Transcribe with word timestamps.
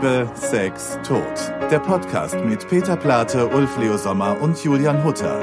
Liebe, 0.00 0.30
Sex, 0.34 0.96
Tod. 1.02 1.24
Der 1.72 1.80
Podcast 1.80 2.36
mit 2.44 2.68
Peter 2.68 2.96
Plate, 2.96 3.48
Ulf 3.48 3.76
Leo 3.78 3.96
Sommer 3.96 4.40
und 4.40 4.62
Julian 4.62 5.02
Hutter. 5.02 5.40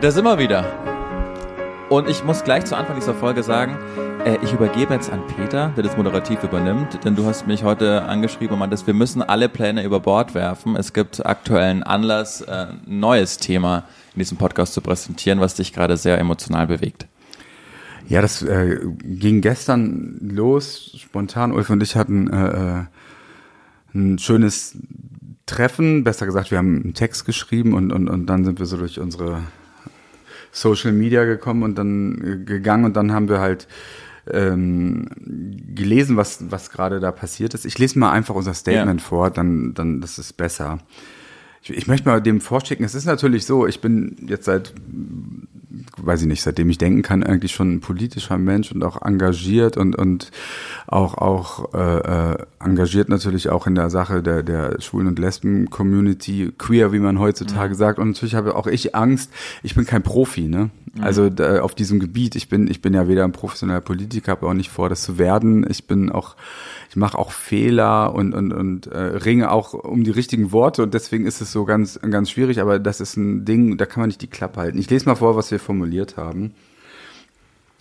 Da 0.00 0.10
sind 0.10 0.24
wir 0.24 0.38
wieder. 0.38 0.64
Und 1.90 2.08
ich 2.08 2.24
muss 2.24 2.44
gleich 2.44 2.64
zu 2.64 2.74
Anfang 2.74 2.96
dieser 2.96 3.12
Folge 3.12 3.42
sagen, 3.42 3.76
äh, 4.24 4.38
ich 4.42 4.54
übergebe 4.54 4.94
jetzt 4.94 5.12
an 5.12 5.26
Peter, 5.26 5.70
der 5.76 5.82
das 5.82 5.98
moderativ 5.98 6.42
übernimmt, 6.42 7.04
denn 7.04 7.14
du 7.14 7.26
hast 7.26 7.46
mich 7.46 7.62
heute 7.62 8.04
angeschrieben 8.04 8.54
und 8.54 8.60
meintest, 8.60 8.86
wir 8.86 8.94
müssen 8.94 9.22
alle 9.22 9.50
Pläne 9.50 9.84
über 9.84 10.00
Bord 10.00 10.34
werfen. 10.34 10.76
Es 10.76 10.94
gibt 10.94 11.26
aktuellen 11.26 11.82
Anlass, 11.82 12.40
äh, 12.40 12.68
ein 12.70 12.80
neues 12.86 13.36
Thema 13.36 13.84
in 14.14 14.20
diesem 14.20 14.38
Podcast 14.38 14.72
zu 14.72 14.80
präsentieren, 14.80 15.40
was 15.40 15.56
dich 15.56 15.74
gerade 15.74 15.98
sehr 15.98 16.16
emotional 16.16 16.66
bewegt. 16.68 17.06
Ja, 18.10 18.20
das 18.20 18.42
äh, 18.42 18.80
ging 19.04 19.40
gestern 19.40 20.18
los, 20.20 20.96
spontan. 20.98 21.52
Ulf 21.52 21.70
und 21.70 21.80
ich 21.80 21.94
hatten 21.94 22.28
äh, 22.28 22.80
äh, 22.80 22.84
ein 23.94 24.18
schönes 24.18 24.76
Treffen, 25.46 26.02
besser 26.02 26.26
gesagt, 26.26 26.50
wir 26.50 26.58
haben 26.58 26.82
einen 26.82 26.94
Text 26.94 27.24
geschrieben 27.24 27.72
und, 27.72 27.92
und, 27.92 28.08
und 28.08 28.26
dann 28.26 28.44
sind 28.44 28.58
wir 28.58 28.66
so 28.66 28.78
durch 28.78 28.98
unsere 28.98 29.44
Social 30.50 30.90
Media 30.90 31.24
gekommen 31.24 31.62
und 31.62 31.78
dann 31.78 32.20
äh, 32.20 32.44
gegangen 32.44 32.84
und 32.84 32.96
dann 32.96 33.12
haben 33.12 33.28
wir 33.28 33.38
halt 33.38 33.68
ähm, 34.28 35.06
gelesen, 35.72 36.16
was, 36.16 36.50
was 36.50 36.70
gerade 36.70 36.98
da 36.98 37.12
passiert 37.12 37.54
ist. 37.54 37.64
Ich 37.64 37.78
lese 37.78 37.96
mal 37.96 38.10
einfach 38.10 38.34
unser 38.34 38.54
Statement 38.54 39.00
ja. 39.02 39.06
vor, 39.06 39.30
dann, 39.30 39.72
dann 39.72 40.00
das 40.00 40.18
ist 40.18 40.36
besser. 40.36 40.80
Ich, 41.62 41.70
ich 41.70 41.86
möchte 41.86 42.08
mal 42.08 42.20
dem 42.20 42.40
vorschicken, 42.40 42.84
es 42.84 42.96
ist 42.96 43.04
natürlich 43.04 43.46
so, 43.46 43.68
ich 43.68 43.80
bin 43.80 44.16
jetzt 44.26 44.46
seit 44.46 44.74
weiß 45.96 46.22
ich 46.22 46.26
nicht, 46.26 46.42
seitdem 46.42 46.68
ich 46.70 46.78
denken 46.78 47.02
kann, 47.02 47.22
eigentlich 47.22 47.52
schon 47.52 47.74
ein 47.74 47.80
politischer 47.80 48.38
Mensch 48.38 48.72
und 48.72 48.82
auch 48.82 49.00
engagiert 49.02 49.76
und, 49.76 49.96
und 49.96 50.30
auch, 50.86 51.14
auch 51.14 51.74
äh, 51.74 52.32
äh, 52.32 52.38
engagiert 52.58 53.08
natürlich 53.08 53.50
auch 53.50 53.66
in 53.66 53.74
der 53.74 53.90
Sache 53.90 54.22
der, 54.22 54.42
der 54.42 54.80
Schwulen- 54.80 55.06
und 55.06 55.18
Lesben-Community, 55.18 56.52
queer, 56.58 56.92
wie 56.92 56.98
man 56.98 57.18
heutzutage 57.18 57.74
mhm. 57.74 57.78
sagt. 57.78 57.98
Und 57.98 58.08
natürlich 58.08 58.34
habe 58.34 58.56
auch 58.56 58.66
ich 58.66 58.94
Angst, 58.94 59.30
ich 59.62 59.74
bin 59.74 59.86
kein 59.86 60.02
Profi, 60.02 60.48
ne? 60.48 60.70
Mhm. 60.94 61.02
Also 61.02 61.30
da, 61.30 61.62
auf 61.62 61.74
diesem 61.74 62.00
Gebiet, 62.00 62.36
ich 62.36 62.48
bin, 62.48 62.68
ich 62.68 62.80
bin 62.80 62.94
ja 62.94 63.08
weder 63.08 63.24
ein 63.24 63.32
professioneller 63.32 63.80
Politiker, 63.80 64.32
habe 64.32 64.46
auch 64.46 64.54
nicht 64.54 64.70
vor, 64.70 64.88
das 64.88 65.02
zu 65.02 65.18
werden. 65.18 65.66
Ich 65.68 65.86
bin 65.86 66.10
auch 66.10 66.36
ich 66.90 66.96
mache 66.96 67.16
auch 67.16 67.30
Fehler 67.30 68.12
und, 68.16 68.34
und, 68.34 68.52
und 68.52 68.88
äh, 68.88 68.98
ringe 68.98 69.52
auch 69.52 69.74
um 69.74 70.02
die 70.02 70.10
richtigen 70.10 70.50
Worte 70.50 70.82
und 70.82 70.92
deswegen 70.92 71.24
ist 71.24 71.40
es 71.40 71.52
so 71.52 71.64
ganz, 71.64 72.00
ganz 72.00 72.30
schwierig, 72.30 72.60
aber 72.60 72.80
das 72.80 73.00
ist 73.00 73.16
ein 73.16 73.44
Ding, 73.44 73.76
da 73.76 73.86
kann 73.86 74.00
man 74.00 74.08
nicht 74.08 74.22
die 74.22 74.26
Klappe 74.26 74.58
halten. 74.58 74.76
Ich 74.76 74.90
lese 74.90 75.06
mal 75.06 75.14
vor, 75.14 75.36
was 75.36 75.52
wir 75.52 75.60
formuliert 75.60 76.16
haben. 76.16 76.52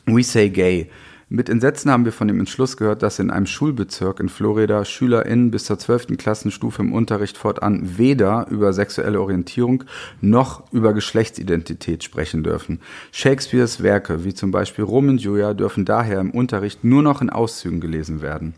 We 0.05 0.21
say 0.21 0.51
gay. 0.51 0.91
Mit 1.31 1.47
Entsetzen 1.47 1.91
haben 1.91 2.05
wir 2.05 2.11
von 2.11 2.27
dem 2.27 2.39
Entschluss 2.39 2.75
gehört, 2.75 3.03
dass 3.03 3.19
in 3.19 3.29
einem 3.29 3.45
Schulbezirk 3.45 4.19
in 4.19 4.29
Florida 4.29 4.83
SchülerInnen 4.83 5.51
bis 5.51 5.65
zur 5.65 5.77
12. 5.77 6.17
Klassenstufe 6.17 6.81
im 6.81 6.91
Unterricht 6.91 7.37
fortan 7.37 7.99
weder 7.99 8.47
über 8.49 8.73
sexuelle 8.73 9.21
Orientierung 9.21 9.83
noch 10.21 10.63
über 10.73 10.91
Geschlechtsidentität 10.91 12.03
sprechen 12.03 12.41
dürfen. 12.41 12.79
Shakespeares 13.11 13.83
Werke, 13.83 14.23
wie 14.23 14.33
zum 14.33 14.49
Beispiel 14.49 14.83
Rom 14.83 15.07
und 15.07 15.21
Julia, 15.21 15.53
dürfen 15.53 15.85
daher 15.85 16.19
im 16.19 16.31
Unterricht 16.31 16.83
nur 16.83 17.03
noch 17.03 17.21
in 17.21 17.29
Auszügen 17.29 17.79
gelesen 17.79 18.23
werden. 18.23 18.55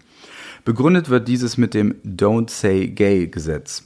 Begründet 0.63 1.09
wird 1.09 1.27
dieses 1.27 1.57
mit 1.57 1.73
dem 1.73 1.95
Don't 2.05 2.49
Say 2.49 2.87
Gay 2.87 3.27
Gesetz. 3.27 3.83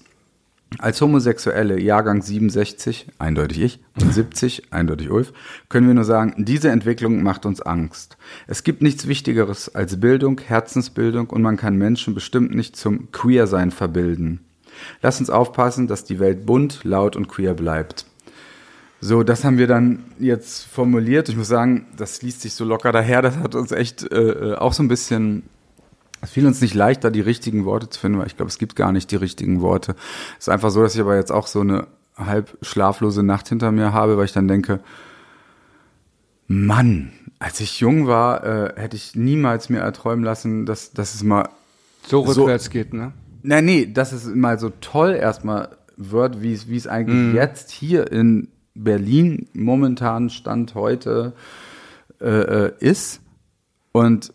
Als 0.79 0.99
Homosexuelle, 1.01 1.79
Jahrgang 1.79 2.21
67, 2.21 3.07
eindeutig 3.17 3.61
ich, 3.61 3.79
und 4.01 4.13
70, 4.13 4.73
eindeutig 4.73 5.09
Ulf, 5.09 5.33
können 5.69 5.87
wir 5.87 5.93
nur 5.93 6.03
sagen, 6.03 6.45
diese 6.45 6.69
Entwicklung 6.69 7.23
macht 7.23 7.45
uns 7.45 7.61
Angst. 7.61 8.17
Es 8.47 8.63
gibt 8.63 8.81
nichts 8.81 9.07
Wichtigeres 9.07 9.73
als 9.73 9.99
Bildung, 9.99 10.39
Herzensbildung 10.39 11.29
und 11.29 11.41
man 11.41 11.57
kann 11.57 11.77
Menschen 11.77 12.13
bestimmt 12.13 12.53
nicht 12.53 12.75
zum 12.75 13.11
Queersein 13.11 13.71
verbilden. 13.71 14.41
Lass 15.01 15.19
uns 15.19 15.29
aufpassen, 15.29 15.87
dass 15.87 16.03
die 16.03 16.19
Welt 16.19 16.45
bunt, 16.45 16.83
laut 16.83 17.15
und 17.15 17.27
queer 17.27 17.53
bleibt. 17.53 18.05
So, 19.01 19.23
das 19.23 19.43
haben 19.43 19.57
wir 19.57 19.67
dann 19.67 20.03
jetzt 20.19 20.65
formuliert. 20.65 21.29
Ich 21.29 21.37
muss 21.37 21.47
sagen, 21.47 21.85
das 21.95 22.21
liest 22.21 22.41
sich 22.41 22.53
so 22.53 22.65
locker 22.65 22.91
daher. 22.91 23.21
Das 23.21 23.37
hat 23.37 23.55
uns 23.55 23.71
echt 23.71 24.11
äh, 24.11 24.31
äh 24.31 24.55
auch 24.55 24.73
so 24.73 24.83
ein 24.83 24.87
bisschen 24.87 25.43
es 26.25 26.31
fiel 26.31 26.45
uns 26.45 26.59
nicht 26.61 26.73
leicht, 26.73 27.03
da 27.03 27.09
die 27.09 27.21
richtigen 27.21 27.65
Worte 27.65 27.89
zu 27.89 27.99
finden, 27.99 28.19
weil 28.19 28.27
ich 28.27 28.35
glaube, 28.35 28.49
es 28.49 28.57
gibt 28.57 28.75
gar 28.75 28.91
nicht 28.91 29.11
die 29.11 29.15
richtigen 29.15 29.61
Worte. 29.61 29.95
Es 30.37 30.45
ist 30.45 30.49
einfach 30.49 30.71
so, 30.71 30.81
dass 30.81 30.95
ich 30.95 31.01
aber 31.01 31.15
jetzt 31.15 31.31
auch 31.31 31.47
so 31.47 31.61
eine 31.61 31.87
halb 32.17 32.57
schlaflose 32.61 33.23
Nacht 33.23 33.49
hinter 33.49 33.71
mir 33.71 33.93
habe, 33.93 34.17
weil 34.17 34.25
ich 34.25 34.33
dann 34.33 34.47
denke, 34.47 34.79
Mann, 36.47 37.11
als 37.39 37.59
ich 37.59 37.79
jung 37.79 38.07
war, 38.07 38.43
äh, 38.43 38.73
hätte 38.75 38.95
ich 38.95 39.15
niemals 39.15 39.69
mir 39.69 39.79
erträumen 39.79 40.23
lassen, 40.23 40.65
dass, 40.65 40.91
dass 40.93 41.15
es 41.15 41.23
mal 41.23 41.49
so 42.07 42.21
rückwärts 42.21 42.65
so, 42.65 42.71
geht, 42.71 42.93
ne? 42.93 43.13
Nein, 43.43 43.65
nee, 43.65 43.85
dass 43.85 44.11
es 44.11 44.25
mal 44.25 44.59
so 44.59 44.71
toll 44.81 45.13
erstmal 45.13 45.69
wird, 45.97 46.41
wie 46.41 46.53
es, 46.53 46.67
wie 46.67 46.77
es 46.77 46.87
eigentlich 46.87 47.33
mm. 47.33 47.35
jetzt 47.35 47.71
hier 47.71 48.11
in 48.11 48.47
Berlin 48.73 49.47
momentan 49.53 50.29
Stand 50.29 50.75
heute 50.75 51.33
äh, 52.19 52.25
äh 52.67 52.73
ist. 52.79 53.21
Und 53.91 54.33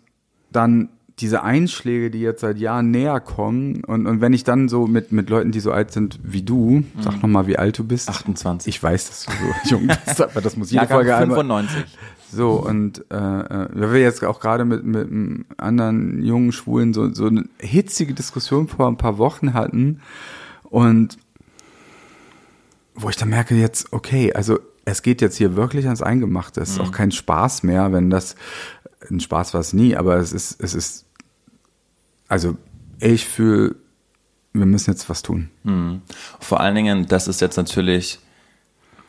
dann 0.52 0.88
diese 1.20 1.42
Einschläge, 1.42 2.10
die 2.10 2.20
jetzt 2.20 2.41
seit 2.41 2.58
Jahren 2.58 2.91
näher 2.91 3.20
kommen 3.20 3.84
und, 3.84 4.06
und 4.06 4.20
wenn 4.20 4.32
ich 4.32 4.44
dann 4.44 4.69
so 4.69 4.86
mit, 4.86 5.12
mit 5.12 5.31
Leuten, 5.31 5.53
die 5.53 5.60
so 5.60 5.72
alt 5.72 5.92
sind 5.92 6.19
wie 6.22 6.42
du, 6.42 6.84
sag 7.00 7.16
mhm. 7.16 7.20
noch 7.20 7.28
mal, 7.28 7.47
wie 7.47 7.58
alt 7.58 7.78
du 7.78 7.84
bist. 7.84 8.08
28. 8.08 8.69
Ich 8.75 8.82
weiß, 8.82 9.08
dass 9.08 9.26
du 9.26 9.32
so 9.32 9.54
jung 9.76 9.86
bist, 9.86 10.20
aber 10.20 10.41
das 10.41 10.56
muss 10.56 10.70
jede 10.70 10.84
Jahrgang 10.84 10.97
Folge 10.98 11.16
95. 11.16 11.76
einmal. 11.76 11.91
So, 12.32 12.53
und 12.53 13.04
äh, 13.10 13.16
äh, 13.16 13.69
wir 13.75 14.00
jetzt 14.00 14.25
auch 14.25 14.41
gerade 14.41 14.64
mit, 14.64 14.84
mit 14.84 15.09
einem 15.09 15.44
anderen 15.56 16.22
jungen 16.22 16.53
Schwulen 16.53 16.94
so, 16.94 17.12
so 17.12 17.26
eine 17.26 17.44
hitzige 17.59 18.14
Diskussion 18.14 18.69
vor 18.69 18.86
ein 18.86 18.97
paar 18.97 19.19
Wochen 19.19 19.53
hatten 19.53 20.00
und 20.64 21.19
wo 22.94 23.09
ich 23.09 23.16
dann 23.16 23.30
merke 23.30 23.54
jetzt, 23.54 23.92
okay, 23.92 24.32
also 24.32 24.59
es 24.84 25.03
geht 25.03 25.20
jetzt 25.20 25.36
hier 25.36 25.56
wirklich 25.56 25.86
ans 25.86 26.03
Eingemachte. 26.03 26.60
Es 26.60 26.70
ist 26.70 26.78
mhm. 26.78 26.84
auch 26.84 26.92
kein 26.92 27.10
Spaß 27.10 27.62
mehr, 27.62 27.92
wenn 27.92 28.10
das 28.10 28.36
ein 29.10 29.20
Spaß 29.20 29.54
war 29.54 29.60
es 29.60 29.72
nie, 29.72 29.97
aber 29.97 30.16
es 30.16 30.32
ist, 30.32 30.62
es 30.62 30.75
ist 30.75 31.06
also 32.30 32.56
ich 33.00 33.26
fühle, 33.26 33.76
wir 34.54 34.64
müssen 34.64 34.91
jetzt 34.91 35.10
was 35.10 35.22
tun. 35.22 35.50
Hm. 35.64 36.00
Vor 36.38 36.60
allen 36.60 36.74
Dingen, 36.74 37.06
das 37.06 37.28
ist 37.28 37.41
jetzt 37.41 37.56
natürlich 37.56 38.20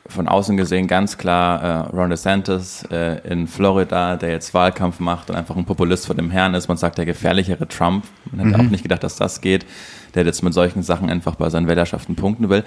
von 0.07 0.27
außen 0.27 0.57
gesehen 0.57 0.87
ganz 0.87 1.17
klar 1.17 1.61
äh, 1.61 1.95
Ron 1.95 2.09
DeSantis 2.09 2.83
äh, 2.91 3.19
in 3.29 3.47
Florida, 3.47 4.17
der 4.17 4.31
jetzt 4.31 4.53
Wahlkampf 4.53 4.99
macht 4.99 5.29
und 5.29 5.35
einfach 5.35 5.55
ein 5.55 5.65
Populist 5.65 6.07
vor 6.07 6.15
dem 6.15 6.31
Herrn 6.31 6.55
ist. 6.55 6.67
Man 6.67 6.77
sagt 6.77 6.97
der 6.97 7.05
gefährlichere 7.05 7.67
Trump. 7.67 8.05
Man 8.31 8.45
hätte 8.45 8.57
mhm. 8.57 8.65
auch 8.65 8.71
nicht 8.71 8.83
gedacht, 8.83 9.03
dass 9.03 9.15
das 9.15 9.39
geht, 9.39 9.65
der 10.15 10.25
jetzt 10.25 10.43
mit 10.43 10.53
solchen 10.53 10.81
Sachen 10.83 11.09
einfach 11.09 11.35
bei 11.35 11.49
seinen 11.49 11.67
Wählerschaften 11.67 12.15
punkten 12.15 12.49
will 12.49 12.63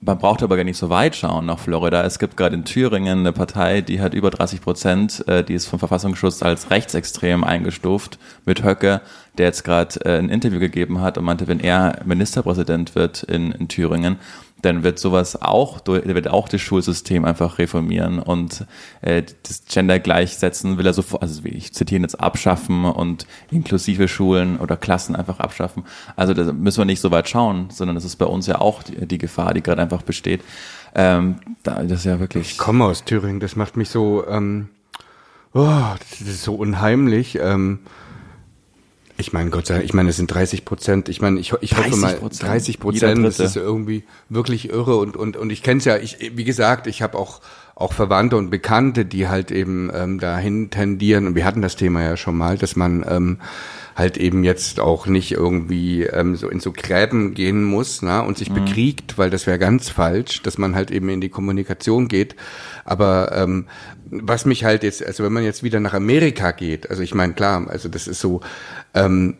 man 0.00 0.18
braucht 0.18 0.42
aber 0.42 0.56
gar 0.56 0.64
nicht 0.64 0.78
so 0.78 0.90
weit 0.90 1.14
schauen 1.14 1.46
nach 1.46 1.58
Florida. 1.58 2.02
Es 2.02 2.18
gibt 2.18 2.36
gerade 2.36 2.54
in 2.54 2.64
Thüringen 2.64 3.20
eine 3.20 3.32
Partei, 3.32 3.80
die 3.80 4.00
hat 4.00 4.14
über 4.14 4.30
30 4.30 4.60
Prozent, 4.60 5.26
äh, 5.28 5.44
die 5.44 5.54
ist 5.54 5.66
vom 5.66 5.78
Verfassungsschutz 5.78 6.42
als 6.42 6.70
rechtsextrem 6.70 7.44
eingestuft 7.44 8.18
mit 8.44 8.64
Höcke, 8.64 9.00
der 9.38 9.46
jetzt 9.46 9.64
gerade 9.64 10.04
äh, 10.04 10.18
ein 10.18 10.28
Interview 10.28 10.58
gegeben 10.58 11.00
hat 11.00 11.18
und 11.18 11.24
meinte, 11.24 11.46
wenn 11.46 11.60
er 11.60 12.00
Ministerpräsident 12.04 12.94
wird 12.94 13.22
in, 13.22 13.52
in 13.52 13.68
Thüringen, 13.68 14.16
dann 14.66 14.82
wird 14.82 14.98
sowas 14.98 15.40
auch, 15.40 15.80
wird 15.86 16.28
auch 16.28 16.48
das 16.48 16.60
Schulsystem 16.60 17.24
einfach 17.24 17.58
reformieren 17.58 18.18
und 18.18 18.66
äh, 19.00 19.22
das 19.44 19.64
Gender 19.66 19.98
gleichsetzen 19.98 20.76
will 20.76 20.86
er 20.86 20.92
sofort, 20.92 21.22
also 21.22 21.42
ich 21.44 21.72
zitiere 21.72 22.02
jetzt 22.02 22.20
abschaffen 22.20 22.84
und 22.84 23.26
inklusive 23.50 24.08
Schulen 24.08 24.58
oder 24.58 24.76
Klassen 24.76 25.14
einfach 25.14 25.38
abschaffen. 25.38 25.84
Also 26.16 26.34
da 26.34 26.52
müssen 26.52 26.78
wir 26.78 26.84
nicht 26.84 27.00
so 27.00 27.10
weit 27.10 27.28
schauen, 27.28 27.68
sondern 27.70 27.94
das 27.94 28.04
ist 28.04 28.16
bei 28.16 28.26
uns 28.26 28.46
ja 28.46 28.60
auch 28.60 28.82
die, 28.82 29.06
die 29.06 29.18
Gefahr, 29.18 29.54
die 29.54 29.62
gerade 29.62 29.80
einfach 29.80 30.02
besteht. 30.02 30.42
Ähm, 30.94 31.36
da, 31.62 31.82
das 31.82 32.00
ist 32.00 32.04
ja 32.06 32.18
wirklich. 32.18 32.52
Ich 32.52 32.58
komme 32.58 32.84
aus 32.84 33.04
Thüringen, 33.04 33.40
das 33.40 33.54
macht 33.54 33.76
mich 33.76 33.88
so, 33.88 34.26
ähm, 34.26 34.68
oh, 35.54 35.94
das 36.10 36.20
ist 36.20 36.42
so 36.42 36.56
unheimlich. 36.56 37.38
Ähm, 37.40 37.78
ich 39.18 39.32
meine, 39.32 39.50
Gott 39.50 39.66
sei 39.66 39.74
Dank, 39.74 39.84
ich 39.84 39.94
meine, 39.94 40.10
es 40.10 40.16
sind 40.16 40.32
30 40.32 40.64
Prozent. 40.64 41.08
Ich 41.08 41.20
meine, 41.20 41.40
ich, 41.40 41.52
ich 41.60 41.76
hoffe 41.76 41.96
mal, 41.96 42.18
30 42.18 42.78
Prozent, 42.78 43.24
das 43.24 43.40
ist 43.40 43.56
irgendwie 43.56 44.04
wirklich 44.28 44.68
irre. 44.68 44.96
Und, 44.96 45.16
und, 45.16 45.36
und 45.36 45.50
ich 45.50 45.62
kenne 45.62 45.78
es 45.78 45.84
ja, 45.84 45.96
ich, 45.96 46.18
wie 46.34 46.44
gesagt, 46.44 46.86
ich 46.86 47.02
habe 47.02 47.16
auch, 47.16 47.40
auch 47.76 47.92
Verwandte 47.92 48.38
und 48.38 48.50
Bekannte, 48.50 49.04
die 49.04 49.28
halt 49.28 49.52
eben 49.52 49.90
ähm, 49.94 50.18
dahin 50.18 50.70
tendieren. 50.70 51.26
Und 51.26 51.34
wir 51.34 51.44
hatten 51.44 51.60
das 51.60 51.76
Thema 51.76 52.02
ja 52.02 52.16
schon 52.16 52.36
mal, 52.36 52.56
dass 52.56 52.74
man 52.74 53.04
ähm, 53.06 53.38
halt 53.94 54.16
eben 54.16 54.44
jetzt 54.44 54.80
auch 54.80 55.06
nicht 55.06 55.32
irgendwie 55.32 56.04
ähm, 56.04 56.36
so 56.36 56.48
in 56.48 56.58
so 56.58 56.72
Gräben 56.72 57.34
gehen 57.34 57.62
muss 57.64 58.00
na, 58.00 58.20
und 58.20 58.38
sich 58.38 58.48
mhm. 58.48 58.64
bekriegt, 58.64 59.18
weil 59.18 59.28
das 59.28 59.46
wäre 59.46 59.58
ganz 59.58 59.90
falsch, 59.90 60.42
dass 60.42 60.56
man 60.56 60.74
halt 60.74 60.90
eben 60.90 61.10
in 61.10 61.20
die 61.20 61.28
Kommunikation 61.28 62.08
geht. 62.08 62.34
Aber 62.86 63.32
ähm, 63.32 63.66
was 64.10 64.46
mich 64.46 64.64
halt 64.64 64.82
jetzt, 64.82 65.04
also 65.04 65.22
wenn 65.22 65.32
man 65.34 65.44
jetzt 65.44 65.62
wieder 65.62 65.78
nach 65.78 65.92
Amerika 65.92 66.52
geht, 66.52 66.88
also 66.88 67.02
ich 67.02 67.14
meine, 67.14 67.34
klar, 67.34 67.66
also 67.68 67.90
das 67.90 68.08
ist 68.08 68.20
so, 68.20 68.40
ähm, 68.94 69.36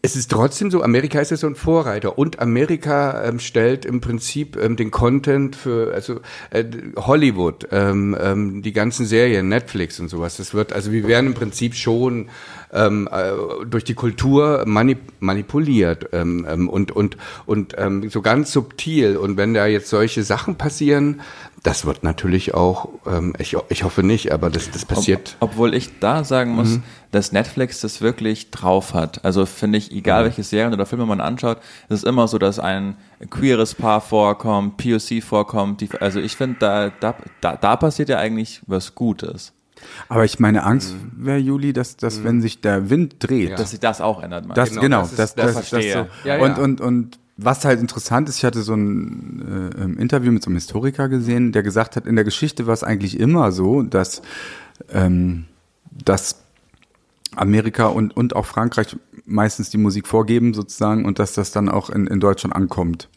es 0.00 0.14
ist 0.14 0.30
trotzdem 0.30 0.70
so, 0.70 0.82
Amerika 0.82 1.20
ist 1.20 1.30
ja 1.30 1.36
so 1.36 1.48
ein 1.48 1.56
Vorreiter 1.56 2.18
und 2.18 2.38
Amerika 2.38 3.24
ähm, 3.24 3.40
stellt 3.40 3.84
im 3.84 4.00
Prinzip 4.00 4.56
ähm, 4.56 4.76
den 4.76 4.92
Content 4.92 5.56
für 5.56 5.92
also 5.92 6.20
äh, 6.50 6.64
Hollywood, 6.96 7.66
ähm, 7.72 8.16
ähm, 8.20 8.62
die 8.62 8.72
ganzen 8.72 9.06
Serien, 9.06 9.48
Netflix 9.48 9.98
und 9.98 10.08
sowas. 10.08 10.36
Das 10.36 10.54
wird 10.54 10.72
also 10.72 10.92
wir 10.92 11.08
werden 11.08 11.26
im 11.26 11.34
Prinzip 11.34 11.74
schon 11.74 12.28
ähm, 12.72 13.08
äh, 13.10 13.32
durch 13.66 13.82
die 13.82 13.94
Kultur 13.94 14.62
manip 14.66 15.00
manipuliert 15.18 16.10
ähm, 16.12 16.46
ähm, 16.48 16.68
und 16.68 16.92
und 16.92 17.16
und 17.46 17.74
ähm, 17.76 18.08
so 18.08 18.22
ganz 18.22 18.52
subtil. 18.52 19.16
Und 19.16 19.36
wenn 19.36 19.52
da 19.52 19.66
jetzt 19.66 19.88
solche 19.88 20.22
Sachen 20.22 20.54
passieren, 20.56 21.22
das 21.62 21.86
wird 21.86 22.02
natürlich 22.04 22.54
auch, 22.54 22.88
ähm, 23.06 23.34
ich, 23.38 23.56
ich 23.68 23.82
hoffe 23.82 24.02
nicht, 24.02 24.32
aber 24.32 24.50
das, 24.50 24.70
das 24.70 24.84
passiert. 24.84 25.36
Ob, 25.40 25.50
obwohl 25.50 25.74
ich 25.74 25.98
da 25.98 26.24
sagen 26.24 26.52
muss, 26.52 26.68
mhm. 26.68 26.82
dass 27.10 27.32
Netflix 27.32 27.80
das 27.80 28.00
wirklich 28.00 28.50
drauf 28.50 28.94
hat. 28.94 29.24
Also 29.24 29.46
finde 29.46 29.78
ich, 29.78 29.92
egal 29.92 30.22
mhm. 30.22 30.26
welche 30.26 30.42
Serien 30.44 30.72
oder 30.72 30.86
Filme 30.86 31.06
man 31.06 31.20
anschaut, 31.20 31.58
es 31.88 32.00
ist 32.00 32.04
immer 32.04 32.28
so, 32.28 32.38
dass 32.38 32.58
ein 32.58 32.96
queeres 33.30 33.74
Paar 33.74 34.00
vorkommt, 34.00 34.76
POC 34.76 35.22
vorkommt. 35.22 35.80
Die, 35.80 35.90
also 36.00 36.20
ich 36.20 36.36
finde, 36.36 36.56
da, 36.60 36.90
da, 37.00 37.14
da, 37.40 37.56
da 37.56 37.76
passiert 37.76 38.08
ja 38.08 38.18
eigentlich 38.18 38.60
was 38.66 38.94
Gutes. 38.94 39.52
Aber 40.08 40.24
ich 40.24 40.38
meine 40.38 40.64
Angst 40.64 40.94
mhm. 40.94 41.24
wäre, 41.26 41.38
Juli, 41.38 41.72
dass, 41.72 41.96
dass 41.96 42.18
mhm. 42.18 42.24
wenn 42.24 42.42
sich 42.42 42.60
der 42.60 42.90
Wind 42.90 43.16
dreht, 43.20 43.50
ja. 43.50 43.56
dass 43.56 43.70
sich 43.70 43.80
das 43.80 44.00
auch 44.00 44.22
ändert. 44.22 44.46
Das, 44.54 44.70
genau, 44.70 44.80
genau, 44.80 45.00
das, 45.02 45.10
ist, 45.10 45.18
das, 45.18 45.34
das, 45.34 45.54
das, 45.54 45.70
das 45.70 45.70
so. 45.70 45.78
Ja, 45.88 46.06
ja. 46.24 46.38
Und, 46.38 46.58
und, 46.58 46.80
und 46.80 47.18
was 47.38 47.64
halt 47.64 47.80
interessant 47.80 48.28
ist, 48.28 48.38
ich 48.38 48.44
hatte 48.44 48.62
so 48.62 48.74
ein 48.74 49.72
äh, 49.96 50.02
Interview 50.02 50.32
mit 50.32 50.42
so 50.42 50.48
einem 50.50 50.56
Historiker 50.56 51.08
gesehen, 51.08 51.52
der 51.52 51.62
gesagt 51.62 51.94
hat, 51.94 52.04
in 52.06 52.16
der 52.16 52.24
Geschichte 52.24 52.66
war 52.66 52.74
es 52.74 52.82
eigentlich 52.82 53.18
immer 53.18 53.52
so, 53.52 53.82
dass, 53.82 54.22
ähm, 54.92 55.44
dass 55.90 56.42
Amerika 57.36 57.86
und, 57.86 58.14
und 58.16 58.34
auch 58.34 58.44
Frankreich 58.44 58.96
meistens 59.24 59.70
die 59.70 59.78
Musik 59.78 60.08
vorgeben 60.08 60.52
sozusagen 60.52 61.04
und 61.04 61.20
dass 61.20 61.32
das 61.32 61.52
dann 61.52 61.68
auch 61.68 61.90
in, 61.90 62.08
in 62.08 62.18
Deutschland 62.18 62.56
ankommt. 62.56 63.08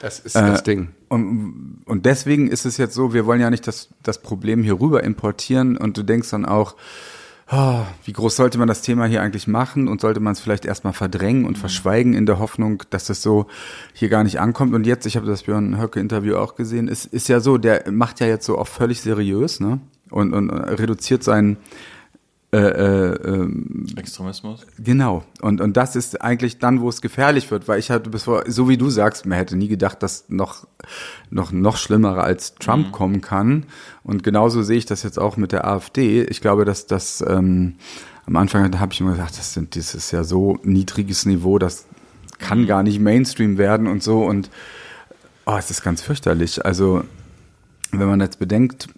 Das 0.00 0.18
ist 0.18 0.34
äh, 0.34 0.40
das 0.40 0.64
Ding. 0.64 0.88
Und, 1.08 1.82
und 1.84 2.06
deswegen 2.06 2.48
ist 2.48 2.64
es 2.64 2.76
jetzt 2.76 2.94
so, 2.94 3.14
wir 3.14 3.24
wollen 3.24 3.40
ja 3.40 3.50
nicht 3.50 3.68
das, 3.68 3.90
das 4.02 4.20
Problem 4.20 4.64
hier 4.64 4.80
rüber 4.80 5.04
importieren 5.04 5.76
und 5.76 5.96
du 5.96 6.02
denkst 6.02 6.30
dann 6.30 6.44
auch, 6.44 6.74
wie 8.04 8.12
groß 8.12 8.36
sollte 8.36 8.58
man 8.58 8.68
das 8.68 8.82
Thema 8.82 9.06
hier 9.06 9.22
eigentlich 9.22 9.48
machen 9.48 9.88
und 9.88 10.00
sollte 10.00 10.20
man 10.20 10.34
es 10.34 10.40
vielleicht 10.40 10.64
erstmal 10.64 10.92
verdrängen 10.92 11.44
und 11.44 11.56
mhm. 11.56 11.60
verschweigen 11.60 12.14
in 12.14 12.24
der 12.24 12.38
Hoffnung, 12.38 12.84
dass 12.90 13.06
das 13.06 13.22
so 13.22 13.46
hier 13.92 14.08
gar 14.08 14.22
nicht 14.22 14.38
ankommt. 14.38 14.72
Und 14.72 14.86
jetzt, 14.86 15.04
ich 15.06 15.16
habe 15.16 15.26
das 15.26 15.42
Björn 15.42 15.80
Höcke-Interview 15.80 16.36
auch 16.36 16.54
gesehen, 16.54 16.86
ist, 16.86 17.06
ist 17.06 17.28
ja 17.28 17.40
so, 17.40 17.58
der 17.58 17.90
macht 17.90 18.20
ja 18.20 18.26
jetzt 18.26 18.46
so 18.46 18.56
oft 18.56 18.72
völlig 18.72 19.00
seriös, 19.00 19.58
ne? 19.58 19.80
Und, 20.10 20.32
und 20.32 20.50
reduziert 20.50 21.22
seinen 21.22 21.56
äh, 22.52 22.58
äh, 22.58 23.28
ähm, 23.28 23.86
Extremismus. 23.96 24.66
Genau. 24.76 25.22
Und, 25.40 25.60
und 25.60 25.76
das 25.76 25.94
ist 25.94 26.20
eigentlich 26.20 26.58
dann, 26.58 26.80
wo 26.80 26.88
es 26.88 27.00
gefährlich 27.00 27.48
wird, 27.52 27.68
weil 27.68 27.78
ich 27.78 27.92
hatte 27.92 28.10
bevor, 28.10 28.42
so 28.48 28.68
wie 28.68 28.76
du 28.76 28.90
sagst, 28.90 29.24
man 29.24 29.38
hätte 29.38 29.56
nie 29.56 29.68
gedacht, 29.68 30.02
dass 30.02 30.24
noch, 30.28 30.66
noch, 31.30 31.52
noch 31.52 31.76
schlimmere 31.76 32.22
als 32.22 32.56
Trump 32.56 32.88
mhm. 32.88 32.92
kommen 32.92 33.20
kann. 33.20 33.66
Und 34.02 34.24
genauso 34.24 34.62
sehe 34.62 34.78
ich 34.78 34.86
das 34.86 35.04
jetzt 35.04 35.16
auch 35.16 35.36
mit 35.36 35.52
der 35.52 35.64
AfD. 35.64 36.24
Ich 36.24 36.40
glaube, 36.40 36.64
dass 36.64 36.88
das, 36.88 37.24
ähm, 37.24 37.76
am 38.26 38.34
Anfang 38.34 38.80
habe 38.80 38.92
ich 38.92 39.00
immer 39.00 39.12
gesagt, 39.12 39.38
das 39.38 39.54
sind, 39.54 39.76
das 39.76 39.94
ist 39.94 40.10
ja 40.10 40.24
so 40.24 40.58
niedriges 40.64 41.26
Niveau, 41.26 41.58
das 41.60 41.86
kann 42.40 42.62
mhm. 42.62 42.66
gar 42.66 42.82
nicht 42.82 42.98
Mainstream 42.98 43.58
werden 43.58 43.86
und 43.86 44.02
so. 44.02 44.24
Und 44.24 44.50
oh, 45.46 45.56
es 45.56 45.70
ist 45.70 45.84
ganz 45.84 46.02
fürchterlich. 46.02 46.64
Also, 46.64 47.04
wenn 47.92 48.08
man 48.08 48.20
jetzt 48.20 48.40
bedenkt, 48.40 48.88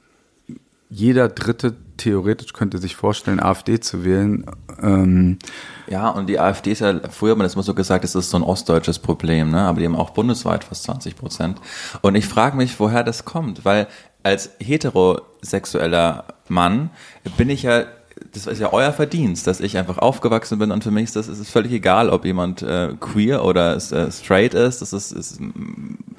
jeder 0.93 1.31
dritte 1.31 1.75
theoretisch 1.97 2.53
könnte 2.53 2.77
sich 2.77 2.97
vorstellen, 2.97 3.41
AfD 3.41 3.81
zu 3.81 4.05
wählen. 4.05 4.45
Ähm 4.83 5.39
ja, 5.87 6.11
und 6.11 6.27
die 6.29 6.39
AfD 6.39 6.73
ist 6.73 6.81
ja, 6.81 7.01
früher 7.09 7.31
hat 7.31 7.39
man 7.39 7.47
das 7.47 7.55
immer 7.55 7.63
so 7.63 7.75
gesagt, 7.75 8.05
es 8.05 8.15
ist 8.15 8.29
so 8.29 8.37
ein 8.37 8.43
ostdeutsches 8.43 8.99
Problem, 8.99 9.51
ne? 9.51 9.63
aber 9.63 9.81
die 9.81 9.87
haben 9.87 9.97
auch 9.97 10.11
bundesweit 10.11 10.65
fast 10.65 10.85
20 10.85 11.17
Prozent. 11.17 11.61
Und 12.03 12.15
ich 12.15 12.27
frage 12.27 12.59
mich, 12.59 12.79
woher 12.79 13.05
das 13.05 13.25
kommt, 13.25 13.65
weil 13.65 13.89
als 14.23 14.51
heterosexueller 14.61 16.27
Mann 16.49 16.91
bin 17.39 17.49
ich 17.49 17.63
ja 17.63 17.85
das 18.33 18.47
ist 18.47 18.61
ja 18.61 18.73
euer 18.73 18.93
Verdienst, 18.93 19.47
dass 19.47 19.61
ich 19.61 19.77
einfach 19.77 19.99
aufgewachsen 19.99 20.59
bin 20.59 20.71
und 20.71 20.85
für 20.85 20.91
mich 20.91 21.05
ist 21.05 21.17
das 21.17 21.29
ist 21.29 21.51
völlig 21.51 21.73
egal, 21.73 22.11
ob 22.11 22.25
jemand 22.25 22.63
äh, 22.63 22.95
queer 23.01 23.45
oder 23.45 23.77
äh, 23.77 24.11
straight 24.11 24.55
ist. 24.55 24.83
Das 24.83 24.93
ist, 24.93 25.13
ist, 25.13 25.41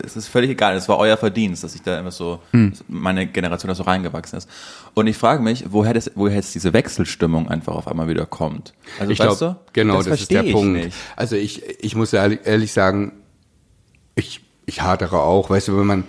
es 0.04 0.16
ist 0.16 0.28
völlig 0.28 0.50
egal. 0.50 0.76
Es 0.76 0.90
war 0.90 0.98
euer 0.98 1.18
Verdienst, 1.18 1.64
dass 1.64 1.76
ich 1.76 1.82
da 1.82 2.00
immer 2.00 2.12
so 2.12 2.40
hm. 2.52 2.74
meine 2.88 3.28
Generation 3.28 3.70
da 3.70 3.76
so 3.76 3.84
reingewachsen 3.84 4.38
ist. 4.38 4.50
Und 4.94 5.08
ich 5.08 5.18
frage 5.18 5.42
mich, 5.42 5.66
woher 5.70 5.94
das, 5.94 6.12
woher 6.16 6.36
jetzt 6.36 6.54
diese 6.56 6.74
Wechselstimmung 6.74 7.48
einfach 7.48 7.76
auf 7.76 7.88
einmal 7.88 8.08
wieder 8.08 8.26
kommt. 8.26 8.74
Also 9.00 9.12
ich 9.12 9.20
glaube, 9.20 9.58
genau, 9.74 9.98
das, 9.98 10.06
das 10.06 10.22
ist 10.22 10.32
der 10.32 10.44
Punkt. 10.44 10.86
Nicht. 10.86 10.98
Also 11.16 11.36
ich 11.36 11.64
ich 11.80 11.96
muss 11.96 12.14
ehrlich, 12.14 12.40
ehrlich 12.44 12.74
sagen, 12.74 13.14
ich 14.16 14.42
ich 14.66 14.82
hadere 14.82 15.20
auch, 15.20 15.50
weißt 15.50 15.70
du, 15.70 15.78
wenn 15.78 15.88
man 15.88 16.04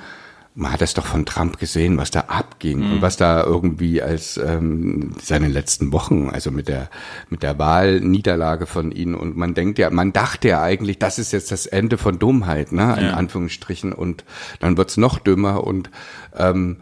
man 0.56 0.73
hat 0.73 0.81
das 0.81 0.95
doch 0.95 1.06
von 1.06 1.27
Trump 1.27 1.59
gesehen, 1.59 1.97
was 1.97 2.12
da 2.12 2.21
abging 2.29 2.79
mhm. 2.79 2.93
und 2.93 3.03
was 3.03 3.17
da 3.17 3.43
irgendwie 3.43 4.01
als 4.01 4.37
ähm, 4.37 5.12
seine 5.21 5.49
letzten 5.49 5.93
Wochen, 5.93 6.31
also 6.31 6.53
mit 6.53 6.69
der 6.69 6.91
mit 7.29 7.43
der 7.43 7.59
Wahlniederlage 7.59 8.67
von 8.67 8.93
ihnen 8.93 9.17
und 9.17 9.37
man 9.37 9.55
denkt 9.55 9.81
ja, 9.81 9.91
man 9.91 10.12
dachte 10.12 10.49
ja 10.49 10.62
eigentlich, 10.62 11.01
das 11.01 11.19
ist 11.19 11.33
jetzt 11.33 11.51
das 11.51 11.67
Ende 11.67 11.99
von 11.99 12.21
Dummheit, 12.21 12.71
ne, 12.71 12.95
in 12.99 13.06
ja. 13.06 13.15
Anführungsstrichen 13.15 13.93
und 13.93 14.25
dann 14.61 14.77
wird's 14.77 14.97
noch 14.97 15.19
dümmer 15.19 15.65
und 15.65 15.91
ähm, 16.37 16.77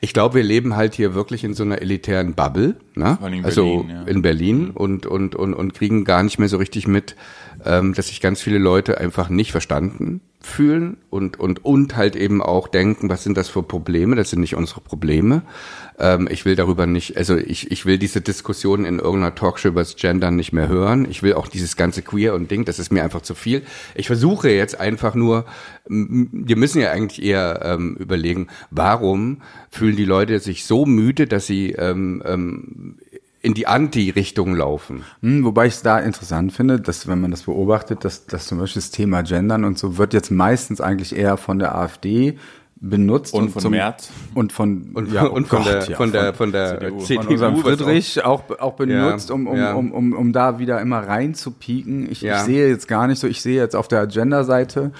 ich 0.00 0.12
glaube, 0.12 0.36
wir 0.36 0.42
leben 0.42 0.76
halt 0.76 0.94
hier 0.94 1.14
wirklich 1.14 1.44
in 1.44 1.54
so 1.54 1.64
einer 1.64 1.82
elitären 1.82 2.34
Bubble, 2.34 2.76
ne? 2.94 3.18
In 3.26 3.44
also 3.44 3.82
Berlin, 3.82 3.90
ja. 3.90 4.02
in 4.04 4.22
Berlin 4.22 4.70
und, 4.70 5.06
und, 5.06 5.34
und, 5.34 5.54
und 5.54 5.74
kriegen 5.74 6.04
gar 6.04 6.22
nicht 6.22 6.38
mehr 6.38 6.48
so 6.48 6.56
richtig 6.56 6.86
mit, 6.86 7.16
ähm, 7.64 7.94
dass 7.94 8.08
sich 8.08 8.20
ganz 8.20 8.40
viele 8.42 8.58
Leute 8.58 8.98
einfach 8.98 9.28
nicht 9.28 9.52
verstanden 9.52 10.20
fühlen 10.44 10.96
und, 11.08 11.38
und, 11.38 11.64
und 11.64 11.96
halt 11.96 12.16
eben 12.16 12.42
auch 12.42 12.68
denken, 12.68 13.08
was 13.08 13.22
sind 13.22 13.36
das 13.36 13.48
für 13.48 13.62
Probleme? 13.62 14.16
Das 14.16 14.30
sind 14.30 14.40
nicht 14.40 14.56
unsere 14.56 14.80
Probleme. 14.80 15.42
Ähm, 15.98 16.28
ich 16.30 16.44
will 16.44 16.56
darüber 16.56 16.86
nicht, 16.86 17.16
also 17.16 17.36
ich, 17.36 17.70
ich 17.70 17.86
will 17.86 17.98
diese 17.98 18.20
Diskussion 18.20 18.84
in 18.84 18.98
irgendeiner 18.98 19.34
Talkshow 19.34 19.68
über 19.68 19.82
das 19.82 19.96
Gendern 19.96 20.36
nicht 20.36 20.52
mehr 20.52 20.68
hören. 20.68 21.06
Ich 21.08 21.22
will 21.22 21.34
auch 21.34 21.48
dieses 21.48 21.76
ganze 21.76 22.02
Queer 22.02 22.34
und 22.34 22.50
Ding, 22.50 22.64
das 22.64 22.78
ist 22.78 22.90
mir 22.90 23.04
einfach 23.04 23.22
zu 23.22 23.34
viel. 23.34 23.62
Ich 23.94 24.08
versuche 24.08 24.50
jetzt 24.50 24.78
einfach 24.78 25.14
nur, 25.14 25.44
wir 25.86 26.56
müssen 26.56 26.80
ja 26.80 26.90
eigentlich 26.90 27.22
eher 27.22 27.60
ähm, 27.64 27.96
überlegen, 27.96 28.48
warum 28.70 29.42
fühlen 29.70 29.96
die 29.96 30.04
Leute 30.04 30.40
sich 30.40 30.64
so 30.64 30.86
müde, 30.86 31.26
dass 31.26 31.46
sie 31.46 31.70
ähm, 31.72 32.22
ähm, 32.26 32.98
in 33.42 33.54
die 33.54 33.66
Anti-Richtung 33.66 34.54
laufen. 34.54 35.04
Hm, 35.20 35.44
wobei 35.44 35.66
ich 35.66 35.74
es 35.74 35.82
da 35.82 35.98
interessant 35.98 36.52
finde, 36.52 36.80
dass 36.80 37.08
wenn 37.08 37.20
man 37.20 37.32
das 37.32 37.42
beobachtet, 37.42 38.04
dass, 38.04 38.26
dass 38.26 38.46
zum 38.46 38.58
Beispiel 38.58 38.80
das 38.80 38.92
Thema 38.92 39.22
Gendern 39.22 39.64
und 39.64 39.78
so 39.78 39.98
wird 39.98 40.14
jetzt 40.14 40.30
meistens 40.30 40.80
eigentlich 40.80 41.16
eher 41.16 41.36
von 41.36 41.58
der 41.58 41.74
AfD 41.74 42.38
benutzt 42.82 43.32
und, 43.32 43.44
und 43.44 43.50
von 43.50 43.62
zum, 43.62 43.70
Merz. 43.72 44.10
und 44.34 44.52
von 44.52 44.90
und, 44.94 45.12
ja, 45.12 45.22
und 45.24 45.46
von, 45.46 45.62
Gott, 45.62 45.72
der, 45.72 45.84
ja, 45.84 45.96
von 45.96 46.10
der 46.10 46.34
von 46.34 46.50
der 46.50 46.80
CDU, 46.80 46.98
CDU 46.98 47.22
von 47.22 47.32
unserem 47.32 47.56
Friedrich 47.58 48.24
auch 48.24 48.42
auch 48.58 48.74
benutzt 48.74 49.28
ja, 49.28 49.34
um, 49.36 49.46
um, 49.46 49.56
ja. 49.56 49.72
um, 49.74 49.92
um 49.92 50.12
um 50.12 50.32
da 50.32 50.58
wieder 50.58 50.80
immer 50.80 50.98
rein 50.98 51.34
zu 51.34 51.52
pieken 51.52 52.10
ich, 52.10 52.24
ich 52.24 52.36
sehe 52.38 52.68
jetzt 52.68 52.88
gar 52.88 53.06
nicht 53.06 53.20
so 53.20 53.28
ich 53.28 53.40
sehe 53.40 53.54
jetzt 53.54 53.76
auf 53.76 53.86
der 53.86 54.00
Agenda 54.00 54.42
Seite 54.42 54.90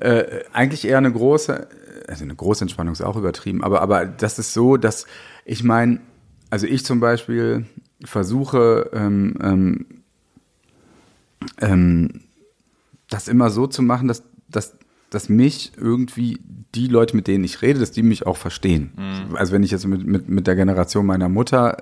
äh, 0.00 0.40
eigentlich 0.52 0.84
eher 0.84 0.98
eine 0.98 1.12
große 1.12 1.68
also 2.08 2.24
eine 2.24 2.34
große 2.34 2.64
Entspannung 2.64 2.92
ist 2.92 3.02
auch 3.02 3.16
übertrieben 3.16 3.62
aber 3.62 3.82
aber 3.82 4.04
das 4.04 4.40
ist 4.40 4.52
so 4.52 4.76
dass 4.76 5.06
ich 5.44 5.62
meine 5.62 6.00
also 6.50 6.66
ich 6.66 6.84
zum 6.84 6.98
Beispiel 6.98 7.66
versuche, 8.04 8.90
ähm, 8.92 9.34
ähm, 9.42 9.86
ähm, 11.60 12.20
das 13.08 13.28
immer 13.28 13.50
so 13.50 13.66
zu 13.66 13.82
machen, 13.82 14.08
dass, 14.08 14.22
dass, 14.48 14.76
dass 15.10 15.28
mich 15.28 15.72
irgendwie 15.76 16.40
die 16.74 16.88
Leute, 16.88 17.14
mit 17.16 17.26
denen 17.26 17.44
ich 17.44 17.60
rede, 17.62 17.80
dass 17.80 17.92
die 17.92 18.02
mich 18.02 18.26
auch 18.26 18.36
verstehen. 18.36 18.92
Mhm. 18.96 19.36
Also 19.36 19.52
wenn 19.52 19.62
ich 19.62 19.70
jetzt 19.70 19.86
mit, 19.86 20.06
mit, 20.06 20.28
mit 20.28 20.46
der 20.46 20.56
Generation 20.56 21.04
meiner 21.04 21.28
Mutter 21.28 21.76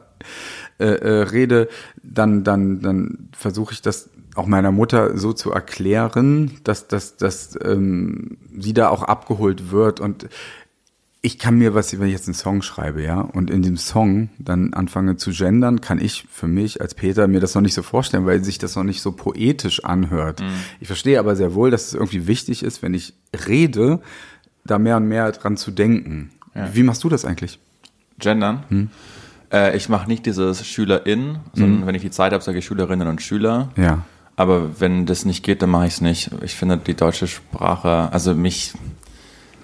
äh, 0.79 0.87
äh, 0.87 1.23
rede, 1.23 1.69
dann, 2.03 2.43
dann, 2.43 2.81
dann 2.81 3.29
versuche 3.33 3.73
ich 3.73 3.83
das 3.83 4.11
auch 4.35 4.47
meiner 4.47 4.73
Mutter 4.73 5.17
so 5.17 5.33
zu 5.33 5.53
erklären, 5.53 6.53
dass, 6.65 6.89
dass, 6.89 7.17
dass 7.17 7.59
ähm, 7.63 8.39
sie 8.59 8.73
da 8.73 8.89
auch 8.89 9.03
abgeholt 9.03 9.71
wird. 9.71 10.01
Und 10.01 10.29
ich 11.23 11.39
kann 11.39 11.57
mir, 11.57 11.75
was, 11.75 11.99
wenn 11.99 12.07
ich 12.07 12.15
jetzt 12.15 12.29
einen 12.29 12.35
Song 12.35 12.63
schreibe, 12.63 13.03
ja, 13.03 13.21
und 13.21 13.51
in 13.51 13.63
dem 13.63 13.77
Song 13.77 14.31
dann 14.39 14.73
anfange 14.73 15.17
zu 15.17 15.33
gendern, 15.33 15.83
kann 15.83 16.01
ich 16.01 16.27
für 16.31 16.49
mich 16.49 16.81
als 16.81 16.95
Peter 16.95 17.29
mir 17.29 17.41
das 17.41 17.55
noch 17.55 17.61
nicht 17.61 17.75
so 17.75 17.83
vorstellen, 17.83 18.25
weil 18.25 18.43
sich 18.43 18.59
das 18.59 18.75
noch 18.75 18.85
nicht 18.85 19.03
so 19.03 19.13
poetisch 19.13 19.85
anhört. 19.85 20.41
Mhm. 20.41 20.47
Ich 20.81 20.87
verstehe 20.87 21.19
aber 21.19 21.37
sehr 21.37 21.55
wohl, 21.55 21.71
dass 21.71 21.89
es 21.89 21.95
irgendwie 21.95 22.27
wichtig 22.27 22.63
ist, 22.63 22.83
wenn 22.83 22.95
ich 22.95 23.13
rede, 23.47 24.01
da 24.65 24.79
mehr 24.79 24.97
und 24.97 25.09
mehr 25.09 25.31
dran 25.33 25.59
zu 25.59 25.71
denken. 25.71 26.31
Ja. 26.55 26.75
Wie 26.75 26.83
machst 26.83 27.05
du 27.05 27.09
das 27.11 27.25
eigentlich? 27.25 27.59
Gendern? 28.19 28.65
Hm? 28.69 28.91
Äh, 29.53 29.77
ich 29.77 29.89
mache 29.89 30.09
nicht 30.09 30.25
dieses 30.25 30.67
SchülerIn, 30.67 31.39
sondern 31.53 31.81
hm. 31.81 31.87
wenn 31.87 31.95
ich 31.95 32.03
die 32.03 32.11
Zeit 32.11 32.33
habe, 32.33 32.43
sage 32.43 32.59
ich 32.59 32.65
Schülerinnen 32.65 33.09
und 33.09 33.21
Schüler. 33.21 33.71
Ja. 33.77 34.05
Aber 34.37 34.81
wenn 34.81 35.05
das 35.05 35.27
nicht 35.27 35.45
geht, 35.45 35.61
dann 35.61 35.71
mache 35.71 35.87
ich 35.87 35.95
es 35.95 36.01
nicht. 36.01 36.31
Ich 36.43 36.55
finde 36.55 36.79
die 36.79 36.95
deutsche 36.95 37.27
Sprache, 37.27 38.11
also 38.11 38.35
mich, 38.35 38.73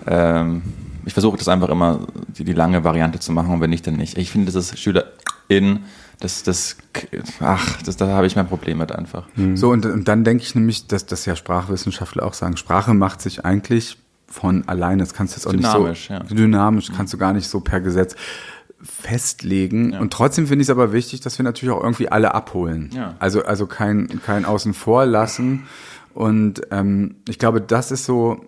ähm, 0.07 0.63
ich 1.07 1.15
versuche 1.15 1.39
das 1.39 1.49
einfach 1.49 1.69
immer, 1.69 2.01
die, 2.37 2.45
die, 2.45 2.53
lange 2.53 2.85
Variante 2.85 3.21
zu 3.21 3.33
machen 3.33 3.55
und 3.55 3.61
wenn 3.61 3.71
nicht, 3.71 3.87
dann 3.87 3.95
nicht. 3.95 4.19
Ich 4.19 4.33
finde, 4.33 4.47
dieses 4.47 4.79
SchülerIn, 4.79 5.85
das, 6.21 6.43
das, 6.43 6.77
ach, 7.41 7.81
das, 7.83 7.97
da 7.97 8.09
habe 8.09 8.27
ich 8.27 8.35
mein 8.35 8.49
Problem 8.49 8.79
mit 8.79 8.93
einfach. 8.93 9.29
Mhm. 9.37 9.57
So, 9.57 9.71
und, 9.71 9.87
und 9.87 10.09
dann 10.09 10.25
denke 10.25 10.43
ich 10.43 10.55
nämlich, 10.55 10.89
dass 10.89 11.07
das 11.07 11.25
ja 11.25 11.37
Sprachwissenschaftler 11.37 12.25
auch 12.25 12.35
sagen, 12.35 12.57
Sprache 12.57 12.93
macht 12.93 13.23
sich 13.23 13.45
eigentlich 13.45 13.99
von 14.27 14.67
alleine, 14.67 15.05
das 15.05 15.15
kannst 15.15 15.35
du 15.35 15.39
jetzt 15.39 15.47
auch 15.47 15.53
dynamisch, 15.53 16.11
nicht 16.11 16.29
so, 16.29 16.35
ja. 16.35 16.41
dynamisch, 16.41 16.91
kannst 16.95 17.15
du 17.15 17.19
gar 17.19 17.33
nicht 17.33 17.49
so 17.49 17.61
per 17.61 17.81
Gesetz 17.81 18.17
festlegen. 18.83 19.93
Ja. 19.93 20.01
Und 20.01 20.13
trotzdem 20.13 20.49
finde 20.49 20.63
ich 20.63 20.67
es 20.67 20.71
aber 20.71 20.93
wichtig, 20.93 21.21
dass 21.21 21.39
wir 21.39 21.45
natürlich 21.45 21.73
auch 21.73 21.83
irgendwie 21.83 22.09
alle 22.09 22.35
abholen. 22.35 22.91
Ja. 22.93 23.15
Also, 23.21 23.45
also 23.45 23.67
kein, 23.67 24.21
kein 24.25 24.45
Außen 24.45 24.75
vor 24.75 25.07
lassen. 25.07 25.67
Und 26.15 26.63
ähm, 26.73 27.17
ich 27.29 27.39
glaube, 27.39 27.61
das 27.61 27.93
ist 27.93 28.05
so, 28.05 28.45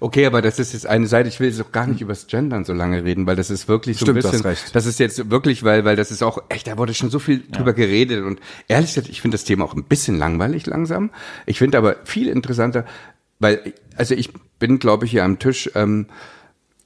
Okay, 0.00 0.26
aber 0.26 0.42
das 0.42 0.58
ist 0.58 0.72
jetzt 0.72 0.86
eine 0.86 1.06
Seite, 1.06 1.28
ich 1.28 1.40
will 1.40 1.48
jetzt 1.48 1.60
auch 1.60 1.72
gar 1.72 1.86
nicht 1.86 2.00
über 2.00 2.12
das 2.12 2.26
Gendern 2.26 2.64
so 2.64 2.72
lange 2.72 3.04
reden, 3.04 3.26
weil 3.26 3.36
das 3.36 3.50
ist 3.50 3.68
wirklich 3.68 3.98
so 3.98 4.04
Stimmt, 4.04 4.18
ein 4.18 4.30
bisschen, 4.30 4.42
das, 4.42 4.72
das 4.72 4.86
ist 4.86 4.98
jetzt 4.98 5.30
wirklich, 5.30 5.62
weil, 5.62 5.84
weil 5.84 5.96
das 5.96 6.10
ist 6.10 6.22
auch, 6.22 6.42
echt, 6.48 6.66
da 6.66 6.76
wurde 6.76 6.94
schon 6.94 7.10
so 7.10 7.18
viel 7.18 7.38
ja. 7.38 7.56
drüber 7.56 7.72
geredet 7.72 8.24
und 8.24 8.40
ehrlich 8.68 8.94
gesagt, 8.94 9.08
ich 9.08 9.20
finde 9.20 9.36
das 9.36 9.44
Thema 9.44 9.64
auch 9.64 9.74
ein 9.74 9.84
bisschen 9.84 10.18
langweilig 10.18 10.66
langsam. 10.66 11.10
Ich 11.46 11.58
finde 11.58 11.78
aber 11.78 11.96
viel 12.04 12.28
interessanter, 12.28 12.84
weil, 13.38 13.72
also 13.96 14.14
ich 14.14 14.30
bin, 14.58 14.78
glaube 14.78 15.06
ich, 15.06 15.12
hier 15.12 15.24
am 15.24 15.38
Tisch, 15.38 15.70
ähm, 15.74 16.06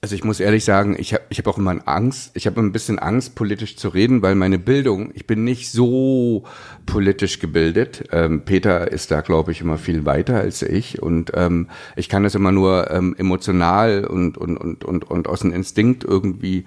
also 0.06 0.14
ich 0.14 0.22
muss 0.22 0.38
ehrlich 0.38 0.64
sagen, 0.64 0.94
ich 0.96 1.14
habe 1.14 1.24
ich 1.30 1.38
hab 1.38 1.48
auch 1.48 1.58
immer 1.58 1.76
Angst, 1.84 2.30
ich 2.34 2.46
habe 2.46 2.60
ein 2.60 2.70
bisschen 2.70 3.00
Angst, 3.00 3.34
politisch 3.34 3.76
zu 3.76 3.88
reden, 3.88 4.22
weil 4.22 4.36
meine 4.36 4.56
Bildung, 4.56 5.10
ich 5.14 5.26
bin 5.26 5.42
nicht 5.42 5.72
so 5.72 6.44
politisch 6.86 7.40
gebildet. 7.40 8.04
Ähm, 8.12 8.42
Peter 8.44 8.92
ist 8.92 9.10
da, 9.10 9.20
glaube 9.20 9.50
ich, 9.50 9.62
immer 9.62 9.78
viel 9.78 10.04
weiter 10.06 10.36
als 10.36 10.62
ich 10.62 11.02
und 11.02 11.32
ähm, 11.34 11.70
ich 11.96 12.08
kann 12.08 12.22
das 12.22 12.36
immer 12.36 12.52
nur 12.52 12.88
ähm, 12.92 13.16
emotional 13.18 14.04
und, 14.04 14.38
und, 14.38 14.56
und, 14.56 14.84
und, 14.84 15.10
und 15.10 15.26
aus 15.26 15.40
dem 15.40 15.50
Instinkt 15.50 16.04
irgendwie 16.04 16.66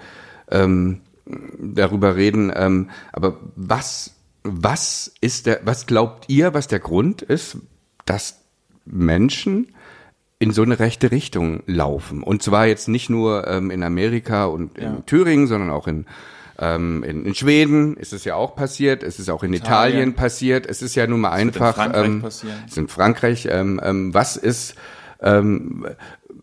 ähm, 0.51 0.99
darüber 1.57 2.17
reden. 2.17 2.51
Ähm, 2.53 2.89
aber 3.13 3.37
was, 3.55 4.15
was 4.43 5.13
ist 5.21 5.45
der, 5.45 5.61
was 5.63 5.85
glaubt 5.85 6.25
ihr, 6.27 6.53
was 6.53 6.67
der 6.67 6.79
Grund 6.79 7.21
ist, 7.21 7.55
dass 8.03 8.41
Menschen 8.83 9.67
in 10.39 10.51
so 10.51 10.61
eine 10.61 10.79
rechte 10.79 11.11
Richtung 11.11 11.63
laufen. 11.65 12.23
Und 12.23 12.41
zwar 12.41 12.65
jetzt 12.65 12.87
nicht 12.87 13.09
nur 13.09 13.45
ähm, 13.47 13.71
in 13.71 13.83
Amerika 13.83 14.45
und 14.45 14.77
in 14.77 14.83
ja. 14.83 15.01
Thüringen, 15.05 15.47
sondern 15.47 15.69
auch 15.69 15.85
in, 15.85 16.05
ähm, 16.57 17.03
in, 17.03 17.25
in 17.25 17.35
Schweden 17.35 17.97
ist 17.97 18.13
es 18.13 18.23
ja 18.23 18.35
auch 18.35 18.55
passiert. 18.55 19.03
Es 19.03 19.19
ist 19.19 19.29
auch 19.29 19.43
in 19.43 19.53
Italien, 19.53 19.95
Italien 19.95 20.13
passiert. 20.15 20.65
Es 20.65 20.81
ist 20.81 20.95
ja 20.95 21.07
nun 21.07 21.19
mal 21.19 21.31
einfach. 21.31 21.77
in 21.77 21.91
Frankreich 21.91 22.05
ähm, 22.05 22.21
passieren. 22.21 22.57
Es 22.65 22.71
ist 22.71 22.77
in 22.77 22.87
Frankreich. 22.87 23.47
Ähm, 23.51 23.81
ähm, 23.83 24.13
was 24.13 24.37
ist 24.37 24.75
ähm, 25.21 25.85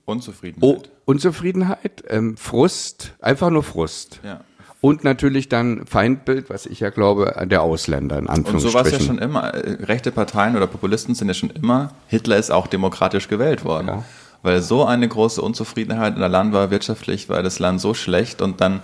Unzufriedenheit? 0.04 0.62
Oh, 0.62 0.82
Unzufriedenheit, 1.06 2.04
ähm, 2.08 2.36
Frust, 2.36 3.14
einfach 3.20 3.48
nur 3.48 3.62
Frust. 3.62 4.20
Ja. 4.22 4.40
Und 4.87 5.02
natürlich 5.02 5.49
dann 5.49 5.85
Feindbild, 5.85 6.49
was 6.49 6.64
ich 6.64 6.78
ja 6.78 6.90
glaube, 6.90 7.35
der 7.50 7.62
Ausländer 7.62 8.21
in 8.21 8.28
Anführungsstrichen. 8.28 8.66
Und 8.66 8.71
so 8.71 8.75
war 8.75 8.87
es 8.87 8.93
ja 8.93 9.00
schon 9.00 9.19
immer. 9.19 9.52
Rechte 9.52 10.12
Parteien 10.12 10.55
oder 10.55 10.69
Populisten 10.69 11.16
sind 11.16 11.26
ja 11.26 11.35
schon 11.35 11.50
immer, 11.50 11.90
Hitler 12.07 12.37
ist 12.37 12.52
auch 12.52 12.69
demokratisch 12.69 13.26
gewählt 13.26 13.64
worden. 13.64 13.88
Ja. 13.88 14.05
Weil 14.45 14.62
so 14.62 14.85
eine 14.85 15.09
große 15.09 15.43
Unzufriedenheit 15.43 16.14
in 16.14 16.21
der 16.21 16.28
Land 16.28 16.52
war, 16.52 16.71
wirtschaftlich 16.71 17.28
war 17.28 17.43
das 17.43 17.59
Land 17.59 17.81
so 17.81 17.95
schlecht 17.95 18.40
und 18.40 18.61
dann 18.61 18.81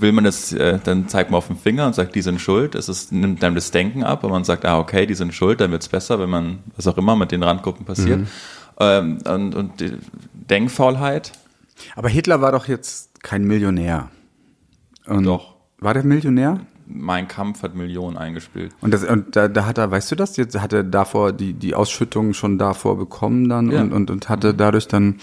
will 0.00 0.10
man 0.10 0.24
das, 0.24 0.52
äh, 0.52 0.80
dann 0.82 1.06
zeigt 1.06 1.30
man 1.30 1.38
auf 1.38 1.46
den 1.46 1.56
Finger 1.58 1.86
und 1.86 1.94
sagt, 1.94 2.16
die 2.16 2.22
sind 2.22 2.40
schuld. 2.40 2.74
Es 2.74 2.88
ist, 2.88 3.12
nimmt 3.12 3.40
dann 3.40 3.54
das 3.54 3.70
Denken 3.70 4.02
ab 4.02 4.24
und 4.24 4.32
man 4.32 4.42
sagt, 4.42 4.64
ah, 4.64 4.80
okay, 4.80 5.06
die 5.06 5.14
sind 5.14 5.32
schuld, 5.32 5.60
dann 5.60 5.70
wird 5.70 5.82
es 5.82 5.88
besser, 5.88 6.18
wenn 6.18 6.28
man, 6.28 6.58
was 6.74 6.88
auch 6.88 6.98
immer 6.98 7.14
mit 7.14 7.30
den 7.30 7.44
Randgruppen 7.44 7.86
passiert. 7.86 8.18
Mhm. 8.18 8.26
Ähm, 8.80 9.18
und, 9.24 9.54
und 9.54 9.78
die 9.78 9.92
Denkfaulheit. 10.32 11.30
Aber 11.94 12.08
Hitler 12.08 12.40
war 12.40 12.50
doch 12.50 12.66
jetzt 12.66 13.22
kein 13.22 13.44
Millionär. 13.44 14.10
Und 15.06 15.24
Doch. 15.24 15.56
War 15.78 15.94
der 15.94 16.04
Millionär? 16.04 16.60
Mein 16.88 17.26
Kampf 17.26 17.62
hat 17.62 17.74
Millionen 17.74 18.16
eingespielt. 18.16 18.72
Und, 18.80 18.94
das, 18.94 19.02
und 19.02 19.34
da, 19.34 19.48
da 19.48 19.66
hat 19.66 19.76
er, 19.78 19.90
weißt 19.90 20.12
du 20.12 20.16
das? 20.16 20.36
Jetzt 20.36 20.58
hat 20.58 20.72
er 20.72 20.84
davor 20.84 21.32
die, 21.32 21.52
die 21.52 21.74
Ausschüttung 21.74 22.32
schon 22.32 22.58
davor 22.58 22.96
bekommen 22.96 23.48
dann 23.48 23.70
ja. 23.72 23.80
und, 23.80 23.92
und, 23.92 24.10
und 24.10 24.28
hatte 24.28 24.54
dadurch 24.54 24.86
dann, 24.86 25.16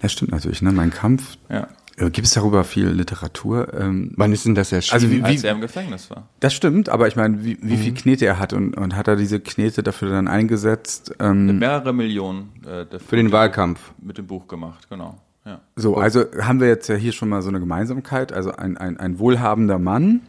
das 0.00 0.12
stimmt 0.12 0.30
natürlich, 0.30 0.62
ne? 0.62 0.70
Mein 0.70 0.90
Kampf. 0.90 1.38
Ja. 1.48 1.66
Äh, 1.96 2.10
Gibt 2.10 2.26
es 2.26 2.34
darüber 2.34 2.64
viel 2.64 2.86
Literatur? 2.88 3.74
Ähm, 3.74 4.12
Wann 4.16 4.32
ist 4.32 4.46
denn 4.46 4.54
das 4.54 4.72
erschienen? 4.72 4.94
Also 4.94 5.10
wie, 5.10 5.18
wie, 5.18 5.24
als 5.24 5.44
er 5.44 5.52
im 5.52 5.60
Gefängnis 5.60 6.08
war. 6.10 6.28
Das 6.40 6.54
stimmt, 6.54 6.88
aber 6.88 7.08
ich 7.08 7.16
meine, 7.16 7.44
wie, 7.44 7.58
wie 7.60 7.74
mhm. 7.74 7.78
viel 7.78 7.94
Knete 7.94 8.26
er 8.26 8.38
hat 8.38 8.52
und, 8.52 8.76
und 8.76 8.96
hat 8.96 9.08
er 9.08 9.16
diese 9.16 9.40
Knete 9.40 9.82
dafür 9.82 10.10
dann 10.10 10.28
eingesetzt? 10.28 11.14
Ähm, 11.18 11.58
Mehrere 11.58 11.92
Millionen 11.92 12.52
äh, 12.64 12.86
für 12.98 13.16
den 13.16 13.32
Wahlkampf. 13.32 13.92
Mit 14.00 14.18
dem 14.18 14.26
Buch 14.26 14.46
gemacht, 14.46 14.88
genau. 14.88 15.18
Ja. 15.44 15.60
So, 15.74 15.96
also 15.96 16.24
haben 16.40 16.60
wir 16.60 16.68
jetzt 16.68 16.88
ja 16.88 16.94
hier 16.94 17.12
schon 17.12 17.28
mal 17.28 17.42
so 17.42 17.48
eine 17.48 17.60
Gemeinsamkeit. 17.60 18.32
Also 18.32 18.52
ein, 18.52 18.76
ein, 18.76 18.98
ein 18.98 19.18
wohlhabender 19.18 19.78
Mann 19.78 20.20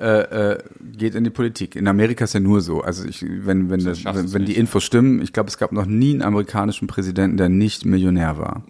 äh, 0.00 0.52
äh, 0.52 0.58
geht 0.96 1.14
in 1.14 1.24
die 1.24 1.30
Politik. 1.30 1.76
In 1.76 1.86
Amerika 1.86 2.24
ist 2.24 2.34
ja 2.34 2.40
nur 2.40 2.60
so. 2.60 2.80
Also 2.80 3.06
ich, 3.06 3.24
wenn, 3.24 3.70
wenn, 3.70 3.84
das, 3.84 4.04
wenn, 4.04 4.32
wenn 4.32 4.44
die 4.44 4.56
Infos 4.56 4.82
stimmen, 4.82 5.22
ich 5.22 5.32
glaube, 5.32 5.48
es 5.48 5.58
gab 5.58 5.70
noch 5.72 5.86
nie 5.86 6.12
einen 6.12 6.22
amerikanischen 6.22 6.88
Präsidenten, 6.88 7.36
der 7.36 7.48
nicht 7.48 7.84
Millionär 7.84 8.38
war. 8.38 8.62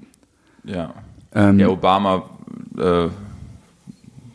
Ja. 0.64 0.92
Ähm, 1.35 1.59
der 1.59 1.71
Obama, 1.71 2.28
äh, 2.76 3.09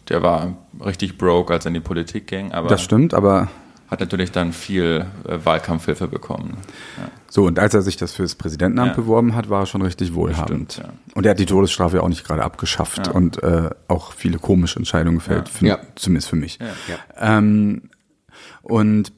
der 0.10 0.24
war 0.24 0.58
richtig 0.84 1.18
broke, 1.18 1.54
als 1.54 1.66
er 1.66 1.70
in 1.70 1.76
die 1.76 1.80
Politik 1.80 2.28
ging. 2.28 2.52
Aber 2.52 2.68
das 2.68 2.82
stimmt, 2.82 3.14
aber 3.14 3.50
hat 3.94 4.00
natürlich 4.00 4.32
dann 4.32 4.54
viel 4.54 5.06
äh, 5.28 5.38
Wahlkampfhilfe 5.44 6.08
bekommen. 6.08 6.58
Ja. 6.98 7.10
So, 7.30 7.46
und 7.46 7.58
als 7.58 7.74
er 7.74 7.82
sich 7.82 7.98
das 7.98 8.14
fürs 8.14 8.36
Präsidentenamt 8.36 8.92
ja. 8.92 8.96
beworben 8.96 9.36
hat, 9.36 9.50
war 9.50 9.62
er 9.62 9.66
schon 9.66 9.82
richtig 9.82 10.14
wohlhabend. 10.14 10.74
Stimmt, 10.74 10.88
ja. 10.88 11.16
Und 11.16 11.26
er 11.26 11.32
hat 11.32 11.40
die 11.40 11.46
Todesstrafe 11.46 12.04
auch 12.04 12.10
nicht 12.10 12.26
gerade 12.26 12.44
abgeschafft 12.44 13.08
und 13.08 13.42
äh, 13.42 13.70
auch 13.88 14.14
viele 14.14 14.38
komische 14.38 14.78
Entscheidungen 14.78 15.18
gefällt, 15.18 15.50
für, 15.50 15.80
zumindest 15.96 16.30
für 16.30 16.36
mich. 16.36 16.60
Ähm, 17.18 17.84
und 18.62 19.14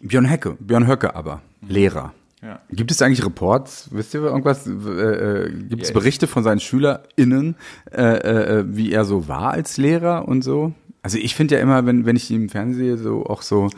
Björn 0.00 0.24
Hecke, 0.24 0.56
Björn 0.60 0.86
Höcke 0.86 1.14
aber, 1.14 1.42
mhm. 1.60 1.68
Lehrer. 1.68 2.14
Ja. 2.42 2.58
Gibt 2.70 2.90
es 2.90 3.00
eigentlich 3.00 3.24
Reports? 3.24 3.88
Wisst 3.92 4.14
ihr 4.14 4.22
irgendwas? 4.22 4.66
Äh, 4.66 4.70
äh, 4.70 5.52
gibt 5.52 5.84
es. 5.84 5.92
Berichte 5.92 6.26
von 6.26 6.42
seinen 6.42 6.58
SchülerInnen, 6.58 7.54
äh, 7.92 8.02
äh, 8.02 8.64
wie 8.66 8.90
er 8.90 9.04
so 9.04 9.28
war 9.28 9.52
als 9.52 9.76
Lehrer 9.76 10.26
und 10.26 10.42
so? 10.42 10.72
Also 11.02 11.18
ich 11.18 11.34
finde 11.34 11.56
ja 11.56 11.60
immer, 11.60 11.84
wenn, 11.86 12.06
wenn 12.06 12.16
ich 12.16 12.30
ihn 12.30 12.42
im 12.42 12.48
Fernsehen 12.48 12.96
so 12.96 13.26
auch 13.26 13.42
so 13.42 13.70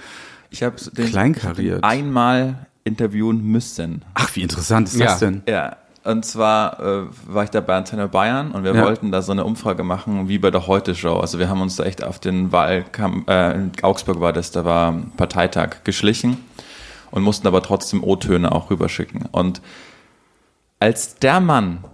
ich 0.51 0.63
habe 0.63 0.77
kleinkariert. 0.77 1.83
einmal 1.83 2.67
interviewen 2.85 3.43
müssen. 3.45 4.05
Ach, 4.15 4.35
wie 4.37 4.43
interessant 4.43 4.89
ist 4.89 4.99
ja. 4.99 5.07
das 5.07 5.19
denn? 5.19 5.43
Ja, 5.49 5.77
und 6.05 6.27
zwar 6.27 6.81
äh, 6.81 7.07
war 7.27 7.45
ich 7.45 7.51
da 7.51 7.63
bei 7.63 7.75
Antenne 7.75 8.09
Bayern 8.09 8.53
und 8.53 8.63
wir 8.63 8.75
ja. 8.75 8.85
wollten 8.85 9.11
da 9.11 9.23
so 9.23 9.33
eine 9.33 9.45
Umfrage 9.45 9.83
machen 9.85 10.29
wie 10.29 10.39
bei 10.39 10.51
der 10.51 10.67
Heute-Show. 10.67 11.17
Also 11.17 11.39
wir 11.39 11.49
haben 11.49 11.63
uns 11.63 11.77
da 11.77 11.85
echt 11.85 12.05
auf 12.05 12.19
den 12.19 12.53
Wahlkampf, 12.53 13.27
äh, 13.29 13.55
in 13.55 13.73
Augsburg 13.81 14.21
war 14.21 14.35
das, 14.35 14.51
da 14.51 14.67
war 14.67 14.95
Parteitag 15.17 15.83
geschlichen 15.85 16.37
und 17.11 17.23
mussten 17.23 17.47
aber 17.47 17.63
trotzdem 17.63 18.05
O-Töne 18.05 18.53
auch 18.53 18.71
rüberschicken. 18.71 19.25
Und 19.33 19.63
als 20.79 21.15
der 21.17 21.41
Mann 21.41 21.85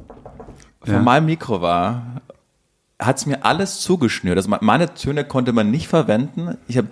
ja. 0.85 0.95
von 0.95 1.05
meinem 1.05 1.27
Mikro 1.27 1.63
war, 1.63 2.21
hat 3.01 3.17
es 3.17 3.27
mir 3.27 3.45
alles 3.45 3.81
zugeschnürt. 3.81 4.37
Also 4.37 4.51
meine 4.61 4.95
Töne 4.95 5.25
konnte 5.25 5.53
man 5.53 5.71
nicht 5.71 5.89
verwenden. 5.89 6.57
Ich 6.69 6.77
habe 6.77 6.89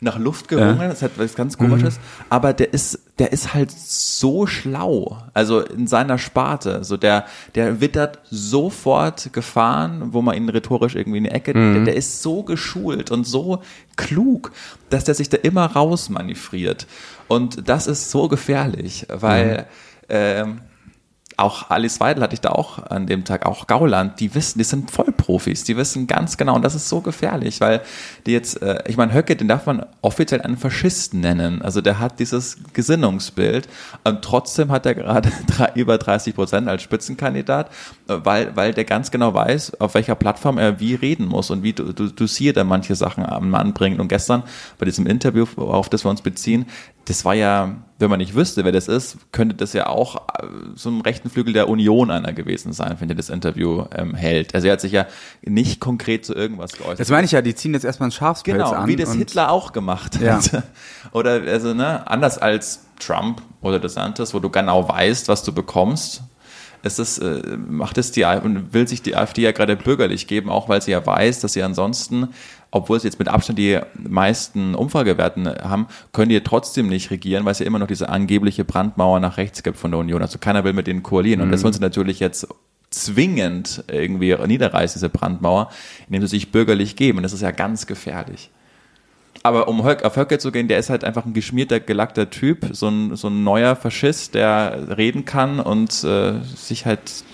nach 0.00 0.18
Luft 0.18 0.48
gerungen, 0.48 0.80
ja. 0.80 0.88
das 0.88 1.02
hat 1.02 1.12
was 1.16 1.34
ganz 1.34 1.56
komisches, 1.56 1.96
mhm. 1.96 2.02
aber 2.28 2.52
der 2.52 2.74
ist 2.74 3.00
der 3.18 3.32
ist 3.32 3.54
halt 3.54 3.70
so 3.70 4.46
schlau, 4.46 5.16
also 5.32 5.60
in 5.60 5.86
seiner 5.86 6.18
Sparte, 6.18 6.84
so 6.84 6.98
der 6.98 7.24
der 7.54 7.80
wittert 7.80 8.18
sofort 8.30 9.32
Gefahren, 9.32 10.12
wo 10.12 10.20
man 10.20 10.36
ihn 10.36 10.48
rhetorisch 10.50 10.94
irgendwie 10.94 11.18
in 11.18 11.24
die 11.24 11.30
Ecke, 11.30 11.56
mhm. 11.56 11.74
der, 11.74 11.84
der, 11.86 11.96
ist 11.96 12.22
so 12.22 12.42
geschult 12.42 13.10
und 13.10 13.24
so 13.24 13.62
klug, 13.96 14.52
dass 14.90 15.04
der 15.04 15.14
sich 15.14 15.30
da 15.30 15.38
immer 15.38 15.64
rausmanövriert 15.64 16.86
und 17.26 17.68
das 17.68 17.86
ist 17.86 18.10
so 18.10 18.28
gefährlich, 18.28 19.06
weil 19.08 19.60
mhm. 19.60 19.64
ähm, 20.10 20.60
auch 21.36 21.70
Alice 21.70 22.00
Weidel 22.00 22.22
hatte 22.22 22.34
ich 22.34 22.40
da 22.40 22.50
auch 22.50 22.78
an 22.90 23.06
dem 23.06 23.24
Tag, 23.24 23.44
auch 23.44 23.66
Gauland, 23.66 24.20
die 24.20 24.34
wissen, 24.34 24.58
die 24.58 24.64
sind 24.64 24.90
Vollprofis, 24.90 25.64
die 25.64 25.76
wissen 25.76 26.06
ganz 26.06 26.36
genau, 26.36 26.56
und 26.56 26.62
das 26.62 26.74
ist 26.74 26.88
so 26.88 27.02
gefährlich, 27.02 27.60
weil 27.60 27.82
die 28.24 28.32
jetzt, 28.32 28.62
äh, 28.62 28.82
ich 28.86 28.96
meine, 28.96 29.12
Höcke, 29.12 29.36
den 29.36 29.48
darf 29.48 29.66
man 29.66 29.84
offiziell 30.00 30.40
einen 30.40 30.56
Faschisten 30.56 31.20
nennen, 31.20 31.60
also 31.60 31.82
der 31.82 31.98
hat 31.98 32.20
dieses 32.20 32.56
Gesinnungsbild 32.72 33.68
und 34.04 34.22
trotzdem 34.22 34.72
hat 34.72 34.86
er 34.86 34.94
gerade 34.94 35.30
drei, 35.46 35.72
über 35.74 35.98
30 35.98 36.34
Prozent 36.34 36.68
als 36.68 36.82
Spitzenkandidat, 36.82 37.70
weil, 38.06 38.56
weil 38.56 38.72
der 38.72 38.84
ganz 38.84 39.10
genau 39.10 39.34
weiß, 39.34 39.80
auf 39.80 39.94
welcher 39.94 40.14
Plattform 40.14 40.56
er 40.56 40.80
wie 40.80 40.94
reden 40.94 41.26
muss 41.26 41.50
und 41.50 41.62
wie 41.62 41.72
du, 41.72 41.92
dosiert 41.92 42.56
er 42.56 42.64
manche 42.64 42.94
Sachen 42.94 43.24
am 43.24 43.50
Mann 43.50 43.74
bringt. 43.74 44.00
Und 44.00 44.08
gestern 44.08 44.42
bei 44.78 44.86
diesem 44.86 45.06
Interview, 45.06 45.46
auf 45.56 45.88
das 45.88 46.04
wir 46.04 46.10
uns 46.10 46.22
beziehen, 46.22 46.66
das 47.06 47.24
war 47.24 47.34
ja, 47.34 47.76
wenn 47.98 48.10
man 48.10 48.18
nicht 48.18 48.34
wüsste, 48.34 48.64
wer 48.64 48.72
das 48.72 48.88
ist, 48.88 49.16
könnte 49.30 49.54
das 49.54 49.72
ja 49.72 49.86
auch 49.86 50.16
äh, 50.16 50.46
so 50.74 50.90
ein 50.90 51.00
rechten 51.00 51.30
Flügel 51.30 51.52
der 51.52 51.68
Union 51.68 52.10
einer 52.10 52.32
gewesen 52.32 52.72
sein, 52.72 52.96
wenn 52.98 53.08
er 53.08 53.14
das 53.14 53.30
Interview 53.30 53.84
ähm, 53.94 54.14
hält. 54.14 54.54
Also 54.54 54.66
er 54.66 54.74
hat 54.74 54.80
sich 54.80 54.92
ja 54.92 55.06
nicht 55.42 55.80
konkret 55.80 56.26
zu 56.26 56.34
irgendwas 56.34 56.72
geäußert. 56.72 57.00
Das 57.00 57.08
meine 57.08 57.24
ich 57.24 57.32
ja, 57.32 57.42
die 57.42 57.54
ziehen 57.54 57.72
jetzt 57.74 57.84
erstmal 57.84 58.08
ein 58.08 58.12
Schafspelz 58.12 58.56
genau, 58.56 58.70
an. 58.70 58.74
Genau, 58.74 58.88
wie 58.88 58.96
das 58.96 59.14
Hitler 59.14 59.50
auch 59.50 59.72
gemacht 59.72 60.20
ja. 60.20 60.36
hat. 60.36 60.64
Oder 61.12 61.42
also 61.42 61.74
ne, 61.74 62.06
anders 62.08 62.38
als 62.38 62.86
Trump 62.98 63.42
oder 63.60 63.78
DeSantis, 63.78 64.34
wo 64.34 64.40
du 64.40 64.50
genau 64.50 64.88
weißt, 64.88 65.28
was 65.28 65.42
du 65.42 65.52
bekommst. 65.52 66.22
Es 66.86 67.18
äh, 67.18 67.56
macht 67.56 67.98
es 67.98 68.12
die 68.12 68.24
und 68.24 68.72
will 68.72 68.86
sich 68.86 69.02
die 69.02 69.16
AfD 69.16 69.42
ja 69.42 69.52
gerade 69.52 69.76
bürgerlich 69.76 70.26
geben, 70.26 70.48
auch 70.50 70.68
weil 70.68 70.80
sie 70.80 70.92
ja 70.92 71.04
weiß, 71.04 71.40
dass 71.40 71.52
sie 71.52 71.62
ansonsten 71.62 72.28
obwohl 72.76 73.00
sie 73.00 73.08
jetzt 73.08 73.18
mit 73.18 73.28
Abstand 73.28 73.58
die 73.58 73.78
meisten 73.96 74.74
Umfragewerten 74.74 75.48
haben, 75.48 75.86
können 76.12 76.28
die 76.28 76.40
trotzdem 76.40 76.88
nicht 76.88 77.10
regieren, 77.10 77.44
weil 77.44 77.52
es 77.52 77.58
ja 77.58 77.66
immer 77.66 77.78
noch 77.78 77.86
diese 77.86 78.08
angebliche 78.08 78.64
Brandmauer 78.64 79.20
nach 79.20 79.36
rechts 79.36 79.62
gibt 79.62 79.78
von 79.78 79.90
der 79.90 80.00
Union. 80.00 80.22
Also 80.22 80.38
keiner 80.38 80.64
will 80.64 80.72
mit 80.72 80.86
denen 80.86 81.02
koalieren. 81.02 81.40
Und 81.40 81.52
das 81.52 81.62
wollen 81.62 81.72
sie 81.72 81.80
natürlich 81.80 82.20
jetzt 82.20 82.46
zwingend 82.90 83.84
irgendwie 83.88 84.34
niederreißen, 84.34 84.98
diese 84.98 85.08
Brandmauer, 85.08 85.70
indem 86.06 86.22
sie 86.22 86.28
sich 86.28 86.52
bürgerlich 86.52 86.96
geben. 86.96 87.18
Und 87.18 87.22
das 87.22 87.32
ist 87.32 87.42
ja 87.42 87.50
ganz 87.50 87.86
gefährlich. 87.86 88.50
Aber 89.42 89.68
um 89.68 89.80
auf 89.80 90.16
Höcke 90.16 90.38
zu 90.38 90.52
gehen, 90.52 90.68
der 90.68 90.78
ist 90.78 90.90
halt 90.90 91.04
einfach 91.04 91.24
ein 91.24 91.32
geschmierter, 91.32 91.80
gelackter 91.80 92.30
Typ, 92.30 92.68
so 92.72 92.88
ein, 92.88 93.16
so 93.16 93.28
ein 93.28 93.44
neuer 93.44 93.76
Faschist, 93.76 94.34
der 94.34 94.96
reden 94.96 95.24
kann 95.24 95.60
und 95.60 96.04
äh, 96.04 96.40
sich 96.42 96.86
halt 96.86 97.24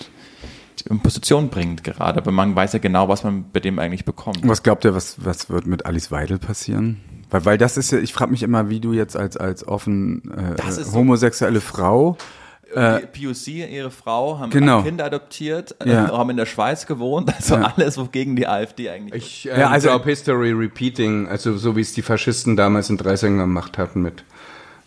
in 0.89 0.99
Position 0.99 1.49
bringt 1.49 1.83
gerade. 1.83 2.19
Aber 2.19 2.31
man 2.31 2.55
weiß 2.55 2.73
ja 2.73 2.79
genau, 2.79 3.07
was 3.07 3.23
man 3.23 3.45
bei 3.51 3.59
dem 3.59 3.79
eigentlich 3.79 4.05
bekommt. 4.05 4.39
Was 4.43 4.63
glaubt 4.63 4.85
ihr, 4.85 4.93
was, 4.93 5.23
was 5.23 5.49
wird 5.49 5.65
mit 5.65 5.85
Alice 5.85 6.11
Weidel 6.11 6.39
passieren? 6.39 7.01
Weil, 7.29 7.45
weil 7.45 7.57
das 7.57 7.77
ist 7.77 7.91
ja, 7.91 7.99
ich 7.99 8.13
frage 8.13 8.31
mich 8.31 8.43
immer, 8.43 8.69
wie 8.69 8.79
du 8.79 8.93
jetzt 8.93 9.15
als, 9.17 9.37
als 9.37 9.67
offen 9.67 10.31
äh, 10.31 10.61
homosexuelle 10.93 11.59
so 11.59 11.65
Frau 11.65 12.17
äh, 12.75 13.07
POC, 13.07 13.47
ihre 13.69 13.91
Frau, 13.91 14.39
haben 14.39 14.49
genau. 14.49 14.81
Kinder 14.81 15.05
adoptiert, 15.05 15.75
äh, 15.83 15.91
ja. 15.91 16.11
haben 16.11 16.29
in 16.29 16.37
der 16.37 16.45
Schweiz 16.45 16.85
gewohnt, 16.85 17.33
also 17.35 17.55
ja. 17.55 17.73
alles, 17.75 17.97
wogegen 17.97 18.35
die 18.35 18.47
AfD 18.47 18.89
eigentlich. 18.89 19.45
Ich 19.45 19.51
äh, 19.51 19.59
ja, 19.59 19.69
also, 19.69 19.89
glaube 19.89 20.05
History 20.05 20.51
Repeating, 20.51 21.27
also 21.27 21.57
so 21.57 21.75
wie 21.75 21.81
es 21.81 21.93
die 21.93 22.01
Faschisten 22.01 22.55
damals 22.55 22.89
in 22.89 22.97
Dreisingen 22.97 23.39
gemacht 23.39 23.77
hatten 23.77 24.01
mit 24.01 24.23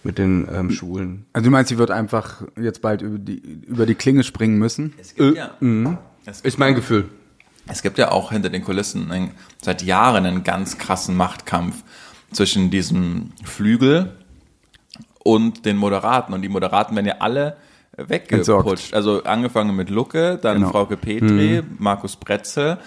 mit 0.07 0.19
den 0.19 0.49
ähm, 0.55 0.71
Schulen. 0.71 1.26
Also 1.33 1.47
du 1.47 1.50
meinst, 1.50 1.69
sie 1.69 1.78
wird 1.78 1.90
einfach 1.90 2.43
jetzt 2.57 2.81
bald 2.81 3.02
über 3.02 3.19
die 3.19 3.38
über 3.66 3.87
die 3.87 3.97
Klinge 3.97 4.23
springen 4.23 4.57
müssen? 4.57 4.95
Es 4.99 5.14
gibt 5.14 5.37
äh, 5.37 5.38
ja, 5.38 5.50
mhm. 5.59 5.99
es 6.25 6.37
gibt, 6.37 6.47
ist 6.47 6.59
mein 6.59 6.75
Gefühl. 6.76 7.09
Es 7.69 7.83
gibt 7.83 7.99
ja 7.99 8.12
auch 8.12 8.31
hinter 8.31 8.49
den 8.49 8.62
Kulissen 8.62 9.11
einen, 9.11 9.33
seit 9.61 9.83
Jahren 9.83 10.25
einen 10.25 10.45
ganz 10.45 10.78
krassen 10.78 11.16
Machtkampf 11.16 11.83
zwischen 12.33 12.71
diesem 12.71 13.33
Flügel 13.45 14.12
und 15.19 15.66
den 15.66 15.76
Moderaten. 15.76 16.33
Und 16.33 16.43
die 16.43 16.49
Moderaten 16.49 16.95
werden 16.95 17.07
ja 17.07 17.16
alle 17.19 17.57
weggeputscht. 17.97 18.95
Also 18.95 19.25
angefangen 19.25 19.75
mit 19.75 19.91
Lucke, 19.91 20.38
dann 20.41 20.59
genau. 20.59 20.71
Frauke 20.71 20.97
Petri, 20.97 21.62
mhm. 21.62 21.76
Markus 21.79 22.17
Bretzel. 22.17 22.79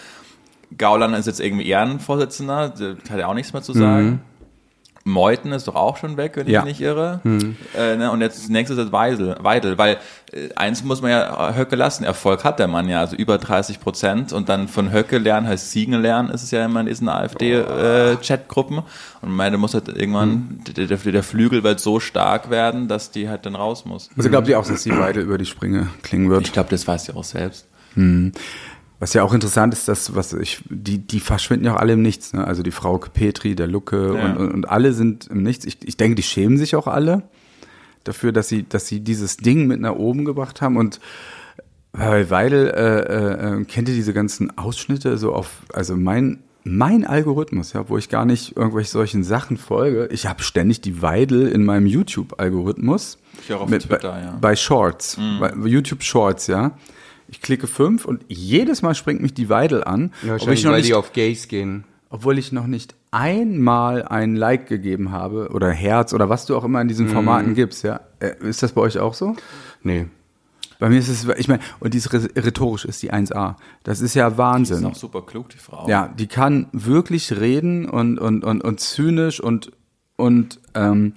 Gauland 0.77 1.15
ist 1.15 1.25
jetzt 1.25 1.39
irgendwie 1.39 1.67
Ehrenvorsitzender, 1.67 2.69
der 2.69 2.97
hat 3.09 3.19
ja 3.19 3.27
auch 3.27 3.33
nichts 3.33 3.53
mehr 3.53 3.61
zu 3.63 3.73
sagen. 3.73 4.05
Mhm. 4.05 4.19
Meuthen 5.09 5.51
ist 5.51 5.67
doch 5.67 5.75
auch 5.75 5.97
schon 5.97 6.17
weg, 6.17 6.33
wenn 6.35 6.47
ja. 6.47 6.59
ich 6.59 6.65
mich 6.65 6.79
nicht 6.79 6.87
irre. 6.87 7.19
Hm. 7.23 7.57
Äh, 7.77 7.95
ne? 7.95 8.11
Und 8.11 8.21
jetzt 8.21 8.49
nächstes 8.49 8.77
ist 8.77 8.91
Weidel, 8.91 9.35
Weidel 9.41 9.77
weil 9.77 9.97
äh, 10.31 10.49
eins 10.55 10.83
muss 10.83 11.01
man 11.01 11.11
ja 11.11 11.53
Höcke 11.55 11.75
lassen, 11.75 12.03
Erfolg 12.03 12.43
hat 12.43 12.59
der 12.59 12.67
Mann 12.67 12.87
ja, 12.87 13.01
also 13.01 13.15
über 13.15 13.37
30 13.37 13.79
Prozent 13.79 14.33
und 14.33 14.49
dann 14.49 14.67
von 14.67 14.91
Höcke 14.91 15.17
lernen 15.17 15.47
heißt 15.47 15.71
Siegen 15.71 15.99
lernen, 16.01 16.29
ist 16.29 16.43
es 16.43 16.51
ja 16.51 16.63
immer 16.63 16.81
in 16.81 16.85
diesen 16.85 17.09
AfD-Chatgruppen 17.09 18.77
äh, 18.77 18.81
und 19.21 19.31
meine 19.31 19.57
muss 19.57 19.73
halt 19.73 19.89
irgendwann, 19.89 20.29
hm. 20.29 20.59
der, 20.75 20.87
der, 20.87 20.97
der, 20.97 21.23
Flügel 21.23 21.63
wird 21.63 21.79
so 21.79 21.99
stark 21.99 22.49
werden, 22.49 22.87
dass 22.87 23.11
die 23.11 23.29
halt 23.29 23.45
dann 23.45 23.55
raus 23.55 23.85
muss. 23.85 24.09
Also 24.17 24.29
glaubt 24.29 24.47
ihr 24.47 24.59
auch, 24.59 24.65
dass 24.65 24.83
die 24.83 24.97
Weidel 24.97 25.23
über 25.23 25.37
die 25.37 25.45
Springe 25.45 25.87
klingen 26.01 26.29
wird? 26.29 26.47
Ich 26.47 26.53
glaube, 26.53 26.69
das 26.69 26.87
weiß 26.87 27.05
sie 27.05 27.15
auch 27.15 27.23
selbst. 27.23 27.67
Hm. 27.95 28.31
Was 28.99 29.13
ja 29.13 29.23
auch 29.23 29.33
interessant 29.33 29.73
ist, 29.73 29.87
dass 29.87 30.15
was 30.15 30.33
ich 30.33 30.61
die 30.69 30.99
die 30.99 31.21
verschwinden 31.21 31.65
ja 31.65 31.75
auch 31.75 31.79
alle 31.79 31.93
im 31.93 32.01
Nichts. 32.01 32.33
Ne? 32.33 32.45
Also 32.45 32.63
die 32.63 32.71
Frau 32.71 32.97
Petri, 32.97 33.55
der 33.55 33.67
Lucke 33.67 34.15
ja. 34.15 34.25
und, 34.25 34.37
und, 34.37 34.51
und 34.51 34.69
alle 34.69 34.91
sind 34.93 35.27
im 35.27 35.43
Nichts. 35.43 35.65
Ich, 35.65 35.77
ich 35.87 35.95
denke, 35.95 36.15
die 36.15 36.23
schämen 36.23 36.57
sich 36.57 36.75
auch 36.75 36.87
alle 36.87 37.23
dafür, 38.03 38.31
dass 38.31 38.49
sie 38.49 38.67
dass 38.67 38.87
sie 38.87 38.99
dieses 38.99 39.37
Ding 39.37 39.67
mit 39.67 39.79
nach 39.79 39.95
oben 39.95 40.25
gebracht 40.25 40.61
haben 40.61 40.75
und 40.77 40.99
bei 41.91 42.29
Weidel 42.29 42.67
äh, 42.67 43.59
äh, 43.61 43.65
kennt 43.65 43.89
ihr 43.89 43.95
diese 43.95 44.13
ganzen 44.13 44.57
Ausschnitte 44.57 45.17
so 45.17 45.33
auf 45.33 45.63
also 45.73 45.95
mein 45.95 46.39
mein 46.63 47.05
Algorithmus, 47.05 47.73
ja, 47.73 47.87
wo 47.89 47.97
ich 47.97 48.09
gar 48.09 48.25
nicht 48.25 48.57
irgendwelche 48.57 48.91
solchen 48.91 49.23
Sachen 49.23 49.57
folge. 49.57 50.07
Ich 50.11 50.27
habe 50.27 50.43
ständig 50.43 50.81
die 50.81 51.01
Weidel 51.01 51.47
in 51.47 51.63
meinem 51.63 51.87
YouTube-Algorithmus. 51.87 53.17
Ich 53.41 53.53
auch 53.53 53.61
auf 53.61 53.69
mit, 53.69 53.83
Twitter, 53.83 54.11
bei, 54.11 54.21
ja. 54.21 54.37
Bei 54.39 54.55
Shorts, 54.55 55.17
mhm. 55.17 55.39
bei 55.39 55.51
YouTube 55.67 56.03
Shorts, 56.03 56.47
ja. 56.47 56.77
Ich 57.29 57.41
klicke 57.41 57.67
fünf 57.67 58.05
und 58.05 58.23
jedes 58.27 58.81
Mal 58.81 58.95
springt 58.95 59.21
mich 59.21 59.33
die 59.33 59.49
Weidel 59.49 59.83
an. 59.83 60.11
Ja, 60.23 60.35
ob 60.35 60.49
ich 60.49 60.63
noch 60.63 60.71
weil 60.71 60.79
nicht, 60.79 60.89
die 60.89 60.93
auf 60.93 61.13
Gays 61.13 61.47
gehen. 61.47 61.83
Obwohl 62.09 62.39
ich 62.39 62.51
noch 62.51 62.65
nicht 62.65 62.95
einmal 63.11 64.03
ein 64.03 64.35
Like 64.35 64.67
gegeben 64.67 65.11
habe 65.11 65.49
oder 65.53 65.69
Herz 65.69 66.13
oder 66.13 66.29
was 66.29 66.45
du 66.45 66.55
auch 66.55 66.63
immer 66.63 66.81
in 66.81 66.87
diesen 66.87 67.07
mhm. 67.07 67.11
Formaten 67.11 67.51
mm. 67.51 67.55
gibst, 67.55 67.83
ja. 67.83 68.01
Äh, 68.19 68.33
ist 68.41 68.63
das 68.63 68.71
bei 68.71 68.81
euch 68.81 68.97
auch 68.97 69.13
so? 69.13 69.35
Nee. 69.83 70.07
Bei 70.79 70.89
mir 70.89 70.97
ist 70.97 71.09
es, 71.09 71.27
ich 71.37 71.47
meine, 71.49 71.61
und 71.81 71.93
dieses 71.93 72.11
rhetorisch 72.13 72.85
ist 72.85 73.03
die 73.03 73.11
1A. 73.11 73.55
Das 73.83 73.99
ist 73.99 74.13
ja 74.13 74.37
Wahnsinn. 74.37 74.77
Die 74.77 74.83
ist 74.83 74.89
auch 74.89 74.95
super 74.95 75.21
klug, 75.23 75.49
die 75.49 75.57
Frau. 75.57 75.87
Ja, 75.89 76.07
die 76.07 76.27
kann 76.27 76.67
wirklich 76.71 77.37
reden 77.37 77.87
und, 77.87 78.17
und, 78.17 78.45
und, 78.45 78.63
und 78.63 78.79
zynisch 78.79 79.41
und, 79.41 79.71
und 80.15 80.61
ähm, 80.75 81.13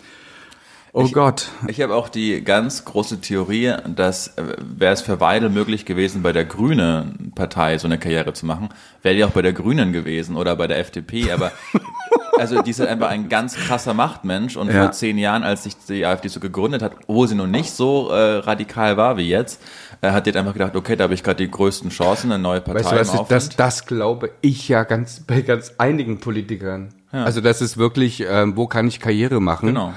Oh 0.94 1.04
ich, 1.04 1.14
Gott. 1.14 1.48
Ich 1.68 1.80
habe 1.80 1.94
auch 1.94 2.10
die 2.10 2.44
ganz 2.44 2.84
große 2.84 3.22
Theorie, 3.22 3.74
dass 3.94 4.36
äh, 4.36 4.56
wäre 4.60 4.92
es 4.92 5.00
für 5.00 5.20
Weidel 5.20 5.48
möglich 5.48 5.86
gewesen, 5.86 6.20
bei 6.22 6.32
der 6.32 6.44
Grünen 6.44 7.32
Partei 7.34 7.78
so 7.78 7.86
eine 7.86 7.98
Karriere 7.98 8.34
zu 8.34 8.44
machen, 8.44 8.68
wäre 9.00 9.14
die 9.14 9.24
auch 9.24 9.30
bei 9.30 9.40
der 9.40 9.54
Grünen 9.54 9.94
gewesen 9.94 10.36
oder 10.36 10.54
bei 10.54 10.66
der 10.66 10.78
FDP. 10.78 11.32
Aber 11.32 11.50
also 12.38 12.60
die 12.60 12.72
ist 12.72 12.80
halt 12.80 12.90
einfach 12.90 13.08
ein 13.08 13.30
ganz 13.30 13.56
krasser 13.56 13.94
Machtmensch 13.94 14.58
und 14.58 14.68
ja. 14.68 14.82
vor 14.82 14.92
zehn 14.92 15.16
Jahren, 15.16 15.44
als 15.44 15.62
sich 15.62 15.78
die 15.88 16.04
AfD 16.04 16.28
so 16.28 16.40
gegründet 16.40 16.82
hat, 16.82 16.92
wo 17.06 17.24
sie 17.24 17.36
noch 17.36 17.46
nicht 17.46 17.70
so 17.70 18.10
äh, 18.10 18.36
radikal 18.40 18.98
war 18.98 19.16
wie 19.16 19.30
jetzt, 19.30 19.62
äh, 20.02 20.10
hat 20.10 20.26
die 20.26 20.36
einfach 20.36 20.52
gedacht, 20.52 20.76
okay, 20.76 20.96
da 20.96 21.04
habe 21.04 21.14
ich 21.14 21.22
gerade 21.22 21.42
die 21.42 21.50
größten 21.50 21.88
Chancen, 21.88 22.30
eine 22.30 22.42
neue 22.42 22.60
Partei 22.60 22.84
weißt 22.84 23.14
du, 23.14 23.18
was, 23.18 23.28
das, 23.28 23.48
das 23.48 23.86
glaube 23.86 24.32
ich 24.42 24.68
ja 24.68 24.84
ganz 24.84 25.20
bei 25.20 25.40
ganz 25.40 25.72
einigen 25.78 26.20
Politikern. 26.20 26.90
Ja. 27.14 27.24
Also 27.24 27.40
das 27.40 27.62
ist 27.62 27.78
wirklich, 27.78 28.22
ähm, 28.28 28.58
wo 28.58 28.66
kann 28.66 28.86
ich 28.86 29.00
Karriere 29.00 29.40
machen? 29.40 29.68
Genau. 29.68 29.94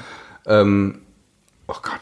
Ähm, 0.47 0.99
oh 1.67 1.75
Gott. 1.81 2.01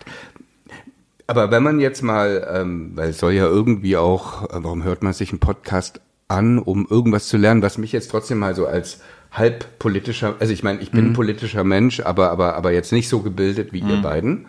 Aber 1.28 1.52
wenn 1.52 1.64
man 1.64 1.80
jetzt 1.80 2.02
mal, 2.02 2.48
ähm, 2.54 2.92
weil 2.96 3.10
es 3.10 3.20
soll 3.20 3.34
ja 3.34 3.46
irgendwie 3.46 3.98
auch, 3.98 4.44
äh, 4.44 4.64
warum 4.64 4.84
hört 4.84 5.04
man 5.04 5.14
sich 5.14 5.32
einen 5.32 5.40
Podcast 5.40 6.02
an, 6.28 6.60
um 6.60 6.88
irgendwas 6.90 7.28
zu 7.28 7.38
lernen, 7.38 7.62
was 7.62 7.78
mich 7.78 7.92
jetzt 7.92 8.12
trotzdem 8.12 8.40
mal 8.40 8.56
so 8.56 8.66
als 8.68 9.00
halb 9.32 9.80
politischer, 9.80 10.36
also 10.40 10.54
ich 10.54 10.64
meine, 10.64 10.80
ich 10.82 10.92
bin 10.92 11.10
mhm. 11.10 11.14
politischer 11.14 11.64
Mensch, 11.64 12.02
aber, 12.02 12.30
aber, 12.30 12.56
aber 12.56 12.72
jetzt 12.72 12.92
nicht 12.92 13.10
so 13.10 13.22
gebildet 13.22 13.74
wie 13.74 13.82
mhm. 13.82 13.90
ihr 13.90 14.02
beiden. 14.02 14.48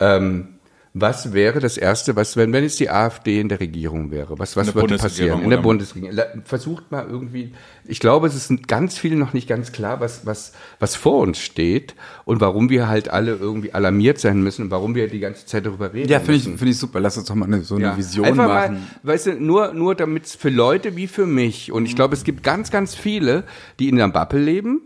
Ähm, 0.00 0.57
was 1.00 1.32
wäre 1.32 1.60
das 1.60 1.76
Erste, 1.76 2.16
was, 2.16 2.36
wenn, 2.36 2.52
wenn 2.52 2.62
jetzt 2.62 2.80
die 2.80 2.90
AfD 2.90 3.40
in 3.40 3.48
der 3.48 3.60
Regierung 3.60 4.10
wäre? 4.10 4.38
Was, 4.38 4.56
was 4.56 4.74
würde 4.74 4.96
passieren? 4.96 5.42
In 5.42 5.50
der 5.50 5.58
Bundesregierung. 5.58 6.18
Versucht 6.44 6.90
mal 6.90 7.06
irgendwie, 7.08 7.52
ich 7.84 8.00
glaube, 8.00 8.26
es 8.26 8.34
ist 8.34 8.68
ganz 8.68 8.98
viel 8.98 9.16
noch 9.16 9.32
nicht 9.32 9.48
ganz 9.48 9.72
klar, 9.72 10.00
was, 10.00 10.26
was, 10.26 10.52
was 10.78 10.96
vor 10.96 11.18
uns 11.18 11.38
steht 11.38 11.94
und 12.24 12.40
warum 12.40 12.70
wir 12.70 12.88
halt 12.88 13.08
alle 13.08 13.34
irgendwie 13.34 13.72
alarmiert 13.72 14.18
sein 14.18 14.42
müssen 14.42 14.64
und 14.64 14.70
warum 14.70 14.94
wir 14.94 15.08
die 15.08 15.20
ganze 15.20 15.46
Zeit 15.46 15.66
darüber 15.66 15.92
reden. 15.92 16.10
Ja, 16.10 16.20
finde 16.20 16.36
ich, 16.36 16.44
finde 16.44 16.68
ich 16.68 16.78
super. 16.78 17.00
Lass 17.00 17.16
uns 17.16 17.28
doch 17.28 17.34
mal 17.34 17.46
eine, 17.46 17.62
so 17.62 17.76
eine 17.76 17.84
ja. 17.84 17.96
Vision 17.96 18.24
Einfach 18.24 18.48
machen. 18.48 18.74
Mal, 18.74 18.80
weißt 19.02 19.26
du, 19.26 19.32
nur, 19.40 19.74
nur 19.74 19.94
damit 19.94 20.26
es 20.26 20.34
für 20.34 20.50
Leute 20.50 20.96
wie 20.96 21.06
für 21.06 21.26
mich 21.26 21.72
und 21.72 21.86
ich 21.86 21.96
glaube, 21.96 22.14
es 22.14 22.24
gibt 22.24 22.42
ganz, 22.42 22.70
ganz 22.70 22.94
viele, 22.94 23.44
die 23.78 23.88
in 23.88 24.00
einer 24.00 24.12
Bubble 24.12 24.40
leben, 24.40 24.82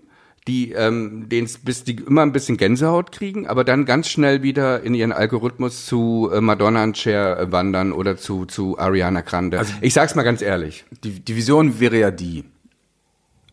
die 0.49 0.73
ähm, 0.73 1.29
denen 1.29 1.49
bis 1.65 1.85
die 1.85 1.95
immer 1.95 2.23
ein 2.23 2.33
bisschen 2.33 2.57
Gänsehaut 2.57 3.13
kriegen, 3.13 3.47
aber 3.47 3.63
dann 3.63 3.85
ganz 3.85 4.09
schnell 4.09 4.43
wieder 4.43 4.83
in 4.83 4.95
ihren 4.95 5.13
Algorithmus 5.13 5.87
zu 5.87 6.31
äh, 6.33 6.41
Madonna 6.41 6.83
und 6.83 6.99
Cher 6.99 7.39
äh, 7.39 7.53
wandern 7.53 7.93
oder 7.93 8.17
zu 8.17 8.45
zu 8.47 8.79
Ariana 8.79 9.21
Grande. 9.21 9.61
Also, 9.61 9.73
ich 9.81 9.95
sag's 9.95 10.15
mal 10.15 10.25
ganz 10.25 10.43
ehrlich. 10.43 10.85
Die, 11.05 11.21
die 11.21 11.37
Vision 11.37 11.79
wäre 11.79 11.99
ja 11.99 12.11
die. 12.11 12.45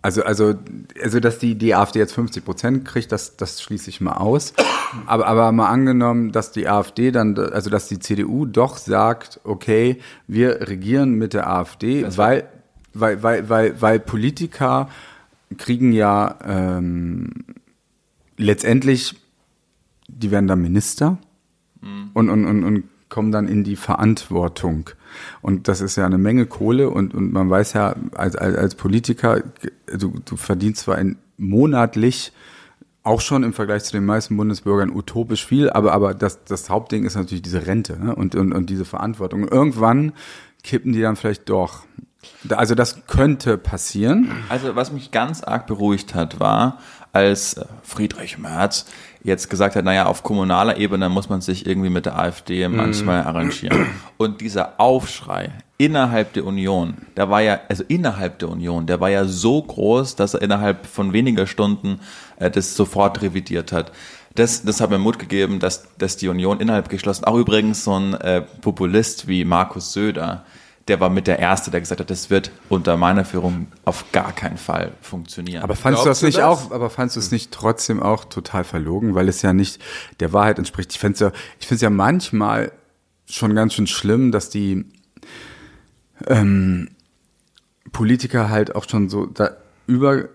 Also, 0.02 0.23
also, 0.23 0.56
also, 1.04 1.19
dass 1.19 1.39
die, 1.39 1.56
die 1.56 1.75
AfD 1.75 1.99
jetzt 1.99 2.13
50 2.13 2.45
Prozent 2.45 2.86
kriegt, 2.86 3.12
das, 3.12 3.36
das 3.36 3.62
schließe 3.62 3.89
ich 3.89 3.99
mal 3.99 4.13
aus. 4.13 4.54
Aber, 5.06 5.28
aber 5.28 5.52
mal 5.52 5.67
angenommen, 5.67 6.32
dass 6.32 6.54
die 6.54 6.69
AfD 6.69 7.12
dann, 7.12 7.38
also, 7.38 7.69
dass 7.69 7.89
die 7.89 7.99
CDU 7.99 8.45
doch 8.45 8.78
sagt, 8.78 9.41
okay, 9.43 9.99
wir 10.25 10.69
regieren 10.69 11.15
mit 11.15 11.34
der 11.34 11.49
AfD, 11.49 12.06
weil, 12.15 12.47
weil, 12.93 13.21
weil, 13.21 13.49
weil, 13.49 13.82
weil 13.82 13.99
Politiker 13.99 14.88
kriegen 15.57 15.91
ja 15.91 16.38
ähm, 16.45 17.31
letztendlich, 18.38 19.15
die 20.07 20.31
werden 20.31 20.47
dann 20.47 20.62
Minister 20.62 21.17
mhm. 21.81 22.12
und, 22.13 22.29
und, 22.29 22.45
und, 22.45 22.63
und 22.63 22.83
kommen 23.09 23.31
dann 23.31 23.47
in 23.47 23.63
die 23.63 23.75
Verantwortung. 23.75 24.91
Und 25.41 25.67
das 25.67 25.81
ist 25.81 25.95
ja 25.95 26.05
eine 26.05 26.19
Menge 26.19 26.45
Kohle 26.45 26.89
und, 26.89 27.13
und 27.13 27.33
man 27.33 27.49
weiß 27.49 27.73
ja, 27.73 27.95
als, 28.13 28.35
als, 28.35 28.55
als 28.55 28.75
Politiker, 28.75 29.43
du, 29.88 30.13
du 30.23 30.38
verdienst 30.38 30.81
zwar 30.81 30.95
ein, 30.95 31.17
monatlich 31.38 32.31
auch 33.01 33.21
schon 33.21 33.43
im 33.43 33.53
Vergleich 33.53 33.83
zu 33.85 33.93
den 33.93 34.05
meisten 34.05 34.38
Bundesbürgern 34.38 34.91
utopisch 34.91 35.45
viel, 35.45 35.69
aber, 35.69 35.93
aber 35.93 36.13
das, 36.13 36.43
das 36.43 36.69
Hauptding 36.69 37.05
ist 37.05 37.15
natürlich 37.15 37.41
diese 37.41 37.65
Rente 37.65 37.97
ne? 37.97 38.15
und, 38.15 38.35
und, 38.35 38.53
und 38.53 38.69
diese 38.69 38.85
Verantwortung. 38.85 39.47
Irgendwann 39.47 40.12
kippen 40.63 40.93
die 40.93 41.01
dann 41.01 41.15
vielleicht 41.15 41.49
doch. 41.49 41.85
Also 42.49 42.75
das 42.75 43.05
könnte 43.08 43.58
passieren. 43.58 44.43
Also 44.49 44.75
was 44.75 44.91
mich 44.91 45.12
ganz 45.12 45.43
arg 45.43 45.67
beruhigt 45.67 46.15
hat, 46.15 46.39
war, 46.39 46.79
als 47.12 47.53
äh, 47.53 47.65
Friedrich 47.84 48.38
Merz 48.38 48.86
jetzt 49.23 49.49
gesagt 49.49 49.75
hat, 49.75 49.84
naja, 49.84 50.05
auf 50.05 50.23
kommunaler 50.23 50.77
Ebene 50.77 51.10
muss 51.10 51.29
man 51.29 51.41
sich 51.41 51.65
irgendwie 51.65 51.89
mit 51.89 52.05
der 52.05 52.17
AfD 52.17 52.67
manchmal 52.67 53.23
arrangieren. 53.23 53.88
Und 54.17 54.41
dieser 54.41 54.79
Aufschrei 54.79 55.51
innerhalb 55.77 56.34
der 56.34 56.45
Union, 56.45 56.95
der 57.17 57.29
war 57.29 57.41
ja, 57.41 57.60
also 57.67 57.84
innerhalb 57.88 58.39
der 58.39 58.49
Union, 58.49 58.86
der 58.86 58.99
war 58.99 59.10
ja 59.10 59.25
so 59.25 59.62
groß, 59.62 60.15
dass 60.15 60.34
er 60.34 60.41
innerhalb 60.41 60.86
von 60.86 61.13
weniger 61.13 61.47
Stunden 61.47 61.99
äh, 62.38 62.49
das 62.49 62.75
sofort 62.75 63.21
revidiert 63.21 63.71
hat. 63.71 63.91
Das, 64.36 64.63
das 64.63 64.79
hat 64.79 64.89
mir 64.89 64.99
Mut 64.99 65.19
gegeben, 65.19 65.60
dass, 65.60 65.88
dass 65.97 66.15
die 66.15 66.27
Union 66.27 66.60
innerhalb 66.60 66.88
geschlossen, 66.88 67.25
auch 67.25 67.36
übrigens 67.36 67.84
so 67.84 67.99
ein 67.99 68.13
äh, 68.13 68.41
Populist 68.41 69.27
wie 69.27 69.43
Markus 69.43 69.91
Söder, 69.91 70.45
der 70.89 70.99
war 70.99 71.10
mit 71.10 71.28
der 71.28 71.39
Erste, 71.39 71.71
der 71.71 71.80
gesagt 71.80 72.02
hat, 72.02 72.10
das 72.10 72.30
wird 72.30 72.52
unter 72.67 72.97
meiner 72.97 73.23
Führung 73.23 73.67
auf 73.86 74.12
gar 74.12 74.34
keinen 74.34 74.58
Fall 74.58 74.91
funktionieren. 75.02 75.63
Aber 75.63 75.75
fandst 75.75 76.04
du 76.04 76.10
das 76.10 76.21
nicht 76.21 76.39
das? 76.39 76.43
auch, 76.43 76.71
aber 76.71 76.89
fandst 76.89 77.15
du 77.15 77.19
es 77.19 77.32
nicht 77.32 77.52
trotzdem 77.52 78.02
auch 78.02 78.25
total 78.25 78.63
verlogen, 78.63 79.15
weil 79.15 79.30
es 79.30 79.41
ja 79.41 79.54
nicht 79.54 79.82
der 80.19 80.34
Wahrheit 80.34 80.58
entspricht? 80.58 80.91
Ich 80.91 80.99
finde 80.99 81.13
es 81.13 81.19
ja, 81.19 81.32
ich 81.60 81.67
finde 81.67 81.75
es 81.75 81.82
ja 81.82 81.89
manchmal 81.89 82.71
schon 83.25 83.54
ganz 83.54 83.75
schön 83.75 83.88
schlimm, 83.88 84.32
dass 84.32 84.49
die 84.49 84.86
ähm, 86.28 86.89
Politiker 87.91 88.49
halt 88.49 88.75
auch 88.75 88.89
schon 88.89 89.10
so 89.10 89.25
da 89.28 89.52
über 89.86 90.30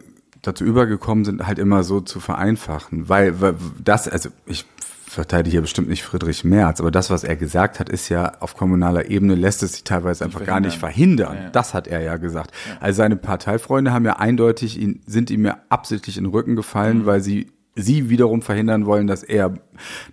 dazu 0.47 0.64
übergekommen 0.64 1.25
sind, 1.25 1.47
halt 1.47 1.59
immer 1.59 1.85
so 1.85 2.01
zu 2.01 2.21
vereinfachen, 2.21 3.09
weil, 3.09 3.40
weil 3.40 3.55
das, 3.83 4.09
also 4.09 4.29
ich 4.47 4.67
verteidige 5.14 5.53
hier 5.53 5.61
bestimmt 5.61 5.88
nicht 5.88 6.03
Friedrich 6.03 6.44
Merz, 6.44 6.81
aber 6.81 6.90
das, 6.90 7.11
was 7.11 7.24
er 7.24 7.37
gesagt 7.37 7.81
hat, 7.81 7.88
ist 7.88 8.09
ja 8.09 8.33
auf 8.40 8.57
kommunaler 8.57 9.11
Ebene 9.11 9.35
lässt 9.35 9.62
es 9.62 9.74
sich 9.74 9.85
teilweise 9.85 10.24
einfach 10.24 10.44
gar 10.44 10.61
nicht 10.61 10.79
verhindern. 10.79 11.37
Ja, 11.37 11.50
Das 11.50 11.74
hat 11.74 11.87
er 11.87 12.00
ja 12.00 12.16
gesagt. 12.16 12.53
Ja. 12.68 12.77
Also 12.81 12.98
seine 12.98 13.16
Parteifreunde 13.16 13.92
haben 13.92 14.05
ja 14.05 14.16
eindeutig 14.16 14.81
ihn, 14.81 15.00
sind 15.07 15.31
ihm 15.31 15.44
ja 15.44 15.59
absichtlich 15.68 16.18
in 16.18 16.24
den 16.24 16.33
Rücken 16.33 16.57
gefallen, 16.57 16.98
mhm. 16.98 17.07
weil 17.07 17.20
sie 17.20 17.48
sie 17.77 18.09
wiederum 18.09 18.42
verhindern 18.42 18.87
wollen, 18.87 19.07
dass 19.07 19.22
er 19.22 19.55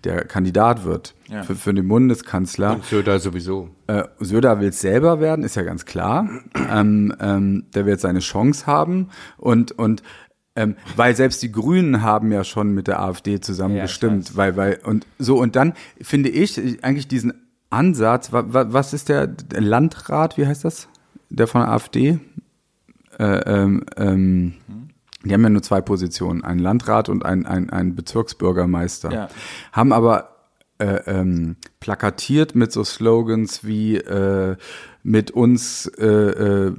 der 0.03 0.25
Kandidat 0.25 0.83
wird 0.83 1.13
ja. 1.27 1.43
für, 1.43 1.55
für 1.55 1.73
den 1.73 1.87
Bundeskanzler. 1.87 2.75
Und 2.75 2.85
Söder 2.85 3.19
sowieso. 3.19 3.69
Äh, 3.87 4.03
Söder 4.19 4.59
will 4.59 4.69
es 4.69 4.81
selber 4.81 5.19
werden, 5.19 5.43
ist 5.45 5.55
ja 5.55 5.61
ganz 5.61 5.85
klar. 5.85 6.27
ähm, 6.71 7.13
ähm, 7.19 7.65
der 7.75 7.85
wird 7.85 7.99
seine 7.99 8.19
Chance 8.19 8.65
haben 8.65 9.09
und 9.37 9.71
und 9.73 10.01
ähm, 10.55 10.75
weil 10.95 11.15
selbst 11.15 11.41
die 11.43 11.51
Grünen 11.51 12.01
haben 12.01 12.31
ja 12.31 12.43
schon 12.43 12.73
mit 12.73 12.87
der 12.87 13.01
AfD 13.01 13.39
zusammen 13.39 13.75
ja, 13.75 13.83
gestimmt, 13.83 14.35
weil, 14.35 14.57
weil, 14.57 14.79
und 14.83 15.07
so, 15.17 15.39
und 15.39 15.55
dann 15.55 15.73
finde 16.01 16.29
ich 16.29 16.83
eigentlich 16.83 17.07
diesen 17.07 17.33
Ansatz, 17.69 18.33
wa, 18.33 18.43
wa, 18.47 18.65
was 18.69 18.93
ist 18.93 19.07
der, 19.09 19.27
der, 19.27 19.61
Landrat, 19.61 20.37
wie 20.37 20.45
heißt 20.45 20.65
das? 20.65 20.89
Der 21.29 21.47
von 21.47 21.61
der 21.61 21.71
AfD? 21.71 22.19
Äh, 23.17 23.23
ähm, 23.23 23.85
ähm, 23.95 24.53
die 25.23 25.33
haben 25.33 25.43
ja 25.43 25.49
nur 25.49 25.61
zwei 25.61 25.81
Positionen, 25.81 26.43
einen 26.43 26.59
Landrat 26.59 27.07
und 27.07 27.25
einen, 27.25 27.45
einen, 27.45 27.69
einen 27.69 27.95
Bezirksbürgermeister. 27.95 29.11
Ja. 29.11 29.29
Haben 29.71 29.93
aber 29.93 30.31
äh, 30.79 30.99
ähm, 31.05 31.55
plakatiert 31.79 32.55
mit 32.55 32.71
so 32.71 32.83
Slogans 32.83 33.63
wie 33.63 33.97
äh, 33.97 34.57
mit 35.03 35.31
uns 35.31 35.85
äh, 35.97 36.05
äh, 36.05 36.73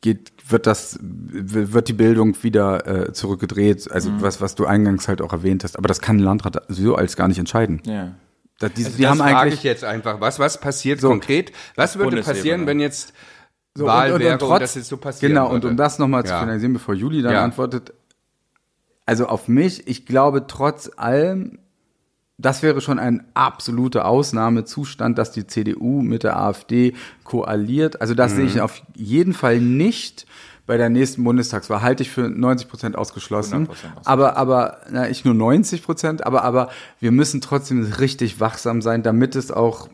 geht 0.00 0.32
wird 0.46 0.66
das, 0.66 0.98
wird 1.00 1.88
die 1.88 1.94
Bildung 1.94 2.36
wieder 2.42 2.86
äh, 2.86 3.12
zurückgedreht, 3.12 3.90
also 3.90 4.10
mhm. 4.10 4.22
was, 4.22 4.40
was 4.40 4.54
du 4.54 4.66
eingangs 4.66 5.08
halt 5.08 5.22
auch 5.22 5.32
erwähnt 5.32 5.64
hast. 5.64 5.78
Aber 5.78 5.88
das 5.88 6.00
kann 6.00 6.16
ein 6.16 6.20
Landrat 6.20 6.62
so 6.68 6.94
als 6.96 7.16
gar 7.16 7.28
nicht 7.28 7.38
entscheiden. 7.38 7.80
Ja. 7.86 8.12
Da, 8.58 8.68
die, 8.68 8.84
also 8.84 8.96
die 8.96 9.02
das 9.02 9.10
haben 9.10 9.18
frage 9.18 9.50
ich 9.50 9.62
jetzt 9.62 9.84
einfach. 9.84 10.20
Was, 10.20 10.38
was 10.38 10.60
passiert 10.60 11.00
so, 11.00 11.08
konkret? 11.08 11.52
Was 11.76 11.98
würde 11.98 12.22
passieren, 12.22 12.66
wenn 12.66 12.78
jetzt 12.78 13.14
so, 13.74 13.86
Wahl 13.86 14.08
und, 14.08 14.14
und, 14.16 14.20
wäre 14.20 14.32
und, 14.34 14.38
trotz, 14.40 14.52
und 14.52 14.62
das 14.62 14.74
jetzt 14.74 14.88
so 14.88 14.96
passiert? 14.96 15.30
Genau, 15.30 15.50
würde? 15.50 15.66
und 15.66 15.72
um 15.72 15.76
das 15.76 15.98
nochmal 15.98 16.24
ja. 16.24 16.34
zu 16.34 16.40
finalisieren, 16.40 16.74
bevor 16.74 16.94
Juli 16.94 17.22
dann 17.22 17.32
ja. 17.32 17.44
antwortet, 17.44 17.92
also 19.06 19.26
auf 19.26 19.48
mich, 19.48 19.88
ich 19.88 20.06
glaube 20.06 20.46
trotz 20.46 20.90
allem, 20.96 21.58
das 22.36 22.62
wäre 22.62 22.80
schon 22.80 22.98
ein 22.98 23.24
absoluter 23.34 24.06
Ausnahmezustand, 24.06 25.18
dass 25.18 25.30
die 25.30 25.46
CDU 25.46 26.02
mit 26.02 26.24
der 26.24 26.36
AfD 26.38 26.94
koaliert. 27.22 28.00
Also 28.00 28.14
das 28.14 28.32
mhm. 28.32 28.36
sehe 28.36 28.46
ich 28.46 28.54
mhm. 28.56 28.60
auf 28.62 28.82
jeden 28.94 29.34
Fall 29.34 29.60
nicht 29.60 30.26
bei 30.66 30.76
der 30.76 30.88
nächsten 30.88 31.22
Bundestagswahl. 31.22 31.82
Halte 31.82 32.02
ich 32.02 32.10
für 32.10 32.28
90 32.28 32.68
Prozent 32.68 32.96
ausgeschlossen. 32.96 33.68
Aber, 34.04 34.36
aber, 34.36 34.78
na, 34.90 35.08
ich 35.08 35.24
nur 35.24 35.34
90 35.34 35.82
Prozent, 35.82 36.26
aber, 36.26 36.42
aber 36.42 36.70
wir 37.00 37.12
müssen 37.12 37.40
trotzdem 37.40 37.84
richtig 37.84 38.40
wachsam 38.40 38.82
sein, 38.82 39.02
damit 39.02 39.36
es 39.36 39.52
auch, 39.52 39.88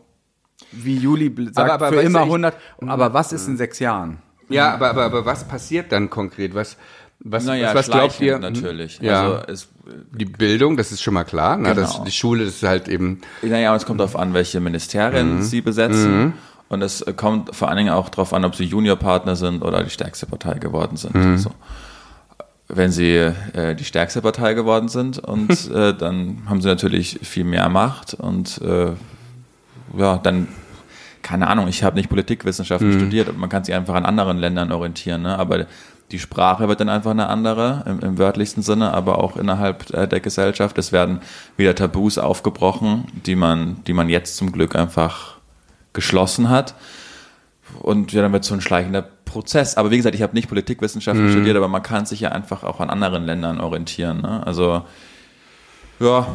wie 0.71 0.95
Juli 0.95 1.33
sagt, 1.51 1.59
aber, 1.59 1.73
aber 1.73 1.89
für 1.89 2.01
immer 2.01 2.21
100. 2.21 2.55
Aber 2.79 3.13
was 3.13 3.33
ist 3.33 3.47
in 3.47 3.57
sechs 3.57 3.79
Jahren? 3.79 4.19
Ja, 4.49 4.73
aber, 4.73 4.89
aber, 4.89 5.03
aber 5.05 5.25
was 5.25 5.47
passiert 5.47 5.91
dann 5.91 6.09
konkret? 6.09 6.55
Was, 6.55 6.77
was, 7.19 7.45
naja, 7.45 7.69
was, 7.69 7.75
was 7.75 7.89
glaubt 7.89 8.21
ihr? 8.21 8.39
Natürlich. 8.39 8.99
Ja. 8.99 9.23
Also 9.23 9.45
es, 9.47 9.69
die 10.11 10.25
Bildung, 10.25 10.77
das 10.77 10.91
ist 10.91 11.01
schon 11.01 11.13
mal 11.13 11.23
klar. 11.23 11.57
Ne? 11.57 11.69
Genau. 11.69 11.81
Das, 11.81 12.03
die 12.03 12.11
Schule 12.11 12.43
ist 12.43 12.63
halt 12.63 12.87
eben. 12.87 13.21
Naja, 13.41 13.75
es 13.75 13.85
kommt 13.85 13.99
darauf 13.99 14.15
an, 14.15 14.33
welche 14.33 14.59
Ministerien 14.59 15.37
mhm. 15.37 15.41
sie 15.41 15.61
besetzen. 15.61 16.21
Mhm. 16.21 16.33
Und 16.69 16.81
es 16.81 17.03
kommt 17.17 17.53
vor 17.53 17.67
allen 17.67 17.77
Dingen 17.77 17.93
auch 17.93 18.09
darauf 18.09 18.33
an, 18.33 18.45
ob 18.45 18.55
sie 18.55 18.63
Juniorpartner 18.63 19.35
sind 19.35 19.61
oder 19.61 19.83
die 19.83 19.89
stärkste 19.89 20.25
Partei 20.25 20.53
geworden 20.53 20.95
sind. 20.95 21.15
Mhm. 21.15 21.37
So. 21.37 21.51
Wenn 22.69 22.91
sie 22.91 23.15
äh, 23.15 23.75
die 23.75 23.83
stärkste 23.83 24.21
Partei 24.21 24.53
geworden 24.53 24.87
sind 24.87 25.19
und 25.19 25.69
äh, 25.73 25.93
dann 25.93 26.43
haben 26.47 26.61
sie 26.61 26.69
natürlich 26.69 27.19
viel 27.23 27.43
mehr 27.43 27.67
Macht 27.67 28.13
und 28.13 28.61
äh, 28.61 28.91
ja, 29.97 30.17
dann 30.17 30.47
keine 31.21 31.47
Ahnung, 31.47 31.67
ich 31.67 31.83
habe 31.83 31.97
nicht 31.97 32.09
Politikwissenschaften 32.09 32.89
mhm. 32.89 32.99
studiert, 32.99 33.37
man 33.37 33.49
kann 33.49 33.63
sich 33.63 33.75
einfach 33.75 33.95
an 33.95 34.05
anderen 34.05 34.37
Ländern 34.37 34.71
orientieren, 34.71 35.21
ne? 35.21 35.37
aber 35.37 35.65
die 36.11 36.19
Sprache 36.19 36.67
wird 36.67 36.79
dann 36.81 36.89
einfach 36.89 37.11
eine 37.11 37.27
andere, 37.27 37.83
im, 37.87 37.99
im 38.01 38.17
wörtlichsten 38.17 38.61
Sinne, 38.61 38.93
aber 38.93 39.23
auch 39.23 39.37
innerhalb 39.37 39.85
der 39.87 40.19
Gesellschaft. 40.19 40.77
Es 40.77 40.91
werden 40.91 41.21
wieder 41.57 41.73
Tabus 41.73 42.17
aufgebrochen, 42.17 43.05
die 43.25 43.35
man, 43.35 43.83
die 43.87 43.93
man 43.93 44.09
jetzt 44.09 44.35
zum 44.35 44.51
Glück 44.51 44.75
einfach 44.75 45.37
geschlossen 45.93 46.49
hat. 46.49 46.75
Und 47.79 48.11
ja, 48.11 48.21
dann 48.21 48.33
wird 48.33 48.43
so 48.43 48.53
ein 48.53 48.61
schleichender 48.61 49.01
Prozess. 49.01 49.77
Aber 49.77 49.91
wie 49.91 49.97
gesagt, 49.97 50.15
ich 50.15 50.21
habe 50.21 50.33
nicht 50.33 50.49
Politikwissenschaften 50.49 51.27
mhm. 51.27 51.31
studiert, 51.31 51.55
aber 51.55 51.69
man 51.69 51.83
kann 51.83 52.05
sich 52.05 52.19
ja 52.19 52.29
einfach 52.29 52.63
auch 52.63 52.81
an 52.81 52.89
anderen 52.89 53.23
Ländern 53.23 53.61
orientieren. 53.61 54.21
Ne? 54.21 54.45
Also, 54.45 54.83
ja, 55.99 56.27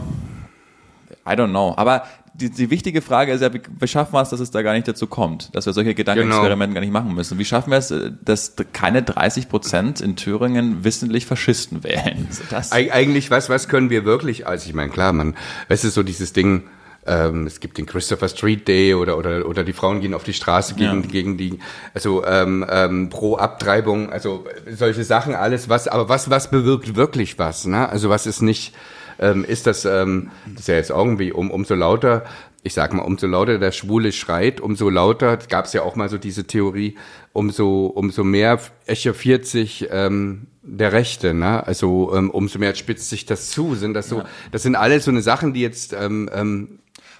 I 1.27 1.33
don't 1.33 1.51
know. 1.51 1.75
Aber 1.77 2.05
die, 2.37 2.51
die 2.51 2.71
wichtige 2.71 3.03
Frage 3.03 3.33
ist 3.33 3.41
ja, 3.41 3.53
wie, 3.53 3.61
wie 3.79 3.89
schaffen 3.89 4.13
wir 4.15 4.21
es, 4.21 4.29
dass 4.29 4.41
es 4.41 4.51
da 4.51 4.63
gar 4.63 4.75
nicht 4.75 4.87
dazu 4.87 5.07
kommt, 5.07 5.55
dass 5.55 5.67
wir 5.67 5.73
solche 5.73 5.95
Gedankenexperimente 5.95 6.67
genau. 6.67 6.75
gar 6.75 6.81
nicht 6.81 6.93
machen 6.93 7.15
müssen? 7.15 7.39
Wie 7.39 7.45
schaffen 7.45 7.71
wir 7.71 7.79
es, 7.79 7.95
dass 8.23 8.55
keine 8.73 9.03
30 9.03 9.49
Prozent 9.49 10.01
in 10.01 10.17
Thüringen 10.17 10.85
wissentlich 10.85 11.27
Faschisten 11.27 11.83
wählen? 11.83 12.29
Das 12.51 12.73
Eig 12.73 12.95
eigentlich, 12.95 13.31
was, 13.31 13.49
was 13.49 13.69
können 13.69 13.91
wir 13.91 14.05
wirklich, 14.05 14.47
also 14.47 14.69
ich 14.69 14.75
meine, 14.75 14.91
klar, 14.91 15.13
man, 15.13 15.35
es 15.69 15.85
ist 15.85 15.95
so 15.95 16.03
dieses 16.03 16.33
Ding, 16.33 16.65
ähm, 17.07 17.47
es 17.47 17.61
gibt 17.61 17.79
den 17.79 17.87
Christopher 17.87 18.29
Street 18.29 18.67
Day 18.67 18.95
oder 18.95 19.17
oder 19.17 19.47
oder 19.47 19.65
die 19.65 19.73
Frauen 19.73 20.01
gehen 20.01 20.13
auf 20.13 20.25
die 20.25 20.33
Straße 20.33 20.75
gegen 20.75 21.03
ja. 21.03 21.09
gegen 21.09 21.37
die 21.37 21.61
also 21.95 22.25
ähm, 22.25 22.67
ähm, 22.69 23.11
pro 23.11 23.37
Abtreibung 23.37 24.11
also 24.11 24.45
solche 24.69 25.05
Sachen 25.05 25.35
alles 25.35 25.69
was 25.69 25.87
aber 25.87 26.09
was 26.09 26.31
was 26.31 26.51
bewirkt 26.51 26.97
wirklich 26.97 27.39
was 27.39 27.65
ne 27.65 27.89
also 27.89 28.11
was 28.11 28.27
ist 28.27 28.43
nicht 28.43 28.75
ähm, 29.19 29.45
ist 29.45 29.67
das, 29.67 29.85
ähm, 29.85 30.31
das 30.47 30.61
ist 30.63 30.69
ja 30.69 30.75
jetzt 30.75 30.91
irgendwie 30.91 31.33
um, 31.33 31.51
umso 31.51 31.75
lauter, 31.75 32.25
ich 32.63 32.75
sag 32.75 32.93
mal, 32.93 33.03
umso 33.03 33.27
lauter 33.27 33.59
der 33.59 33.73
Schwule 33.73 34.13
schreit, 34.13 34.61
umso 34.61 34.91
lauter, 34.91 35.37
gab 35.37 35.67
es 35.67 35.73
ja 35.73 35.83
auch 35.83 35.97
mal 35.97 36.09
so 36.09 36.19
diese 36.19 36.45
Theorie, 36.45 36.97
umso, 37.33 37.87
umso 37.87 38.25
mehr 38.25 38.61
echauffiert 38.87 39.47
sich 39.47 39.89
ähm, 39.91 40.49
der 40.63 40.93
Rechte, 40.93 41.33
ne? 41.33 41.65
Also 41.67 42.13
ähm, 42.15 42.31
umso 42.31 42.59
mehr 42.59 42.75
spitzt 42.75 43.09
sich 43.09 43.25
das 43.25 43.51
zu. 43.51 43.75
Sind 43.75 43.95
das 43.95 44.09
so, 44.09 44.19
ja. 44.19 44.25
das 44.51 44.63
sind 44.63 44.75
alles 44.75 45.05
so 45.05 45.11
eine 45.11 45.23
Sachen, 45.23 45.55
die 45.55 45.61
jetzt 45.61 45.93
ähm, 45.93 46.29
ähm, 46.33 46.79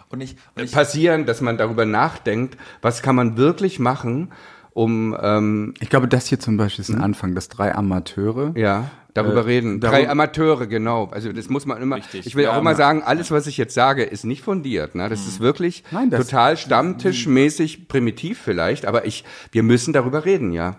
und 0.09 0.21
ich, 0.21 0.37
und 0.55 0.65
ich, 0.65 0.73
passieren, 0.73 1.27
dass 1.27 1.41
man 1.41 1.59
darüber 1.59 1.85
nachdenkt, 1.85 2.57
was 2.81 3.03
kann 3.03 3.17
man 3.17 3.37
wirklich 3.37 3.79
machen, 3.79 4.33
um 4.73 5.17
ähm, 5.21 5.75
Ich 5.81 5.91
glaube, 5.91 6.07
das 6.07 6.27
hier 6.27 6.39
zum 6.39 6.57
Beispiel 6.57 6.83
ist 6.83 6.91
ein 6.91 6.97
hm? 6.97 7.05
Anfang, 7.05 7.35
dass 7.35 7.49
drei 7.49 7.75
Amateure 7.75 8.53
ja 8.57 8.91
darüber 9.17 9.41
äh, 9.41 9.45
reden. 9.45 9.81
Darüber 9.81 9.99
Drei 9.99 10.11
Amateure, 10.11 10.67
genau. 10.67 11.09
Also 11.11 11.33
das 11.33 11.49
muss 11.49 11.67
man 11.67 11.81
immer. 11.81 11.97
Richtig. 11.97 12.27
Ich 12.27 12.35
will 12.35 12.47
auch 12.47 12.59
immer 12.59 12.75
sagen, 12.75 13.03
alles, 13.03 13.31
was 13.31 13.47
ich 13.47 13.57
jetzt 13.57 13.75
sage, 13.75 14.05
ist 14.05 14.25
nicht 14.25 14.43
fundiert. 14.43 14.95
Ne? 14.95 15.09
Das 15.09 15.23
mhm. 15.23 15.29
ist 15.29 15.41
wirklich 15.41 15.85
Nein, 15.91 16.11
das 16.11 16.27
total 16.27 16.57
stammtischmäßig 16.57 17.89
primitiv 17.89 18.41
vielleicht, 18.43 18.87
aber 18.87 19.07
ich, 19.07 19.25
wir 19.53 19.63
müssen 19.63 19.93
darüber 19.93 20.25
reden, 20.25 20.53
ja. 20.53 20.77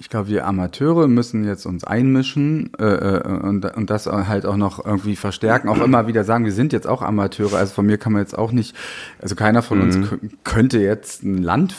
Ich 0.00 0.08
glaube, 0.08 0.28
wir 0.28 0.46
Amateure 0.46 1.08
müssen 1.08 1.44
jetzt 1.44 1.66
uns 1.66 1.84
einmischen 1.84 2.72
äh, 2.78 2.84
äh, 2.84 3.22
und, 3.22 3.66
und 3.66 3.90
das 3.90 4.06
halt 4.06 4.46
auch 4.46 4.56
noch 4.56 4.82
irgendwie 4.82 5.14
verstärken. 5.14 5.68
Auch 5.68 5.82
immer 5.82 6.06
wieder 6.06 6.24
sagen, 6.24 6.46
wir 6.46 6.52
sind 6.52 6.72
jetzt 6.72 6.86
auch 6.86 7.02
Amateure. 7.02 7.58
Also 7.58 7.74
von 7.74 7.84
mir 7.84 7.98
kann 7.98 8.14
man 8.14 8.22
jetzt 8.22 8.36
auch 8.36 8.50
nicht, 8.50 8.74
also 9.20 9.34
keiner 9.34 9.60
von 9.60 9.82
uns 9.82 9.96
mhm. 9.98 10.30
könnte 10.42 10.78
jetzt 10.78 11.22
ein 11.22 11.42
Land 11.42 11.74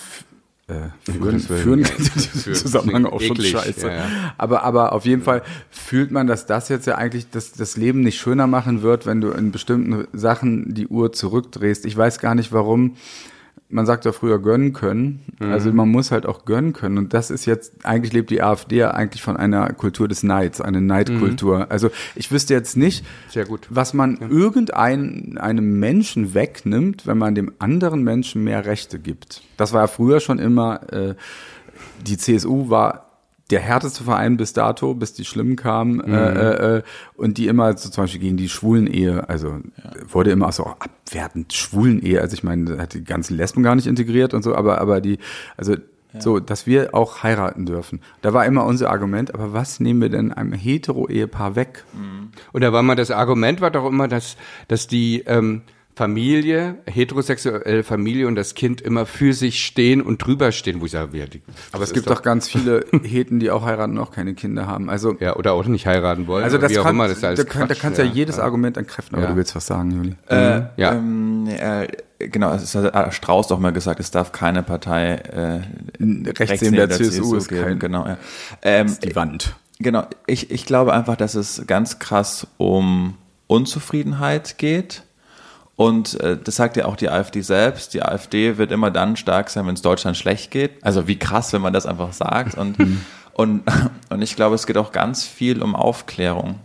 äh, 0.72 1.12
führen, 1.12 1.40
führen 1.40 1.86
Zusammenhang 2.54 3.06
auch 3.06 3.22
schon 3.22 3.36
eklig, 3.36 3.52
scheiße. 3.52 3.88
Ja, 3.88 3.94
ja. 3.94 4.06
Aber, 4.38 4.64
aber 4.64 4.94
auf 4.94 5.06
jeden 5.06 5.22
Fall 5.22 5.42
fühlt 5.70 6.12
man, 6.12 6.28
dass 6.28 6.46
das 6.46 6.70
jetzt 6.70 6.88
ja 6.88 6.96
eigentlich 6.96 7.30
das, 7.30 7.52
das 7.52 7.78
Leben 7.78 8.02
nicht 8.02 8.20
schöner 8.20 8.48
machen 8.48 8.82
wird, 8.82 9.06
wenn 9.06 9.22
du 9.22 9.32
in 9.32 9.52
bestimmten 9.52 10.08
Sachen 10.14 10.74
die 10.74 10.88
Uhr 10.88 11.12
zurückdrehst. 11.12 11.86
Ich 11.86 11.96
weiß 11.96 12.20
gar 12.20 12.36
nicht, 12.36 12.52
warum 12.52 12.96
man 13.72 13.86
sagt 13.86 14.06
ja 14.06 14.12
früher 14.12 14.40
gönnen 14.40 14.74
können. 14.74 15.24
Mhm. 15.40 15.52
Also 15.52 15.72
man 15.72 15.90
muss 15.90 16.12
halt 16.12 16.26
auch 16.26 16.46
gönnen 16.46 16.74
können. 16.74 16.98
Und 16.98 17.14
das 17.14 17.32
ist 17.32 17.46
jetzt, 17.46 17.86
eigentlich 17.86 18.14
lebt 18.14 18.30
die 18.30 18.44
AfD 18.44 18.78
ja 18.78 18.92
eigentlich 18.92 19.22
von 19.22 19.38
einer 19.38 19.72
Kultur 19.74 20.08
des 20.08 20.24
Neids, 20.24 20.62
eine 20.62 20.82
Neidkultur. 20.82 21.60
Mhm. 21.60 21.66
Also 21.70 21.90
ich 22.16 22.32
wüsste 22.32 22.54
jetzt 22.54 22.78
nicht, 22.78 23.06
Sehr 23.30 23.46
gut. 23.46 23.68
was 23.70 23.94
man 23.94 24.18
ja. 24.20 24.28
irgendeinem 24.28 25.38
einem 25.40 25.80
Menschen 25.80 26.34
wegnimmt, 26.34 27.08
wenn 27.08 27.18
man 27.18 27.36
dem 27.36 27.54
anderen 27.60 28.04
Menschen 28.04 28.44
mehr 28.44 28.66
Rechte 28.66 29.00
gibt. 29.00 29.42
Das 29.58 29.74
war 29.74 29.82
ja 29.82 29.88
früher 29.88 30.20
schon 30.20 30.40
immer, 30.40 30.92
äh, 30.92 31.16
die 32.06 32.18
CSU 32.18 32.70
war 32.70 33.11
der 33.52 33.60
härteste 33.60 34.04
Verein 34.04 34.38
bis 34.38 34.54
dato, 34.54 34.94
bis 34.94 35.14
die 35.14 35.26
Schlimmen 35.26 35.56
kamen 35.56 35.96
mhm. 35.98 36.14
äh, 36.14 36.78
äh, 36.78 36.84
und 37.16 37.38
die 37.38 37.48
immer 37.48 37.78
so 37.78 37.90
zum 37.90 38.06
Beispiel 38.06 38.22
gegen 38.22 38.38
die 38.38 38.50
Schwulen-Ehe, 38.50 39.30
also 39.30 39.50
ja. 39.50 39.92
wurde 40.08 40.32
immer 40.32 40.52
so 40.52 40.66
abwertend 40.66 41.54
Schwulen-Ehe, 41.54 42.22
also 42.22 42.34
ich 42.34 42.44
meine, 42.44 42.78
hat 42.78 42.94
die 42.94 43.04
ganzen 43.04 43.36
Lesben 43.36 43.64
gar 43.64 43.76
nicht 43.76 43.88
integriert 43.88 44.34
und 44.34 44.44
so, 44.44 44.56
aber 44.56 44.80
aber 44.80 45.02
die, 45.02 45.20
also 45.58 45.74
ja. 45.74 46.22
so, 46.22 46.40
dass 46.40 46.66
wir 46.66 46.94
auch 46.96 47.24
heiraten 47.24 47.66
dürfen. 47.66 48.02
Da 48.22 48.34
war 48.34 48.46
immer 48.46 48.66
unser 48.66 48.90
Argument, 48.90 49.34
aber 49.34 49.54
was 49.54 49.80
nehmen 49.80 50.02
wir 50.02 50.10
denn 50.10 50.32
einem 50.32 50.54
Hetero-Ehepaar 50.54 51.56
weg? 51.56 51.86
Mhm. 51.94 52.32
Und 52.52 52.62
da 52.62 52.74
war 52.74 52.84
mal 52.84 52.96
das 52.96 53.12
Argument 53.12 53.62
war 53.62 53.72
doch 53.72 53.86
immer, 53.86 54.08
dass 54.08 54.38
dass 54.68 54.88
die 54.88 55.24
ähm, 55.26 55.62
Familie, 56.02 56.78
heterosexuelle 56.88 57.84
Familie 57.84 58.26
und 58.26 58.34
das 58.34 58.56
Kind 58.56 58.82
immer 58.82 59.06
für 59.06 59.34
sich 59.34 59.64
stehen 59.64 60.02
und 60.02 60.18
drüber 60.18 60.52
stehen, 60.52 60.82
wo 60.82 60.86
ich 60.86 60.94
sage, 60.94 61.16
ja, 61.16 61.28
die, 61.28 61.44
aber 61.74 61.84
es 61.84 61.94
gibt 61.94 62.10
doch 62.10 62.24
ganz 62.24 62.48
viele 62.48 62.84
Heten, 63.04 63.40
die 63.40 63.52
auch 63.52 63.64
heiraten 63.64 64.00
und 64.00 64.04
auch 64.04 64.10
keine 64.10 64.34
Kinder 64.34 64.66
haben. 64.66 64.90
Also 64.90 65.16
ja, 65.20 65.36
oder 65.36 65.54
auch 65.54 65.64
nicht 65.66 65.86
heiraten 65.86 66.26
wollen. 66.26 66.44
Also 66.44 66.58
das 66.58 66.72
wie 66.72 66.80
auch 66.80 66.86
kann, 66.86 66.96
immer, 66.96 67.08
das 67.08 67.18
ist 67.18 67.24
alles 67.24 67.38
da, 67.38 67.46
kann, 67.46 67.68
da 67.68 67.76
kannst 67.76 68.00
ja, 68.00 68.06
ja 68.06 68.12
jedes 68.12 68.38
ja. 68.38 68.44
Argument 68.44 68.78
entkräften, 68.78 69.16
aber 69.16 69.26
ja. 69.26 69.30
du 69.30 69.38
willst 69.38 69.56
was 69.56 69.68
sagen, 69.68 69.92
Juli. 69.92 70.16
Äh, 70.28 70.62
mhm. 70.62 70.66
ja. 70.76 70.92
Ähm, 70.94 71.48
äh, 71.48 71.88
genau, 72.18 72.52
es 72.56 72.74
hat 72.74 73.14
Strauß 73.14 73.50
doch 73.50 73.60
mal 73.60 73.72
gesagt, 73.72 74.00
es 74.00 74.10
darf 74.10 74.32
keine 74.32 74.64
Partei 74.64 75.18
äh, 75.18 75.60
rechts 76.00 76.64
neben 76.64 76.78
der, 76.78 76.88
der 76.88 76.98
CSU, 76.98 77.12
CSU 77.12 77.36
ist 77.36 77.48
geben. 77.48 77.64
Kein, 77.64 77.80
genau, 77.80 78.08
ja. 78.08 78.18
Ähm, 78.64 78.88
ist 78.88 79.04
die 79.06 79.16
Wand. 79.16 79.56
Genau, 79.78 80.08
ich, 80.26 80.50
ich 80.50 80.66
glaube 80.66 80.96
einfach, 80.96 81.16
dass 81.16 81.36
es 81.36 81.62
ganz 81.68 82.00
krass 82.00 82.48
um 82.58 83.18
Unzufriedenheit 83.46 84.58
geht 84.58 85.04
und 85.82 86.20
äh, 86.20 86.38
das 86.38 86.58
sagt 86.58 86.78
ja 86.78 86.86
auch 86.86 86.96
die 86.96 87.10
AfD 87.10 87.42
selbst. 87.42 87.96
Die 87.96 88.04
AfD 88.04 88.60
wird 88.60 88.72
immer 88.72 88.92
dann 88.92 89.16
stark 89.16 89.50
sein, 89.50 89.66
wenn 89.66 89.74
es 89.74 89.82
Deutschland 89.82 90.16
schlecht 90.16 90.52
geht. 90.52 90.74
Also 90.84 91.08
wie 91.08 91.18
krass, 91.18 91.54
wenn 91.54 91.62
man 91.64 91.74
das 91.74 91.88
einfach 91.88 92.14
sagt. 92.14 92.54
Und, 92.56 92.78
mhm. 92.78 93.02
und, 93.34 93.64
und 94.12 94.22
ich 94.22 94.36
glaube, 94.36 94.54
es 94.54 94.68
geht 94.68 94.78
auch 94.78 94.92
ganz 94.92 95.26
viel 95.26 95.64
um 95.64 95.76
Aufklärung. 95.76 96.60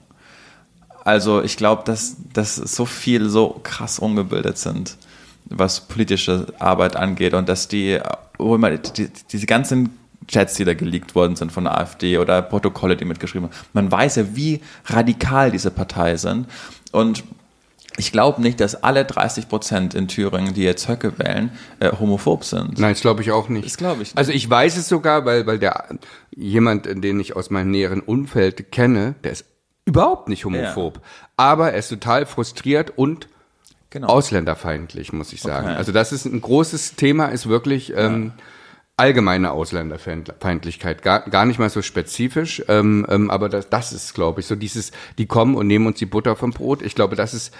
Also 1.02 1.42
ich 1.42 1.56
glaube, 1.56 1.82
dass, 1.86 2.16
dass 2.34 2.56
so 2.56 2.84
viel 2.84 3.30
so 3.30 3.58
krass 3.62 3.98
ungebildet 3.98 4.58
sind, 4.58 4.98
was 5.46 5.80
politische 5.80 6.48
Arbeit 6.58 6.94
angeht 6.94 7.32
und 7.32 7.48
dass 7.48 7.68
die, 7.68 7.98
wo 8.36 8.58
man 8.58 8.78
die, 8.98 9.08
diese 9.32 9.46
ganzen 9.46 9.98
Chats, 10.28 10.56
die 10.56 10.66
da 10.66 10.74
geleakt 10.74 11.14
worden 11.14 11.36
sind 11.36 11.52
von 11.52 11.64
der 11.64 11.78
AfD 11.78 12.18
oder 12.18 12.42
Protokolle, 12.42 12.98
die 12.98 13.06
mitgeschrieben 13.06 13.48
haben. 13.48 13.56
Man 13.72 13.90
weiß 13.90 14.16
ja, 14.16 14.36
wie 14.36 14.60
radikal 14.84 15.50
diese 15.50 15.70
Partei 15.70 16.18
sind. 16.18 16.48
Und 16.92 17.24
ich 17.96 18.12
glaube 18.12 18.42
nicht, 18.42 18.60
dass 18.60 18.82
alle 18.82 19.04
30 19.04 19.48
Prozent 19.48 19.94
in 19.94 20.08
Thüringen, 20.08 20.54
die 20.54 20.62
jetzt 20.62 20.88
Höcke 20.88 21.18
wählen, 21.18 21.50
äh, 21.80 21.92
homophob 21.92 22.44
sind. 22.44 22.78
Nein, 22.78 22.92
das 22.92 23.00
glaube 23.00 23.22
ich 23.22 23.32
auch 23.32 23.48
nicht. 23.48 23.64
Das 23.64 23.76
glaube 23.76 24.02
ich 24.02 24.08
nicht. 24.10 24.18
Also 24.18 24.32
ich 24.32 24.48
weiß 24.48 24.76
es 24.76 24.88
sogar, 24.88 25.24
weil, 25.24 25.46
weil 25.46 25.58
der 25.58 25.88
jemand, 26.34 26.86
den 26.86 27.20
ich 27.20 27.36
aus 27.36 27.50
meinem 27.50 27.70
näheren 27.70 28.00
Umfeld 28.00 28.70
kenne, 28.70 29.14
der 29.24 29.32
ist 29.32 29.44
überhaupt 29.86 30.28
nicht 30.28 30.44
homophob. 30.44 30.96
Ja. 30.96 31.02
Aber 31.36 31.72
er 31.72 31.78
ist 31.78 31.88
total 31.88 32.26
frustriert 32.26 32.92
und 32.96 33.28
genau. 33.90 34.08
ausländerfeindlich, 34.08 35.12
muss 35.12 35.32
ich 35.32 35.40
sagen. 35.40 35.68
Okay. 35.68 35.76
Also 35.76 35.92
das 35.92 36.12
ist 36.12 36.26
ein 36.26 36.40
großes 36.40 36.96
Thema, 36.96 37.26
ist 37.26 37.48
wirklich 37.48 37.92
ähm, 37.96 38.32
ja. 38.36 38.44
allgemeine 38.96 39.52
Ausländerfeindlichkeit, 39.52 41.02
gar, 41.02 41.20
gar 41.30 41.46
nicht 41.46 41.58
mal 41.58 41.70
so 41.70 41.82
spezifisch, 41.82 42.62
ähm, 42.68 43.06
ähm, 43.08 43.30
aber 43.30 43.48
das, 43.48 43.70
das 43.70 43.92
ist, 43.92 44.14
glaube 44.14 44.40
ich, 44.40 44.46
so 44.46 44.54
dieses, 44.54 44.92
die 45.18 45.26
kommen 45.26 45.54
und 45.54 45.66
nehmen 45.66 45.86
uns 45.86 45.98
die 45.98 46.06
Butter 46.06 46.36
vom 46.36 46.50
Brot. 46.50 46.82
Ich 46.82 46.94
glaube, 46.94 47.16
das 47.16 47.32
ist 47.32 47.54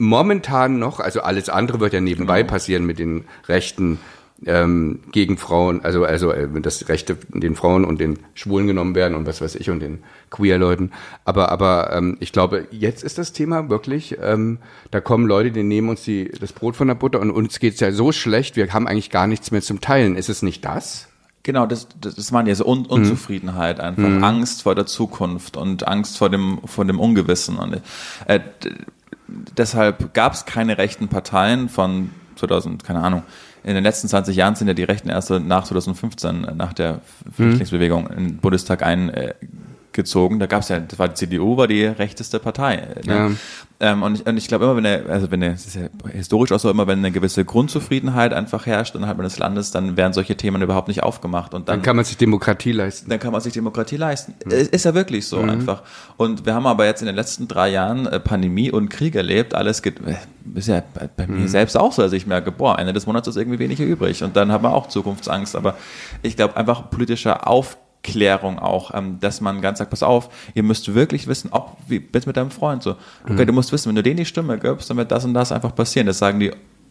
momentan 0.00 0.78
noch, 0.78 0.98
also 0.98 1.20
alles 1.20 1.48
andere 1.50 1.78
wird 1.78 1.92
ja 1.92 2.00
nebenbei 2.00 2.40
genau. 2.40 2.52
passieren 2.52 2.86
mit 2.86 2.98
den 2.98 3.24
Rechten 3.48 3.98
ähm, 4.46 5.00
gegen 5.12 5.36
Frauen, 5.36 5.84
also 5.84 6.04
also 6.04 6.32
äh, 6.32 6.48
das 6.62 6.88
Rechte 6.88 7.18
den 7.28 7.54
Frauen 7.54 7.84
und 7.84 8.00
den 8.00 8.18
Schwulen 8.32 8.66
genommen 8.66 8.94
werden 8.94 9.14
und 9.14 9.26
was 9.26 9.42
weiß 9.42 9.56
ich 9.56 9.68
und 9.68 9.80
den 9.80 10.02
Queer-Leuten. 10.30 10.92
Aber 11.26 11.52
aber 11.52 11.92
ähm, 11.92 12.16
ich 12.20 12.32
glaube, 12.32 12.66
jetzt 12.70 13.04
ist 13.04 13.18
das 13.18 13.34
Thema 13.34 13.68
wirklich, 13.68 14.16
ähm, 14.22 14.58
da 14.90 15.02
kommen 15.02 15.26
Leute, 15.26 15.50
die 15.50 15.62
nehmen 15.62 15.90
uns 15.90 16.02
die 16.04 16.30
das 16.40 16.54
Brot 16.54 16.76
von 16.76 16.88
der 16.88 16.94
Butter 16.94 17.20
und 17.20 17.30
uns 17.30 17.60
geht's 17.60 17.80
ja 17.80 17.92
so 17.92 18.12
schlecht, 18.12 18.56
wir 18.56 18.72
haben 18.72 18.88
eigentlich 18.88 19.10
gar 19.10 19.26
nichts 19.26 19.50
mehr 19.50 19.60
zum 19.60 19.82
Teilen. 19.82 20.16
Ist 20.16 20.30
es 20.30 20.40
nicht 20.40 20.64
das? 20.64 21.08
Genau, 21.42 21.66
das, 21.66 21.88
das, 22.00 22.14
das 22.14 22.32
waren 22.32 22.46
ja 22.46 22.54
so 22.54 22.66
Un 22.66 22.86
Unzufriedenheit 22.86 23.78
mhm. 23.78 23.84
einfach, 23.84 24.08
mhm. 24.08 24.24
Angst 24.24 24.62
vor 24.62 24.74
der 24.74 24.86
Zukunft 24.86 25.58
und 25.58 25.86
Angst 25.86 26.16
vor 26.16 26.30
dem 26.30 26.60
vor 26.64 26.86
dem 26.86 26.98
Ungewissen 26.98 27.58
und 27.58 27.82
äh, 28.26 28.40
deshalb 29.56 30.14
gab 30.14 30.32
es 30.32 30.44
keine 30.44 30.78
rechten 30.78 31.08
Parteien 31.08 31.68
von 31.68 32.10
2000, 32.36 32.84
keine 32.84 33.00
Ahnung. 33.00 33.22
In 33.62 33.74
den 33.74 33.84
letzten 33.84 34.08
20 34.08 34.34
Jahren 34.34 34.54
sind 34.54 34.68
ja 34.68 34.74
die 34.74 34.84
Rechten 34.84 35.10
erst 35.10 35.30
nach 35.30 35.64
2015, 35.64 36.52
nach 36.54 36.72
der 36.72 37.00
Flüchtlingsbewegung, 37.34 38.06
in 38.08 38.24
den 38.24 38.36
Bundestag 38.38 38.82
eingezogen. 40.00 40.38
Da 40.38 40.46
gab 40.46 40.62
es 40.62 40.68
ja, 40.68 40.80
das 40.80 40.98
war 40.98 41.08
die 41.08 41.14
CDU, 41.14 41.56
war 41.56 41.66
die 41.66 41.84
rechteste 41.84 42.38
Partei. 42.38 42.88
Ne? 43.04 43.14
Ja. 43.14 43.30
Ähm, 43.82 44.02
und 44.02 44.16
ich, 44.16 44.26
und 44.26 44.36
ich 44.36 44.48
glaube 44.48 44.66
immer, 44.66 44.76
wenn 44.76 44.84
er, 44.84 45.08
also 45.08 45.30
wenn 45.30 45.40
er, 45.40 45.52
das 45.52 45.66
ist 45.66 45.76
ja 45.76 45.88
historisch 46.12 46.52
auch 46.52 46.58
so, 46.58 46.70
immer 46.70 46.86
wenn 46.86 46.98
eine 46.98 47.10
gewisse 47.10 47.44
Grundzufriedenheit 47.44 48.34
einfach 48.34 48.66
herrscht 48.66 48.94
innerhalb 48.94 49.18
eines 49.18 49.38
Landes, 49.38 49.70
dann 49.70 49.96
werden 49.96 50.12
solche 50.12 50.36
Themen 50.36 50.60
überhaupt 50.60 50.88
nicht 50.88 51.02
aufgemacht. 51.02 51.54
Und 51.54 51.68
dann, 51.68 51.76
dann 51.76 51.82
kann 51.82 51.96
man 51.96 52.04
sich 52.04 52.18
Demokratie 52.18 52.72
leisten. 52.72 53.08
Dann 53.08 53.18
kann 53.18 53.32
man 53.32 53.40
sich 53.40 53.54
Demokratie 53.54 53.96
leisten. 53.96 54.34
Mhm. 54.44 54.52
Ist 54.52 54.84
ja 54.84 54.94
wirklich 54.94 55.26
so 55.26 55.38
mhm. 55.42 55.50
einfach. 55.50 55.82
Und 56.16 56.44
wir 56.44 56.54
haben 56.54 56.66
aber 56.66 56.84
jetzt 56.84 57.00
in 57.00 57.06
den 57.06 57.16
letzten 57.16 57.48
drei 57.48 57.70
Jahren 57.70 58.06
äh, 58.06 58.20
Pandemie 58.20 58.70
und 58.70 58.90
Krieg 58.90 59.14
erlebt. 59.14 59.54
Alles 59.54 59.82
geht, 59.82 59.98
äh, 60.06 60.16
ist 60.54 60.68
ja 60.68 60.82
bei, 60.94 61.08
bei 61.16 61.26
mhm. 61.26 61.42
mir 61.42 61.48
selbst 61.48 61.76
auch 61.76 61.92
so. 61.92 62.02
Also 62.02 62.16
ich 62.16 62.26
merke, 62.26 62.52
boah, 62.52 62.78
Ende 62.78 62.92
des 62.92 63.06
Monats 63.06 63.28
ist 63.28 63.36
irgendwie 63.36 63.58
weniger 63.58 63.84
übrig. 63.84 64.22
Und 64.22 64.36
dann 64.36 64.52
haben 64.52 64.64
wir 64.64 64.74
auch 64.74 64.88
Zukunftsangst. 64.88 65.56
Aber 65.56 65.76
ich 66.22 66.36
glaube 66.36 66.56
einfach 66.56 66.90
politischer 66.90 67.48
Aufklärung 68.00 68.56
Klärung 68.56 68.58
auch, 68.58 68.94
ähm, 68.94 69.18
dass 69.20 69.40
man 69.40 69.60
ganz 69.60 69.78
sagt, 69.78 69.90
pass 69.90 70.02
auf, 70.02 70.30
ihr 70.54 70.62
müsst 70.62 70.94
wirklich 70.94 71.26
wissen, 71.26 71.52
auch 71.52 71.76
wie 71.86 71.98
bist 71.98 72.26
mit 72.26 72.36
deinem 72.36 72.50
Freund 72.50 72.82
so, 72.82 72.96
okay, 73.24 73.42
mhm. 73.42 73.46
du 73.46 73.52
musst 73.52 73.72
wissen, 73.72 73.88
wenn 73.88 73.96
du 73.96 74.02
denen 74.02 74.16
die 74.16 74.24
Stimme 74.24 74.58
gibst, 74.58 74.88
dann 74.90 74.96
wird 74.96 75.10
das 75.10 75.24
und 75.24 75.34
das 75.34 75.52
einfach 75.52 75.74
passieren. 75.74 76.06
Das 76.06 76.18
sagen 76.18 76.40
die 76.40 76.50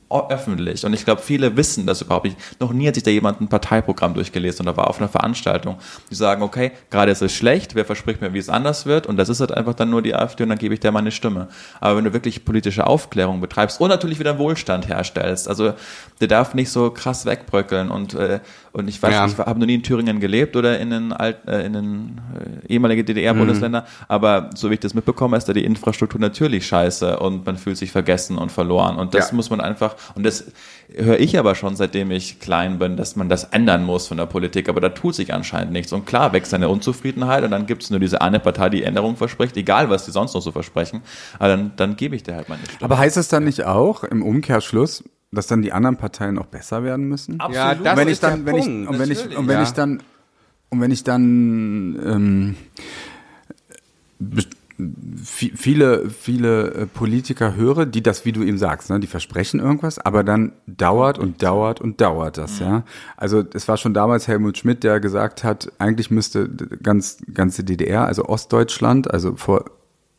öffentlich. 0.09 0.85
Und 0.85 0.93
ich 0.93 1.05
glaube, 1.05 1.21
viele 1.21 1.55
wissen 1.55 1.85
das 1.85 2.01
überhaupt 2.01 2.25
nicht. 2.25 2.37
Noch 2.59 2.73
nie 2.73 2.87
hat 2.87 2.95
sich 2.95 3.03
da 3.03 3.11
jemand 3.11 3.41
ein 3.41 3.47
Parteiprogramm 3.47 4.13
durchgelesen 4.13 4.67
oder 4.67 4.75
war 4.75 4.87
auf 4.87 4.99
einer 4.99 5.07
Veranstaltung. 5.07 5.77
Die 6.09 6.15
sagen, 6.15 6.41
okay, 6.41 6.71
gerade 6.89 7.11
ist 7.11 7.21
es 7.21 7.33
schlecht, 7.33 7.75
wer 7.75 7.85
verspricht 7.85 8.21
mir, 8.21 8.33
wie 8.33 8.39
es 8.39 8.49
anders 8.49 8.85
wird? 8.85 9.05
Und 9.05 9.17
das 9.17 9.29
ist 9.29 9.39
halt 9.39 9.51
einfach 9.51 9.75
dann 9.75 9.89
nur 9.89 10.01
die 10.01 10.15
AfD 10.15 10.43
und 10.43 10.49
dann 10.49 10.57
gebe 10.57 10.73
ich 10.73 10.79
dir 10.79 10.91
meine 10.91 11.11
Stimme. 11.11 11.47
Aber 11.79 11.97
wenn 11.97 12.05
du 12.05 12.13
wirklich 12.13 12.43
politische 12.43 12.87
Aufklärung 12.87 13.39
betreibst 13.39 13.79
und 13.79 13.89
natürlich 13.89 14.19
wieder 14.19 14.39
Wohlstand 14.39 14.87
herstellst, 14.87 15.47
also 15.47 15.73
der 16.19 16.27
darf 16.27 16.53
nicht 16.53 16.71
so 16.71 16.89
krass 16.89 17.25
wegbröckeln 17.25 17.89
und, 17.91 18.15
äh, 18.15 18.39
und 18.71 18.87
ich 18.87 19.01
weiß, 19.01 19.13
ja. 19.13 19.25
ich 19.27 19.37
habe 19.37 19.59
noch 19.59 19.67
nie 19.67 19.75
in 19.75 19.83
Thüringen 19.83 20.19
gelebt 20.19 20.55
oder 20.55 20.79
in 20.79 20.89
den, 20.89 21.13
Alt, 21.13 21.37
äh, 21.47 21.65
in 21.65 21.73
den 21.73 22.21
äh, 22.65 22.73
ehemaligen 22.73 23.05
DDR-Bundesländern, 23.05 23.83
mhm. 23.83 24.05
aber 24.07 24.49
so 24.55 24.69
wie 24.69 24.75
ich 24.75 24.79
das 24.79 24.93
mitbekomme, 24.93 25.37
ist 25.37 25.47
da 25.47 25.53
die 25.53 25.65
Infrastruktur 25.65 26.19
natürlich 26.19 26.65
scheiße 26.67 27.19
und 27.19 27.45
man 27.45 27.57
fühlt 27.57 27.77
sich 27.77 27.91
vergessen 27.91 28.37
und 28.37 28.51
verloren. 28.51 28.97
Und 28.97 29.13
das 29.13 29.29
ja. 29.29 29.35
muss 29.35 29.49
man 29.49 29.61
einfach 29.61 29.95
und 30.15 30.25
das 30.25 30.45
höre 30.93 31.19
ich 31.19 31.37
aber 31.37 31.55
schon, 31.55 31.75
seitdem 31.75 32.11
ich 32.11 32.39
klein 32.39 32.79
bin, 32.79 32.97
dass 32.97 33.15
man 33.15 33.29
das 33.29 33.45
ändern 33.45 33.83
muss 33.83 34.07
von 34.07 34.17
der 34.17 34.25
Politik. 34.25 34.69
Aber 34.69 34.81
da 34.81 34.89
tut 34.89 35.15
sich 35.15 35.33
anscheinend 35.33 35.71
nichts. 35.71 35.93
Und 35.93 36.05
klar 36.05 36.33
wächst 36.33 36.53
eine 36.53 36.69
Unzufriedenheit 36.69 37.43
und 37.43 37.51
dann 37.51 37.65
gibt 37.65 37.83
es 37.83 37.89
nur 37.89 37.99
diese 37.99 38.21
eine 38.21 38.39
Partei, 38.39 38.69
die 38.69 38.83
Änderung 38.83 39.15
verspricht, 39.15 39.55
egal 39.57 39.89
was 39.89 40.05
die 40.05 40.11
sonst 40.11 40.33
noch 40.33 40.41
so 40.41 40.51
versprechen. 40.51 41.01
Aber 41.37 41.49
dann, 41.49 41.71
dann 41.75 41.95
gebe 41.95 42.15
ich 42.15 42.23
dir 42.23 42.35
halt 42.35 42.49
meine 42.49 42.63
Stimme. 42.63 42.81
Aber 42.81 42.97
heißt 42.97 43.17
das 43.17 43.27
dann 43.27 43.43
nicht 43.43 43.65
auch 43.65 44.03
im 44.03 44.23
Umkehrschluss, 44.23 45.03
dass 45.31 45.47
dann 45.47 45.61
die 45.61 45.71
anderen 45.71 45.97
Parteien 45.97 46.37
auch 46.39 46.47
besser 46.47 46.83
werden 46.83 47.07
müssen? 47.07 47.39
Absolut. 47.39 47.55
Ja, 47.55 47.75
das 47.75 47.91
und 47.91 47.97
wenn 47.97 48.07
ist 48.07 48.13
ich 48.13 48.19
dann, 48.19 48.45
wenn 48.45 48.55
Punkt, 48.55 48.67
ich, 48.67 48.89
und 48.89 48.99
wenn 48.99 49.11
ich, 49.11 49.37
und 49.37 49.47
wenn 49.47 49.57
ja. 49.57 49.63
ich 49.63 49.71
dann, 49.71 50.03
und 50.69 50.81
wenn 50.81 50.91
ich 50.91 51.03
dann 51.03 51.99
ähm, 52.05 52.55
viele, 55.23 56.09
viele 56.09 56.73
äh, 56.73 56.85
Politiker 56.85 57.55
höre, 57.55 57.85
die 57.85 58.01
das, 58.01 58.25
wie 58.25 58.31
du 58.31 58.43
eben 58.43 58.57
sagst, 58.57 58.89
ne, 58.89 58.99
die 58.99 59.07
versprechen 59.07 59.59
irgendwas, 59.59 59.99
aber 59.99 60.23
dann 60.23 60.53
dauert 60.67 61.19
und 61.19 61.43
dauert 61.43 61.81
und 61.81 61.99
dauert 61.99 62.37
das, 62.37 62.59
mhm. 62.59 62.65
ja. 62.65 62.83
Also 63.17 63.43
es 63.53 63.67
war 63.67 63.77
schon 63.77 63.93
damals 63.93 64.27
Helmut 64.27 64.57
Schmidt, 64.57 64.83
der 64.83 64.99
gesagt 64.99 65.43
hat, 65.43 65.71
eigentlich 65.79 66.11
müsste 66.11 66.49
ganz 66.81 67.17
ganze 67.33 67.63
DDR, 67.63 68.05
also 68.05 68.25
Ostdeutschland, 68.25 69.11
also 69.11 69.35
vor 69.35 69.65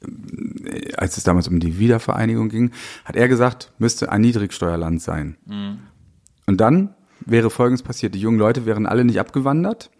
äh, 0.02 0.92
als 0.94 1.16
es 1.16 1.24
damals 1.24 1.48
um 1.48 1.58
die 1.58 1.78
Wiedervereinigung 1.78 2.50
ging, 2.50 2.72
hat 3.04 3.16
er 3.16 3.28
gesagt, 3.28 3.72
müsste 3.78 4.12
ein 4.12 4.20
Niedrigsteuerland 4.20 5.00
sein. 5.00 5.36
Mhm. 5.46 5.78
Und 6.46 6.60
dann 6.60 6.94
wäre 7.24 7.48
Folgendes 7.48 7.82
passiert: 7.82 8.14
Die 8.14 8.20
jungen 8.20 8.38
Leute 8.38 8.66
wären 8.66 8.86
alle 8.86 9.04
nicht 9.04 9.20
abgewandert 9.20 9.90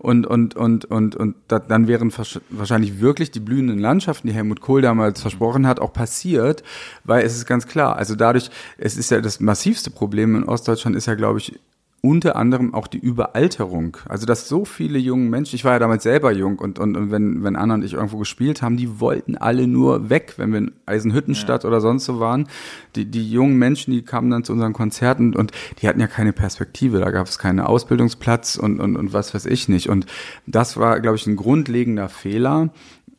und, 0.00 0.26
und, 0.26 0.56
und, 0.56 0.86
und, 0.86 1.14
und 1.14 1.36
dann 1.48 1.86
wären 1.86 2.10
wahrscheinlich 2.48 3.00
wirklich 3.00 3.30
die 3.30 3.40
blühenden 3.40 3.78
Landschaften, 3.78 4.28
die 4.28 4.32
Helmut 4.32 4.62
Kohl 4.62 4.80
damals 4.80 5.20
versprochen 5.20 5.66
hat, 5.66 5.78
auch 5.78 5.92
passiert, 5.92 6.62
weil 7.04 7.24
es 7.24 7.36
ist 7.36 7.46
ganz 7.46 7.66
klar, 7.66 7.96
also 7.96 8.14
dadurch, 8.14 8.50
es 8.78 8.96
ist 8.96 9.10
ja 9.10 9.20
das 9.20 9.40
massivste 9.40 9.90
Problem 9.90 10.36
in 10.36 10.44
Ostdeutschland 10.44 10.96
ist 10.96 11.06
ja, 11.06 11.14
glaube 11.14 11.38
ich, 11.38 11.60
unter 12.02 12.36
anderem 12.36 12.72
auch 12.72 12.86
die 12.86 12.98
Überalterung. 12.98 13.98
Also 14.08 14.24
dass 14.24 14.48
so 14.48 14.64
viele 14.64 14.98
junge 14.98 15.28
Menschen, 15.28 15.56
ich 15.56 15.64
war 15.64 15.72
ja 15.72 15.78
damals 15.78 16.02
selber 16.02 16.32
jung 16.32 16.58
und, 16.58 16.78
und, 16.78 16.96
und 16.96 17.10
wenn, 17.10 17.42
wenn 17.44 17.56
Anna 17.56 17.74
und 17.74 17.84
ich 17.84 17.92
irgendwo 17.92 18.16
gespielt 18.16 18.62
haben, 18.62 18.78
die 18.78 19.00
wollten 19.00 19.36
alle 19.36 19.66
nur 19.66 20.08
weg, 20.08 20.34
wenn 20.38 20.50
wir 20.50 20.58
in 20.58 20.72
Eisenhüttenstadt 20.86 21.64
ja. 21.64 21.68
oder 21.68 21.82
sonst 21.82 22.06
so 22.06 22.18
waren. 22.18 22.48
Die, 22.96 23.04
die 23.04 23.30
jungen 23.30 23.58
Menschen, 23.58 23.92
die 23.92 24.02
kamen 24.02 24.30
dann 24.30 24.44
zu 24.44 24.52
unseren 24.52 24.72
Konzerten 24.72 25.36
und 25.36 25.52
die 25.80 25.88
hatten 25.88 26.00
ja 26.00 26.06
keine 26.06 26.32
Perspektive. 26.32 27.00
Da 27.00 27.10
gab 27.10 27.26
es 27.26 27.38
keinen 27.38 27.60
Ausbildungsplatz 27.60 28.56
und, 28.56 28.80
und, 28.80 28.96
und 28.96 29.12
was 29.12 29.34
weiß 29.34 29.44
ich 29.44 29.68
nicht. 29.68 29.90
Und 29.90 30.06
das 30.46 30.78
war, 30.78 31.00
glaube 31.00 31.16
ich, 31.16 31.26
ein 31.26 31.36
grundlegender 31.36 32.08
Fehler. 32.08 32.70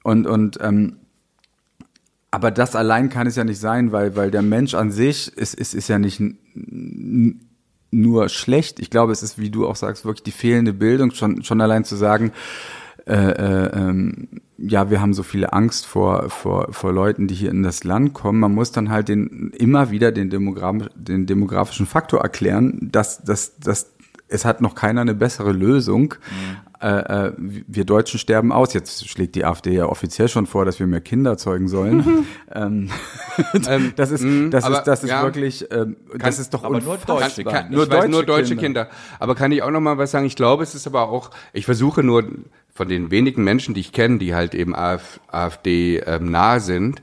Und, 0.03 0.25
und 0.25 0.57
ähm, 0.59 0.97
aber 2.31 2.49
das 2.49 2.75
allein 2.75 3.09
kann 3.09 3.27
es 3.27 3.35
ja 3.35 3.43
nicht 3.43 3.59
sein, 3.59 3.91
weil, 3.91 4.15
weil 4.15 4.31
der 4.31 4.41
Mensch 4.41 4.73
an 4.73 4.89
sich 4.89 5.31
ist, 5.37 5.53
ist, 5.53 5.75
ist 5.75 5.89
ja 5.89 5.99
nicht 5.99 6.21
nur 7.91 8.29
schlecht. 8.29 8.79
Ich 8.79 8.89
glaube, 8.89 9.11
es 9.11 9.21
ist, 9.21 9.37
wie 9.37 9.49
du 9.49 9.67
auch 9.67 9.75
sagst, 9.75 10.05
wirklich 10.05 10.23
die 10.23 10.31
fehlende 10.31 10.73
Bildung, 10.73 11.11
schon, 11.11 11.43
schon 11.43 11.61
allein 11.61 11.83
zu 11.83 11.95
sagen, 11.95 12.31
äh, 13.05 13.13
äh, 13.13 13.71
ähm, 13.73 14.27
ja, 14.57 14.89
wir 14.89 15.01
haben 15.01 15.13
so 15.13 15.23
viele 15.23 15.53
Angst 15.53 15.85
vor, 15.85 16.29
vor, 16.29 16.71
vor 16.71 16.93
Leuten, 16.93 17.27
die 17.27 17.33
hier 17.33 17.49
in 17.49 17.63
das 17.63 17.83
Land 17.83 18.13
kommen. 18.13 18.39
Man 18.39 18.53
muss 18.53 18.71
dann 18.71 18.89
halt 18.89 19.09
den, 19.09 19.51
immer 19.57 19.91
wieder 19.91 20.11
den, 20.11 20.29
Demograf, 20.29 20.89
den 20.95 21.25
demografischen 21.25 21.87
Faktor 21.87 22.21
erklären, 22.21 22.89
dass, 22.91 23.23
dass, 23.23 23.57
dass 23.57 23.91
es 24.27 24.45
hat 24.45 24.61
noch 24.61 24.75
keiner 24.75 25.01
eine 25.01 25.15
bessere 25.15 25.51
Lösung. 25.51 26.13
Mhm 26.13 26.70
äh, 26.81 27.27
äh 27.27 27.33
wir 27.37 27.85
Deutschen 27.85 28.19
sterben 28.19 28.51
aus. 28.51 28.73
Jetzt 28.73 29.07
schlägt 29.07 29.35
die 29.35 29.45
AfD 29.45 29.73
ja 29.73 29.85
offiziell 29.85 30.27
schon 30.27 30.45
vor, 30.45 30.65
dass 30.65 30.79
wir 30.79 30.87
mehr 30.87 31.01
Kinder 31.01 31.37
zeugen 31.37 31.67
sollen. 31.67 32.25
ähm, 32.53 32.89
ähm 33.67 33.93
das 33.95 34.11
ist, 34.11 34.23
mhm, 34.23 34.51
das 34.51 34.67
ist, 34.67 34.83
das 34.83 35.03
ist 35.03 35.09
ja, 35.09 35.23
wirklich, 35.23 35.65
ähm, 35.71 35.97
das 36.17 36.39
ist 36.39 36.53
doch 36.53 36.63
aber 36.63 36.81
nur 36.81 36.97
deutsche, 36.97 37.43
kann, 37.43 37.53
kann, 37.53 37.71
nur, 37.71 37.85
deutsche 37.87 38.09
nur 38.09 38.25
deutsche 38.25 38.55
Kinder. 38.55 38.85
Kinder. 38.85 38.89
Aber 39.19 39.35
kann 39.35 39.51
ich 39.51 39.61
auch 39.63 39.71
noch 39.71 39.81
mal 39.81 39.97
was 39.97 40.11
sagen? 40.11 40.25
Ich 40.25 40.35
glaube, 40.35 40.63
es 40.63 40.75
ist 40.75 40.87
aber 40.87 41.09
auch, 41.09 41.31
ich 41.53 41.65
versuche 41.65 42.03
nur 42.03 42.23
von 42.73 42.87
den 42.87 43.11
wenigen 43.11 43.43
Menschen, 43.43 43.73
die 43.73 43.81
ich 43.81 43.91
kenne, 43.91 44.17
die 44.17 44.33
halt 44.33 44.55
eben 44.55 44.75
AfD 44.75 45.99
ähm, 45.99 46.31
nah 46.31 46.59
sind, 46.59 47.01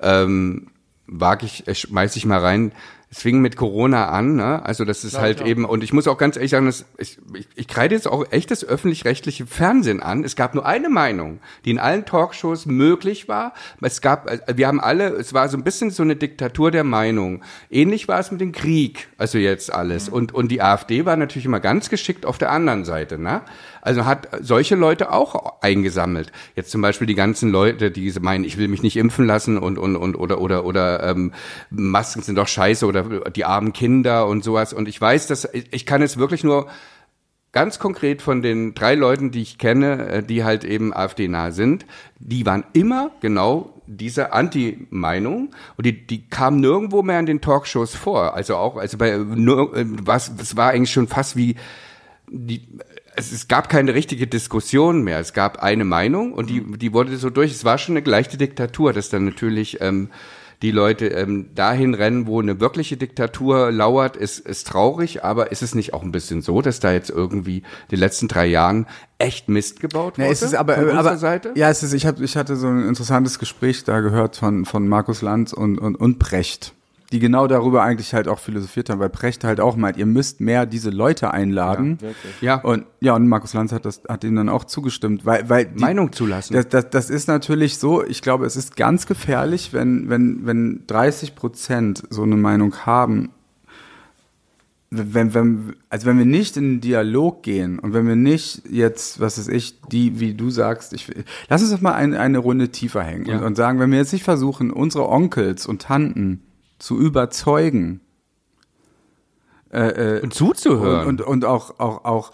ähm, 0.00 0.68
wage 1.06 1.46
ich, 1.46 1.68
äh, 1.68 1.74
schmeiß 1.74 2.16
ich 2.16 2.24
mal 2.24 2.38
rein, 2.38 2.72
es 3.12 3.22
fing 3.22 3.40
mit 3.40 3.56
Corona 3.56 4.08
an, 4.10 4.36
ne? 4.36 4.64
Also 4.64 4.84
das 4.84 5.02
ist 5.02 5.12
klar, 5.12 5.22
halt 5.22 5.38
klar. 5.38 5.48
eben, 5.48 5.64
und 5.64 5.82
ich 5.82 5.92
muss 5.92 6.06
auch 6.06 6.16
ganz 6.16 6.36
ehrlich 6.36 6.52
sagen, 6.52 6.66
dass 6.66 6.84
ich, 6.96 7.18
ich, 7.34 7.48
ich 7.56 7.66
kreide 7.66 7.92
jetzt 7.92 8.06
auch 8.06 8.24
echt 8.30 8.52
das 8.52 8.64
öffentlich-rechtliche 8.64 9.46
Fernsehen 9.46 10.00
an. 10.00 10.22
Es 10.22 10.36
gab 10.36 10.54
nur 10.54 10.64
eine 10.64 10.88
Meinung, 10.88 11.40
die 11.64 11.72
in 11.72 11.80
allen 11.80 12.04
Talkshows 12.04 12.66
möglich 12.66 13.26
war. 13.26 13.52
Es 13.80 14.00
gab, 14.00 14.30
äh, 14.30 14.56
wir 14.56 14.68
haben 14.68 14.80
alle, 14.80 15.08
es 15.08 15.34
war 15.34 15.48
so 15.48 15.56
ein 15.56 15.64
bisschen 15.64 15.90
so 15.90 16.04
eine 16.04 16.14
Diktatur 16.14 16.70
der 16.70 16.84
Meinung. 16.84 17.42
Ähnlich 17.68 18.06
war 18.06 18.20
es 18.20 18.30
mit 18.30 18.40
dem 18.40 18.52
Krieg, 18.52 19.08
also 19.18 19.38
jetzt 19.38 19.74
alles. 19.74 20.06
Mhm. 20.06 20.14
Und, 20.14 20.34
und 20.34 20.48
die 20.48 20.62
AfD 20.62 21.04
war 21.04 21.16
natürlich 21.16 21.46
immer 21.46 21.60
ganz 21.60 21.90
geschickt 21.90 22.24
auf 22.24 22.38
der 22.38 22.52
anderen 22.52 22.84
Seite, 22.84 23.18
ne? 23.18 23.42
Also 23.82 24.04
hat 24.04 24.28
solche 24.40 24.76
Leute 24.76 25.12
auch 25.12 25.60
eingesammelt. 25.62 26.32
Jetzt 26.54 26.70
zum 26.70 26.82
Beispiel 26.82 27.06
die 27.06 27.14
ganzen 27.14 27.50
Leute, 27.50 27.90
die 27.90 28.12
meinen, 28.20 28.44
ich 28.44 28.58
will 28.58 28.68
mich 28.68 28.82
nicht 28.82 28.96
impfen 28.96 29.26
lassen 29.26 29.58
und 29.58 29.78
und 29.78 29.96
und 29.96 30.16
oder 30.16 30.40
oder 30.40 30.64
oder 30.64 31.02
ähm, 31.10 31.32
Masken 31.70 32.22
sind 32.22 32.36
doch 32.36 32.48
scheiße 32.48 32.86
oder 32.86 33.30
die 33.30 33.44
armen 33.44 33.72
Kinder 33.72 34.26
und 34.26 34.44
sowas. 34.44 34.72
Und 34.72 34.88
ich 34.88 35.00
weiß, 35.00 35.26
dass 35.26 35.48
ich 35.52 35.86
kann 35.86 36.02
es 36.02 36.18
wirklich 36.18 36.44
nur 36.44 36.68
ganz 37.52 37.78
konkret 37.78 38.22
von 38.22 38.42
den 38.42 38.74
drei 38.74 38.94
Leuten, 38.94 39.30
die 39.30 39.42
ich 39.42 39.58
kenne, 39.58 40.08
äh, 40.08 40.22
die 40.22 40.44
halt 40.44 40.64
eben 40.64 40.94
AfD-nah 40.94 41.50
sind, 41.50 41.86
die 42.18 42.46
waren 42.46 42.64
immer 42.72 43.10
genau 43.20 43.74
diese 43.86 44.32
Anti-Meinung 44.32 45.50
und 45.76 45.86
die, 45.86 46.06
die 46.06 46.28
kam 46.28 46.60
nirgendwo 46.60 47.02
mehr 47.02 47.18
in 47.18 47.26
den 47.26 47.40
Talkshows 47.40 47.94
vor. 47.94 48.34
Also 48.34 48.56
auch, 48.56 48.76
also 48.76 48.98
bei 48.98 49.16
nur, 49.16 49.76
äh, 49.76 49.84
was, 49.84 50.30
es 50.40 50.56
war 50.56 50.70
eigentlich 50.70 50.92
schon 50.92 51.08
fast 51.08 51.36
wie 51.36 51.56
die 52.28 52.68
es, 53.16 53.32
es 53.32 53.48
gab 53.48 53.68
keine 53.68 53.94
richtige 53.94 54.26
Diskussion 54.26 55.02
mehr. 55.02 55.20
Es 55.20 55.32
gab 55.32 55.62
eine 55.62 55.84
Meinung 55.84 56.32
und 56.32 56.50
die, 56.50 56.62
die 56.78 56.92
wurde 56.92 57.16
so 57.16 57.30
durch. 57.30 57.52
Es 57.52 57.64
war 57.64 57.78
schon 57.78 57.94
eine 57.94 58.02
gleiche 58.02 58.36
Diktatur, 58.36 58.92
dass 58.92 59.08
dann 59.08 59.24
natürlich 59.24 59.80
ähm, 59.80 60.10
die 60.62 60.70
Leute 60.70 61.06
ähm, 61.08 61.50
dahin 61.54 61.94
rennen, 61.94 62.26
wo 62.26 62.40
eine 62.40 62.60
wirkliche 62.60 62.96
Diktatur 62.96 63.70
lauert, 63.72 64.16
ist, 64.16 64.40
ist 64.40 64.66
traurig, 64.66 65.24
aber 65.24 65.52
ist 65.52 65.62
es 65.62 65.74
nicht 65.74 65.94
auch 65.94 66.02
ein 66.02 66.12
bisschen 66.12 66.42
so, 66.42 66.60
dass 66.60 66.80
da 66.80 66.92
jetzt 66.92 67.08
irgendwie 67.08 67.62
die 67.90 67.96
letzten 67.96 68.28
drei 68.28 68.46
Jahren 68.46 68.86
echt 69.18 69.48
Mist 69.48 69.80
gebaut 69.80 70.18
wurde? 70.18 70.26
Ja, 70.26 70.32
es 70.32 70.42
ist 70.42 70.54
aber, 70.54 70.74
von 70.74 70.90
aber 70.90 71.16
Seite? 71.16 71.52
ja, 71.54 71.70
es 71.70 71.82
ist, 71.82 71.94
ich, 71.94 72.06
hab, 72.06 72.20
ich 72.20 72.36
hatte 72.36 72.56
so 72.56 72.66
ein 72.66 72.86
interessantes 72.86 73.38
Gespräch 73.38 73.84
da 73.84 74.00
gehört 74.00 74.36
von, 74.36 74.66
von 74.66 74.86
Markus 74.86 75.22
Lanz 75.22 75.54
und, 75.54 75.78
und, 75.78 75.96
und 75.96 76.18
Brecht 76.18 76.74
die 77.12 77.18
genau 77.18 77.48
darüber 77.48 77.82
eigentlich 77.82 78.14
halt 78.14 78.28
auch 78.28 78.38
philosophiert 78.38 78.88
haben, 78.88 79.00
weil 79.00 79.08
Precht 79.08 79.42
halt 79.42 79.60
auch 79.60 79.74
meint, 79.74 79.96
ihr 79.96 80.06
müsst 80.06 80.40
mehr 80.40 80.64
diese 80.64 80.90
Leute 80.90 81.32
einladen. 81.32 81.98
Ja, 82.00 82.08
wirklich. 82.08 82.40
ja. 82.40 82.54
Und 82.60 82.86
ja, 83.00 83.16
und 83.16 83.26
Markus 83.28 83.52
Lanz 83.52 83.72
hat 83.72 83.84
das 83.84 84.02
hat 84.08 84.22
ihnen 84.22 84.36
dann 84.36 84.48
auch 84.48 84.64
zugestimmt, 84.64 85.26
weil 85.26 85.48
weil 85.48 85.66
die, 85.66 85.80
Meinung 85.80 86.12
zulassen. 86.12 86.54
Das, 86.54 86.68
das, 86.68 86.90
das 86.90 87.10
ist 87.10 87.26
natürlich 87.26 87.78
so. 87.78 88.04
Ich 88.04 88.22
glaube, 88.22 88.46
es 88.46 88.56
ist 88.56 88.76
ganz 88.76 89.06
gefährlich, 89.06 89.72
wenn 89.72 90.08
wenn 90.08 90.46
wenn 90.46 90.84
30 90.86 91.34
Prozent 91.34 92.04
so 92.10 92.22
eine 92.22 92.36
Meinung 92.36 92.76
haben. 92.86 93.30
Wenn, 94.92 95.34
wenn, 95.34 95.76
also 95.88 96.06
wenn 96.06 96.18
wir 96.18 96.24
nicht 96.24 96.56
in 96.56 96.64
den 96.64 96.80
Dialog 96.80 97.44
gehen 97.44 97.78
und 97.78 97.92
wenn 97.92 98.08
wir 98.08 98.16
nicht 98.16 98.62
jetzt, 98.68 99.20
was 99.20 99.38
ist 99.38 99.48
ich, 99.48 99.80
die, 99.82 100.18
wie 100.18 100.34
du 100.34 100.50
sagst, 100.50 100.92
ich, 100.92 101.06
lass 101.48 101.62
uns 101.62 101.70
doch 101.70 101.80
mal 101.80 101.94
ein, 101.94 102.12
eine 102.12 102.38
Runde 102.38 102.70
tiefer 102.70 103.04
hängen 103.04 103.26
ja. 103.26 103.38
und, 103.38 103.44
und 103.44 103.54
sagen, 103.54 103.78
wenn 103.78 103.92
wir 103.92 103.98
jetzt 103.98 104.12
nicht 104.12 104.24
versuchen, 104.24 104.72
unsere 104.72 105.08
Onkels 105.08 105.64
und 105.64 105.82
Tanten 105.82 106.42
zu 106.80 106.98
überzeugen. 106.98 108.00
Äh, 109.72 110.16
äh, 110.16 110.20
und 110.22 110.34
zuzuhören. 110.34 111.06
Und, 111.06 111.20
und, 111.20 111.28
und 111.28 111.44
auch, 111.44 111.78
auch, 111.78 112.04
auch 112.04 112.32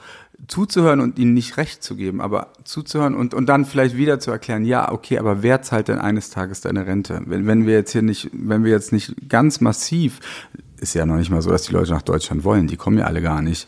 zuzuhören 0.48 1.00
und 1.00 1.18
ihnen 1.18 1.34
nicht 1.34 1.56
recht 1.56 1.82
zu 1.82 1.96
geben, 1.96 2.20
aber 2.20 2.52
zuzuhören 2.64 3.14
und, 3.14 3.34
und 3.34 3.46
dann 3.46 3.64
vielleicht 3.64 3.96
wieder 3.96 4.20
zu 4.20 4.30
erklären, 4.30 4.64
ja, 4.64 4.92
okay, 4.92 5.18
aber 5.18 5.42
wer 5.42 5.62
zahlt 5.62 5.88
denn 5.88 5.98
eines 5.98 6.30
Tages 6.30 6.60
deine 6.60 6.86
Rente? 6.86 7.20
Wenn, 7.26 7.46
wenn 7.46 7.66
wir 7.66 7.74
jetzt 7.74 7.92
hier 7.92 8.02
nicht, 8.02 8.30
wenn 8.32 8.64
wir 8.64 8.70
jetzt 8.70 8.92
nicht 8.92 9.28
ganz 9.28 9.60
massiv, 9.60 10.20
ist 10.78 10.94
ja 10.94 11.06
noch 11.06 11.16
nicht 11.16 11.30
mal 11.30 11.42
so, 11.42 11.50
dass 11.50 11.62
die 11.62 11.72
Leute 11.72 11.92
nach 11.92 12.02
Deutschland 12.02 12.44
wollen, 12.44 12.66
die 12.66 12.76
kommen 12.76 12.98
ja 12.98 13.06
alle 13.06 13.22
gar 13.22 13.42
nicht 13.42 13.66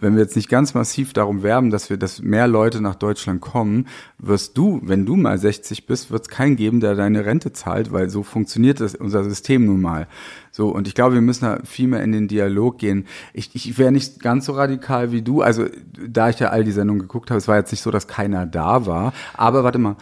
wenn 0.00 0.14
wir 0.14 0.22
jetzt 0.22 0.36
nicht 0.36 0.48
ganz 0.48 0.74
massiv 0.74 1.12
darum 1.12 1.42
werben, 1.42 1.70
dass 1.70 1.90
wir, 1.90 1.96
dass 1.96 2.22
mehr 2.22 2.48
Leute 2.48 2.80
nach 2.80 2.94
Deutschland 2.94 3.40
kommen, 3.40 3.86
wirst 4.18 4.56
du, 4.56 4.80
wenn 4.82 5.06
du 5.06 5.16
mal 5.16 5.38
60 5.38 5.86
bist, 5.86 6.10
wird 6.10 6.22
es 6.22 6.28
keinen 6.28 6.56
geben, 6.56 6.80
der 6.80 6.94
deine 6.94 7.24
Rente 7.24 7.52
zahlt, 7.52 7.92
weil 7.92 8.10
so 8.10 8.22
funktioniert 8.22 8.80
das, 8.80 8.94
unser 8.94 9.24
System 9.24 9.66
nun 9.66 9.80
mal. 9.80 10.08
So, 10.52 10.68
und 10.68 10.88
ich 10.88 10.94
glaube, 10.94 11.14
wir 11.14 11.20
müssen 11.20 11.44
da 11.44 11.58
viel 11.64 11.86
mehr 11.86 12.02
in 12.02 12.12
den 12.12 12.26
Dialog 12.26 12.78
gehen. 12.78 13.06
Ich, 13.32 13.54
ich 13.54 13.78
wäre 13.78 13.92
nicht 13.92 14.20
ganz 14.20 14.46
so 14.46 14.52
radikal 14.52 15.12
wie 15.12 15.22
du. 15.22 15.42
Also, 15.42 15.66
da 16.08 16.28
ich 16.28 16.40
ja 16.40 16.48
all 16.48 16.64
die 16.64 16.72
Sendungen 16.72 17.00
geguckt 17.00 17.30
habe, 17.30 17.38
es 17.38 17.46
war 17.46 17.56
jetzt 17.56 17.70
nicht 17.70 17.82
so, 17.82 17.90
dass 17.90 18.08
keiner 18.08 18.46
da 18.46 18.86
war. 18.86 19.12
Aber 19.34 19.62
warte 19.62 19.78
mal. 19.78 19.96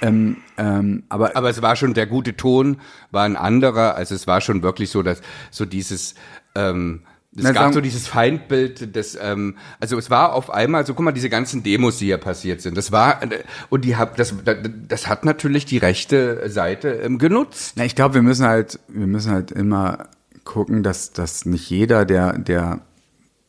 Ähm, 0.00 0.38
ähm, 0.56 1.04
aber, 1.08 1.36
aber 1.36 1.50
es 1.50 1.62
war 1.62 1.76
schon, 1.76 1.94
der 1.94 2.06
gute 2.06 2.36
Ton 2.36 2.78
war 3.12 3.24
ein 3.24 3.36
anderer. 3.36 3.94
Also 3.94 4.14
es 4.14 4.26
war 4.26 4.40
schon 4.40 4.62
wirklich 4.62 4.90
so, 4.90 5.02
dass 5.02 5.22
so 5.50 5.64
dieses 5.64 6.14
ähm, 6.54 7.02
es 7.34 7.44
Na, 7.44 7.52
gab 7.52 7.72
so 7.72 7.80
dieses 7.80 8.06
Feindbild 8.08 8.94
des, 8.94 9.18
ähm, 9.20 9.56
also 9.80 9.96
es 9.96 10.10
war 10.10 10.34
auf 10.34 10.50
einmal, 10.50 10.84
so 10.84 10.92
guck 10.92 11.04
mal, 11.04 11.12
diese 11.12 11.30
ganzen 11.30 11.62
Demos, 11.62 11.96
die 11.96 12.06
hier 12.06 12.18
passiert 12.18 12.60
sind, 12.60 12.76
das 12.76 12.92
war, 12.92 13.20
und 13.70 13.86
die 13.86 13.96
hab, 13.96 14.16
das, 14.16 14.34
das 14.86 15.06
hat 15.06 15.24
natürlich 15.24 15.64
die 15.64 15.78
rechte 15.78 16.50
Seite 16.50 16.90
ähm, 16.90 17.16
genutzt. 17.18 17.72
Na, 17.76 17.86
ich 17.86 17.94
glaube, 17.94 18.16
wir 18.16 18.22
müssen 18.22 18.44
halt, 18.44 18.78
wir 18.88 19.06
müssen 19.06 19.32
halt 19.32 19.50
immer 19.50 20.08
gucken, 20.44 20.82
dass, 20.82 21.12
dass 21.12 21.46
nicht 21.46 21.70
jeder, 21.70 22.04
der, 22.04 22.38
der 22.38 22.80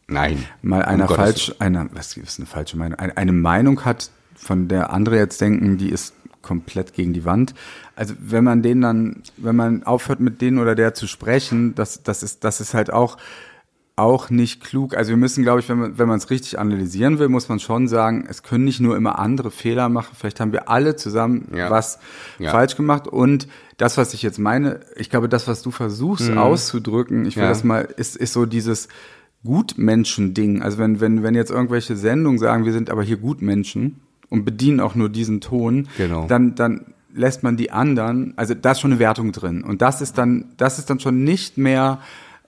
Nein. 0.07 0.45
mal 0.61 0.83
einer 0.83 1.09
um 1.09 1.15
falsch, 1.15 1.53
einer, 1.59 1.89
was 1.91 2.15
ist 2.15 2.39
eine 2.39 2.45
falsche 2.45 2.77
Meinung, 2.77 2.99
eine, 2.99 3.17
eine 3.17 3.33
Meinung 3.33 3.83
hat, 3.83 4.11
von 4.33 4.69
der 4.69 4.93
andere 4.93 5.17
jetzt 5.17 5.41
denken, 5.41 5.77
die 5.77 5.89
ist 5.89 6.13
komplett 6.41 6.93
gegen 6.93 7.11
die 7.13 7.25
Wand. 7.25 7.53
Also 7.97 8.13
wenn 8.19 8.45
man 8.45 8.61
den 8.61 8.79
dann, 8.79 9.23
wenn 9.37 9.55
man 9.55 9.83
aufhört 9.83 10.21
mit 10.21 10.41
denen 10.41 10.59
oder 10.59 10.75
der 10.75 10.93
zu 10.93 11.07
sprechen, 11.07 11.75
das, 11.75 12.03
das 12.03 12.23
ist, 12.23 12.45
das 12.45 12.61
ist 12.61 12.73
halt 12.73 12.91
auch, 12.91 13.17
auch 13.95 14.31
nicht 14.31 14.63
klug. 14.63 14.95
Also 14.97 15.11
wir 15.11 15.17
müssen, 15.17 15.43
glaube 15.43 15.59
ich, 15.59 15.69
wenn 15.69 15.77
man 15.77 15.99
wenn 15.99 16.07
man 16.07 16.17
es 16.17 16.29
richtig 16.31 16.57
analysieren 16.57 17.19
will, 17.19 17.29
muss 17.29 17.47
man 17.47 17.59
schon 17.59 17.87
sagen, 17.87 18.25
es 18.27 18.41
können 18.41 18.63
nicht 18.63 18.79
nur 18.79 18.97
immer 18.97 19.19
andere 19.19 19.51
Fehler 19.51 19.87
machen. 19.89 20.15
Vielleicht 20.17 20.39
haben 20.39 20.51
wir 20.51 20.67
alle 20.69 20.95
zusammen 20.95 21.49
ja. 21.55 21.69
was 21.69 21.99
ja. 22.39 22.49
falsch 22.49 22.75
gemacht. 22.75 23.07
Und 23.07 23.47
das, 23.77 23.97
was 23.97 24.15
ich 24.15 24.23
jetzt 24.23 24.39
meine, 24.39 24.79
ich 24.95 25.11
glaube, 25.11 25.29
das, 25.29 25.47
was 25.47 25.61
du 25.61 25.69
versuchst 25.69 26.31
mhm. 26.31 26.39
auszudrücken, 26.39 27.25
ich 27.25 27.35
will 27.35 27.43
ja. 27.43 27.49
das 27.49 27.63
mal, 27.63 27.81
ist, 27.81 28.15
ist 28.15 28.33
so 28.33 28.47
dieses 28.47 28.87
Gutmenschen-Ding. 29.43 30.63
Also 30.63 30.79
wenn, 30.79 30.99
wenn, 30.99 31.21
wenn 31.21 31.35
jetzt 31.35 31.51
irgendwelche 31.51 31.95
Sendungen 31.95 32.39
sagen, 32.39 32.65
wir 32.65 32.73
sind 32.73 32.89
aber 32.89 33.03
hier 33.03 33.17
Gutmenschen 33.17 33.99
und 34.29 34.43
bedienen 34.43 34.79
auch 34.79 34.95
nur 34.95 35.09
diesen 35.09 35.39
Ton, 35.39 35.87
genau. 35.97 36.25
dann, 36.27 36.55
dann 36.55 36.93
lässt 37.13 37.43
man 37.43 37.57
die 37.57 37.69
anderen, 37.69 38.33
also 38.37 38.55
da 38.55 38.71
ist 38.71 38.79
schon 38.79 38.91
eine 38.91 38.99
Wertung 38.99 39.31
drin. 39.33 39.63
Und 39.63 39.83
das 39.83 40.01
ist 40.01 40.17
dann, 40.17 40.45
das 40.57 40.79
ist 40.79 40.89
dann 40.89 40.99
schon 40.99 41.23
nicht 41.23 41.59
mehr 41.59 41.99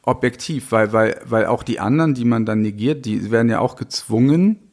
objektiv, 0.06 0.72
weil, 0.72 0.94
weil, 0.94 1.22
weil 1.26 1.46
auch 1.48 1.64
die 1.64 1.80
anderen, 1.80 2.14
die 2.14 2.26
man 2.26 2.46
dann 2.46 2.62
negiert, 2.62 3.06
die 3.06 3.32
werden 3.32 3.50
ja 3.50 3.60
auch 3.60 3.76
gezwungen, 3.76 4.65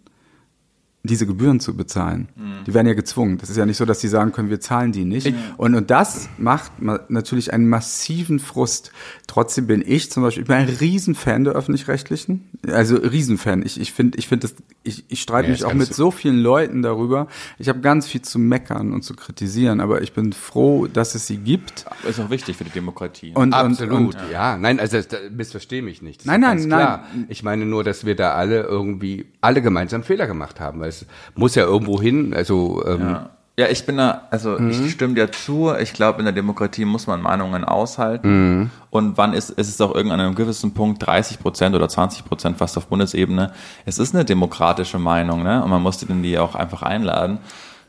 diese 1.05 1.27
Gebühren 1.27 1.59
zu 1.59 1.77
bezahlen. 1.77 2.29
Mhm. 2.37 2.65
Die 2.65 2.75
werden 2.75 2.87
ja 2.87 2.95
gezwungen. 2.95 3.39
Das 3.39 3.51
ist 3.51 3.57
ja 3.57 3.67
nicht 3.67 3.77
so, 3.77 3.85
dass 3.85 4.01
sie 4.01 4.07
sagen 4.07 4.31
können, 4.31 4.51
wir 4.51 4.61
zahlen 4.61 4.93
die 4.93 5.05
nicht. 5.05 5.35
Und, 5.57 5.75
und 5.75 5.91
das 5.91 6.29
macht 6.39 6.81
natürlich 6.81 7.53
einen 7.53 7.69
massiven 7.69 8.39
Frust. 8.39 8.93
Trotzdem 9.27 9.67
bin 9.67 9.83
ich 9.85 10.13
zum 10.13 10.23
Beispiel, 10.23 10.43
ich 10.43 10.49
bin 10.49 10.57
ein 10.57 10.69
Riesenfan 10.69 11.43
der 11.43 11.55
Öffentlich-Rechtlichen. 11.55 12.49
Also 12.69 12.97
Riesenfan. 12.97 13.65
Ich, 13.67 13.81
ich 13.81 13.93
finde, 13.93 14.17
ich 14.17 14.29
finde 14.29 14.47
das, 14.47 14.55
ich, 14.85 15.05
ich 15.09 15.21
streite 15.21 15.49
ja, 15.49 15.53
mich 15.53 15.65
auch 15.65 15.75
mit 15.75 15.93
so 15.93 16.13
vielen 16.13 16.39
Leuten 16.39 16.83
darüber. 16.83 17.27
Ich 17.59 17.69
habe 17.69 17.81
ganz 17.81 18.07
viel 18.07 18.23
zu 18.23 18.39
meckern 18.39 18.93
und 18.93 19.03
zu 19.03 19.15
kritisieren, 19.15 19.81
aber 19.81 20.03
ich 20.03 20.13
bin 20.13 20.33
froh, 20.33 20.87
dass 20.87 21.17
es 21.17 21.27
sie 21.27 21.39
gibt. 21.39 21.85
Ist 22.09 22.21
auch 22.21 22.31
wichtig 22.31 22.57
für 22.57 22.65
die 22.65 22.71
Demokratie. 22.71 23.33
Und, 23.35 23.55
Absolut, 23.55 23.93
und, 23.93 24.07
und, 24.07 24.17
ja. 24.31 24.57
Nein, 24.57 24.79
also 24.79 24.99
missverstehe 25.33 25.83
mich 25.83 26.01
nicht. 26.01 26.21
Das 26.21 26.27
nein, 26.27 26.41
nein, 26.41 26.69
nein. 26.69 27.27
Ich 27.29 27.43
meine 27.43 27.67
nur, 27.67 27.83
dass 27.83 28.07
wir 28.07 28.15
da 28.15 28.35
alle 28.35 28.63
irgendwie, 28.63 29.27
alle 29.41 29.63
gemeinsam 29.63 30.05
Fehler 30.05 30.29
gemacht 30.29 30.61
haben, 30.61 30.79
weil 30.79 30.92
es 30.93 31.07
muss 31.35 31.55
ja 31.55 31.65
irgendwo 31.65 32.01
hin, 32.01 32.35
also 32.35 32.85
ähm, 32.87 33.01
ja. 33.01 33.31
Ja, 33.59 33.67
ich 33.69 33.85
bin 33.85 33.99
da, 33.99 34.23
also 34.31 34.59
mhm. 34.59 34.71
ich 34.71 34.93
stimme 34.93 35.13
dir 35.13 35.31
zu. 35.31 35.75
Ich 35.79 35.93
glaube, 35.93 36.21
in 36.21 36.25
der 36.25 36.33
Demokratie 36.33 36.87
muss 36.87 37.07
man 37.07 37.21
Meinungen 37.21 37.65
aushalten. 37.65 38.61
Mhm. 38.61 38.71
Und 38.89 39.19
wann 39.19 39.35
ist, 39.35 39.51
ist 39.51 39.69
es 39.69 39.79
auch 39.83 39.95
irgendwann 39.95 40.21
an 40.21 40.27
einem 40.27 40.35
gewissen 40.35 40.73
Punkt 40.73 41.07
30 41.07 41.39
Prozent 41.39 41.77
oder 41.77 41.87
20 41.87 42.25
Prozent 42.25 42.57
fast 42.57 42.79
auf 42.79 42.87
Bundesebene? 42.87 43.53
Es 43.85 43.99
ist 43.99 44.15
eine 44.15 44.25
demokratische 44.25 44.99
Meinung, 44.99 45.43
ne? 45.43 45.63
Und 45.63 45.69
man 45.69 45.83
muss 45.83 45.99
die 45.99 46.39
auch 46.39 46.55
einfach 46.55 46.83
einladen. 46.83 47.41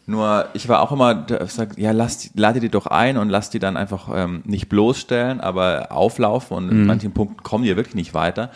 Nur 0.05 0.47
ich 0.53 0.67
war 0.67 0.81
auch 0.81 0.91
immer, 0.91 1.25
sag, 1.47 1.77
ja, 1.77 1.91
lass, 1.91 2.31
lade 2.35 2.59
die 2.59 2.67
doch 2.67 2.87
ein 2.87 3.15
und 3.15 3.29
lass 3.29 3.49
die 3.49 3.59
dann 3.59 3.77
einfach 3.77 4.09
ähm, 4.13 4.41
nicht 4.43 4.67
bloßstellen, 4.67 5.39
aber 5.39 5.93
auflaufen 5.93 6.57
und 6.57 6.65
mhm. 6.65 6.71
in 6.71 6.85
manchen 6.85 7.13
Punkten 7.13 7.41
kommen 7.41 7.63
die 7.63 7.73
wirklich 7.77 7.95
nicht 7.95 8.13
weiter. 8.13 8.51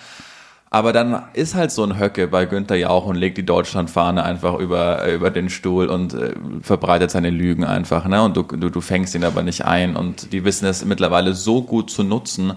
Aber 0.70 0.91
dann 0.91 1.24
ist 1.34 1.55
halt 1.55 1.72
so 1.72 1.84
ein 1.84 1.97
Höcke 1.97 2.28
bei 2.28 2.45
Günther 2.45 2.76
Jauch 2.76 3.05
und 3.05 3.15
legt 3.15 3.38
die 3.38 3.45
Deutschlandfahne 3.45 4.24
einfach 4.24 4.59
über, 4.59 5.05
äh, 5.05 5.15
über 5.15 5.32
den 5.32 5.49
Stuhl 5.49 5.88
und 5.88 6.13
äh, 6.13 6.34
verbreitet 6.61 7.09
seine 7.09 7.30
Lügen 7.30 7.63
einfach. 7.63 8.05
Ne? 8.05 8.22
Und 8.22 8.36
du, 8.36 8.43
du, 8.43 8.70
du 8.70 8.82
fängst 8.82 9.15
ihn 9.15 9.24
aber 9.24 9.43
nicht 9.43 9.63
ein. 9.63 9.95
Und 9.95 10.34
die 10.34 10.43
wissen 10.43 10.65
es 10.65 10.84
mittlerweile 10.84 11.34
so 11.34 11.61
gut 11.61 11.89
zu 11.89 12.03
nutzen, 12.03 12.53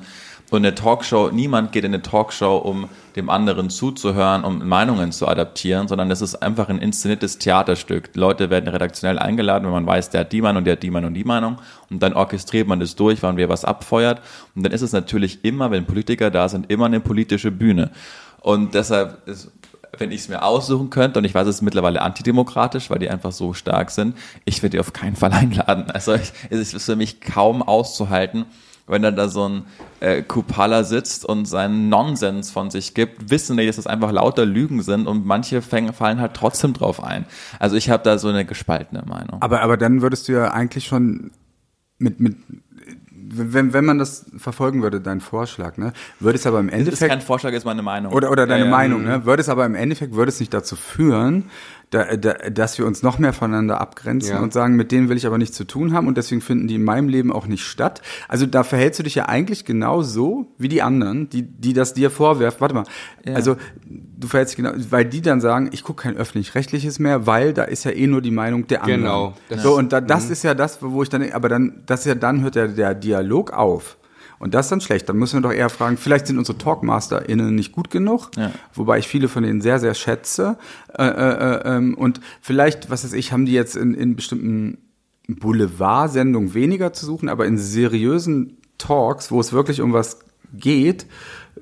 und 0.50 0.58
eine 0.66 0.74
Talkshow, 0.74 1.30
niemand 1.30 1.70
geht 1.70 1.84
in 1.84 1.94
eine 1.94 2.02
Talkshow, 2.02 2.56
um 2.56 2.88
dem 3.14 3.30
anderen 3.30 3.70
zuzuhören, 3.70 4.44
um 4.44 4.66
Meinungen 4.66 5.12
zu 5.12 5.28
adaptieren, 5.28 5.86
sondern 5.86 6.08
das 6.08 6.20
ist 6.20 6.36
einfach 6.36 6.68
ein 6.68 6.78
inszeniertes 6.78 7.38
Theaterstück. 7.38 8.10
Leute 8.14 8.50
werden 8.50 8.68
redaktionell 8.68 9.18
eingeladen, 9.18 9.64
wenn 9.66 9.72
man 9.72 9.86
weiß, 9.86 10.10
der 10.10 10.22
hat 10.22 10.32
die 10.32 10.42
Meinung, 10.42 10.64
der 10.64 10.72
hat 10.72 10.82
die 10.82 10.90
Meinung 10.90 11.08
und 11.08 11.14
die 11.14 11.24
Meinung. 11.24 11.58
Und 11.88 12.02
dann 12.02 12.14
orchestriert 12.14 12.66
man 12.66 12.80
das 12.80 12.96
durch, 12.96 13.22
wann 13.22 13.36
wer 13.36 13.48
was 13.48 13.64
abfeuert. 13.64 14.20
Und 14.56 14.64
dann 14.64 14.72
ist 14.72 14.82
es 14.82 14.92
natürlich 14.92 15.44
immer, 15.44 15.70
wenn 15.70 15.86
Politiker 15.86 16.30
da 16.30 16.48
sind, 16.48 16.70
immer 16.70 16.86
eine 16.86 17.00
politische 17.00 17.52
Bühne. 17.52 17.92
Und 18.40 18.74
deshalb 18.74 19.28
ist, 19.28 19.52
wenn 19.98 20.10
ich 20.10 20.22
es 20.22 20.28
mir 20.28 20.42
aussuchen 20.42 20.90
könnte, 20.90 21.20
und 21.20 21.24
ich 21.24 21.34
weiß, 21.34 21.46
es 21.46 21.56
ist 21.56 21.62
mittlerweile 21.62 22.02
antidemokratisch, 22.02 22.90
weil 22.90 22.98
die 22.98 23.10
einfach 23.10 23.32
so 23.32 23.52
stark 23.52 23.90
sind, 23.90 24.16
ich 24.44 24.62
würde 24.62 24.70
die 24.70 24.80
auf 24.80 24.92
keinen 24.92 25.14
Fall 25.14 25.32
einladen. 25.34 25.90
Also 25.92 26.14
ich, 26.14 26.32
es 26.48 26.74
ist 26.74 26.84
für 26.84 26.96
mich 26.96 27.20
kaum 27.20 27.62
auszuhalten, 27.62 28.46
wenn 28.90 29.02
dann 29.02 29.16
da 29.16 29.28
so 29.28 29.48
ein 29.48 29.64
äh, 30.00 30.22
Kupala 30.22 30.84
sitzt 30.84 31.24
und 31.24 31.46
seinen 31.46 31.88
Nonsens 31.88 32.50
von 32.50 32.70
sich 32.70 32.94
gibt, 32.94 33.30
wissen 33.30 33.56
die, 33.56 33.66
dass 33.66 33.76
das 33.76 33.86
einfach 33.86 34.12
lauter 34.12 34.46
Lügen 34.46 34.82
sind 34.82 35.06
und 35.06 35.24
manche 35.26 35.62
fäng, 35.62 35.92
fallen 35.92 36.20
halt 36.20 36.34
trotzdem 36.34 36.72
drauf 36.72 37.02
ein. 37.02 37.24
Also 37.58 37.76
ich 37.76 37.90
habe 37.90 38.02
da 38.02 38.18
so 38.18 38.28
eine 38.28 38.44
gespaltene 38.44 39.02
Meinung. 39.06 39.40
Aber, 39.40 39.62
aber 39.62 39.76
dann 39.76 40.02
würdest 40.02 40.28
du 40.28 40.32
ja 40.32 40.50
eigentlich 40.50 40.86
schon 40.86 41.30
mit, 41.98 42.20
mit 42.20 42.36
wenn, 43.32 43.72
wenn 43.72 43.84
man 43.84 43.98
das 43.98 44.26
verfolgen 44.36 44.82
würde, 44.82 45.00
dein 45.00 45.20
Vorschlag, 45.20 45.76
ne, 45.76 45.92
würde 46.18 46.36
es 46.36 46.46
aber 46.46 46.58
im 46.58 46.68
Endeffekt. 46.68 46.92
Das 46.94 47.02
ist 47.02 47.08
kein 47.08 47.20
Vorschlag, 47.20 47.52
ist 47.52 47.64
meine 47.64 47.82
Meinung. 47.82 48.12
Oder, 48.12 48.30
oder 48.30 48.46
deine 48.46 48.64
ja, 48.64 48.70
Meinung, 48.70 49.04
ne, 49.04 49.24
würde 49.24 49.40
es 49.40 49.48
aber 49.48 49.64
im 49.66 49.74
Endeffekt, 49.74 50.14
würde 50.14 50.30
es 50.30 50.40
nicht 50.40 50.52
dazu 50.52 50.74
führen, 50.74 51.44
da, 51.90 52.16
da, 52.16 52.34
dass 52.50 52.78
wir 52.78 52.86
uns 52.86 53.02
noch 53.02 53.18
mehr 53.18 53.32
voneinander 53.32 53.80
abgrenzen 53.80 54.36
ja. 54.36 54.40
und 54.40 54.52
sagen, 54.52 54.76
mit 54.76 54.92
denen 54.92 55.08
will 55.08 55.16
ich 55.16 55.26
aber 55.26 55.38
nichts 55.38 55.56
zu 55.56 55.64
tun 55.64 55.92
haben 55.92 56.06
und 56.06 56.16
deswegen 56.16 56.40
finden 56.40 56.68
die 56.68 56.76
in 56.76 56.84
meinem 56.84 57.08
Leben 57.08 57.32
auch 57.32 57.46
nicht 57.46 57.64
statt. 57.64 58.00
Also 58.28 58.46
da 58.46 58.62
verhältst 58.62 59.00
du 59.00 59.02
dich 59.02 59.16
ja 59.16 59.26
eigentlich 59.26 59.64
genau 59.64 60.02
so 60.02 60.54
wie 60.56 60.68
die 60.68 60.82
anderen, 60.82 61.28
die, 61.30 61.42
die 61.42 61.72
das 61.72 61.92
dir 61.92 62.10
vorwerfen. 62.10 62.60
Warte 62.60 62.74
mal, 62.74 62.84
ja. 63.24 63.34
also 63.34 63.56
du 63.88 64.28
verhältst 64.28 64.56
dich 64.56 64.64
genau, 64.64 64.72
weil 64.90 65.04
die 65.04 65.20
dann 65.20 65.40
sagen, 65.40 65.70
ich 65.72 65.82
gucke 65.82 66.04
kein 66.04 66.16
öffentlich-rechtliches 66.16 67.00
mehr, 67.00 67.26
weil 67.26 67.52
da 67.52 67.64
ist 67.64 67.84
ja 67.84 67.90
eh 67.90 68.06
nur 68.06 68.22
die 68.22 68.30
Meinung 68.30 68.68
der 68.68 68.84
anderen. 68.84 69.34
Genau. 69.48 69.62
So, 69.62 69.76
und 69.76 69.92
da, 69.92 70.00
das 70.00 70.26
mhm. 70.26 70.32
ist 70.32 70.44
ja 70.44 70.54
das, 70.54 70.80
wo 70.80 71.02
ich 71.02 71.08
dann, 71.08 71.28
aber 71.32 71.48
dann, 71.48 71.82
das 71.86 72.00
ist 72.00 72.06
ja, 72.06 72.14
dann 72.14 72.42
hört 72.42 72.54
ja 72.54 72.68
der 72.68 72.94
Dialog 72.94 73.52
auf. 73.52 73.96
Und 74.40 74.54
das 74.54 74.66
ist 74.66 74.72
dann 74.72 74.80
schlecht. 74.80 75.06
Dann 75.08 75.18
müssen 75.18 75.36
wir 75.36 75.42
doch 75.42 75.54
eher 75.54 75.68
fragen, 75.68 75.98
vielleicht 75.98 76.26
sind 76.26 76.38
unsere 76.38 76.56
TalkmasterInnen 76.56 77.54
nicht 77.54 77.72
gut 77.72 77.90
genug, 77.90 78.30
ja. 78.36 78.50
wobei 78.72 78.98
ich 78.98 79.06
viele 79.06 79.28
von 79.28 79.42
denen 79.42 79.60
sehr, 79.60 79.78
sehr 79.78 79.94
schätze. 79.94 80.56
Äh, 80.98 81.04
äh, 81.04 81.08
äh, 81.08 81.76
ähm, 81.76 81.94
und 81.94 82.20
vielleicht, 82.40 82.90
was 82.90 83.04
weiß 83.04 83.12
ich, 83.12 83.32
haben 83.32 83.44
die 83.44 83.52
jetzt 83.52 83.76
in, 83.76 83.92
in 83.92 84.16
bestimmten 84.16 84.78
Boulevard-Sendungen 85.28 86.54
weniger 86.54 86.94
zu 86.94 87.04
suchen, 87.04 87.28
aber 87.28 87.44
in 87.44 87.58
seriösen 87.58 88.56
Talks, 88.78 89.30
wo 89.30 89.40
es 89.40 89.52
wirklich 89.52 89.82
um 89.82 89.92
was 89.92 90.20
geht, 90.54 91.04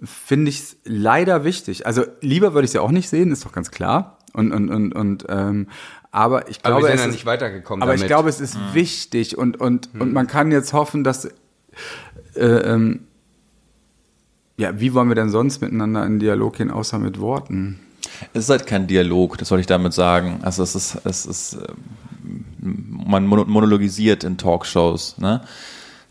finde 0.05 0.51
ich 0.51 0.61
es 0.61 0.77
leider 0.85 1.43
wichtig. 1.43 1.85
Also 1.85 2.05
lieber 2.21 2.55
würde 2.55 2.65
ich 2.65 2.71
es 2.71 2.75
ja 2.75 2.81
auch 2.81 2.93
nicht 2.93 3.09
sehen, 3.09 3.33
ist 3.33 3.45
doch 3.45 3.53
ganz 3.53 3.73
klar. 3.73 4.19
Und, 4.35 4.53
und, 4.53 4.71
und, 4.71 4.95
und 4.95 5.27
ähm, 5.29 5.67
aber 6.13 6.49
ich 6.49 6.63
glaube, 6.63 6.77
aber 6.77 6.87
wir 6.87 6.91
sind 6.91 7.01
es 7.01 7.07
ja 7.07 7.11
nicht 7.11 7.27
weitergekommen. 7.27 7.83
Aber 7.83 7.91
damit. 7.91 8.03
ich 8.03 8.07
glaube, 8.07 8.29
es 8.29 8.41
ist 8.41 8.55
mhm. 8.55 8.75
wichtig 8.75 9.37
und, 9.37 9.61
und, 9.61 9.93
mhm. 9.95 10.01
und 10.01 10.13
man 10.13 10.29
kann 10.29 10.53
jetzt 10.53 10.73
hoffen, 10.73 11.03
dass 11.03 11.29
ähm, 12.47 13.01
ja, 14.57 14.81
wie 14.81 14.93
wollen 14.93 15.09
wir 15.09 15.15
denn 15.15 15.31
sonst 15.31 15.61
miteinander 15.61 16.05
in 16.05 16.19
Dialog 16.19 16.57
gehen, 16.57 16.71
außer 16.71 16.99
mit 16.99 17.21
Worten? 17.21 17.81
Es 18.33 18.45
ist 18.45 18.51
halt 18.51 18.67
kein 18.67 18.87
Dialog, 18.87 19.39
das 19.39 19.51
wollte 19.51 19.61
ich 19.61 19.67
damit 19.67 19.93
sagen. 19.93 20.41
Also 20.43 20.63
es 20.63 20.75
ist, 20.75 20.99
es 21.05 21.27
ist, 21.27 21.55
äh, 21.55 21.73
man 22.61 23.27
monologisiert 23.27 24.25
in 24.25 24.37
Talkshows, 24.39 25.19
ne? 25.19 25.43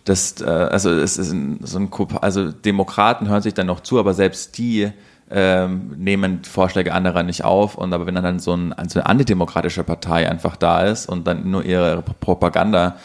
Das, 0.05 0.39
äh, 0.39 0.45
also 0.45 0.89
es 0.91 1.17
ist 1.17 1.35
so 1.61 1.79
ein, 1.79 1.89
also 2.21 2.51
Demokraten 2.51 3.27
hören 3.27 3.41
sich 3.41 3.53
dann 3.53 3.67
noch 3.67 3.81
zu, 3.81 3.99
aber 3.99 4.13
selbst 4.13 4.57
die 4.57 4.89
ähm, 5.29 5.95
nehmen 5.97 6.45
Vorschläge 6.45 6.93
anderer 6.93 7.23
nicht 7.23 7.43
auf. 7.43 7.75
Und 7.75 7.93
aber 7.93 8.05
wenn 8.05 8.15
dann 8.15 8.39
so, 8.39 8.53
ein, 8.53 8.73
so 8.87 8.99
eine 8.99 9.09
antidemokratische 9.09 9.83
Partei 9.83 10.29
einfach 10.29 10.55
da 10.55 10.83
ist 10.83 11.09
und 11.09 11.27
dann 11.27 11.51
nur 11.51 11.65
ihre 11.65 12.01
Propaganda 12.21 12.95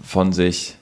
von 0.00 0.32
sich 0.32 0.76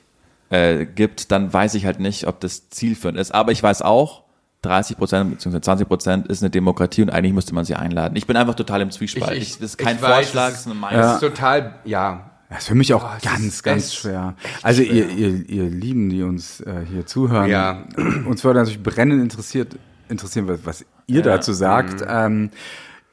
äh, 0.52 0.84
gibt, 0.84 1.32
dann 1.32 1.50
weiß 1.52 1.74
ich 1.74 1.86
halt 1.86 1.98
nicht, 1.98 2.26
ob 2.26 2.40
das 2.40 2.68
zielführend 2.68 3.18
ist. 3.18 3.32
Aber 3.32 3.52
ich 3.52 3.62
weiß 3.62 3.80
auch, 3.80 4.24
30 4.60 4.98
Prozent 4.98 5.30
bzw. 5.30 5.60
20 5.60 5.88
Prozent 5.88 6.28
ist 6.28 6.42
eine 6.42 6.50
Demokratie 6.50 7.02
und 7.02 7.10
eigentlich 7.10 7.32
müsste 7.32 7.54
man 7.54 7.64
sie 7.64 7.74
einladen. 7.74 8.16
Ich 8.16 8.26
bin 8.26 8.36
einfach 8.36 8.54
total 8.54 8.82
im 8.82 8.90
Zwiespalt. 8.90 9.32
Ich, 9.32 9.42
ich, 9.42 9.52
das 9.54 9.70
ist 9.70 9.78
kein 9.78 9.98
Vorschlag, 9.98 10.18
weiß, 10.18 10.52
das 10.52 10.60
ist 10.60 10.66
eine 10.66 10.74
Meinung. 10.74 11.00
Ja. 11.00 11.14
ist 11.14 11.20
total, 11.20 11.76
ja. 11.84 12.30
Das 12.50 12.60
ist 12.60 12.68
für 12.68 12.74
mich 12.74 12.92
auch 12.92 13.02
oh, 13.02 13.18
ganz, 13.24 13.62
ganz 13.62 13.94
schwer. 13.94 14.34
Also 14.62 14.82
schwer. 14.82 14.94
Ihr, 14.94 15.08
ihr, 15.10 15.48
ihr 15.48 15.70
Lieben, 15.70 16.10
die 16.10 16.22
uns 16.22 16.60
äh, 16.60 16.84
hier 16.86 17.06
zuhören, 17.06 17.48
ja. 17.48 17.84
uns 18.26 18.44
würde 18.44 18.60
natürlich 18.60 18.82
brennend 18.82 19.22
interessiert, 19.22 19.78
interessieren, 20.10 20.48
was, 20.48 20.58
was 20.64 20.84
ihr 21.06 21.16
ja. 21.16 21.22
dazu 21.22 21.54
sagt. 21.54 22.02
Mhm. 22.02 22.06
Ähm, 22.08 22.50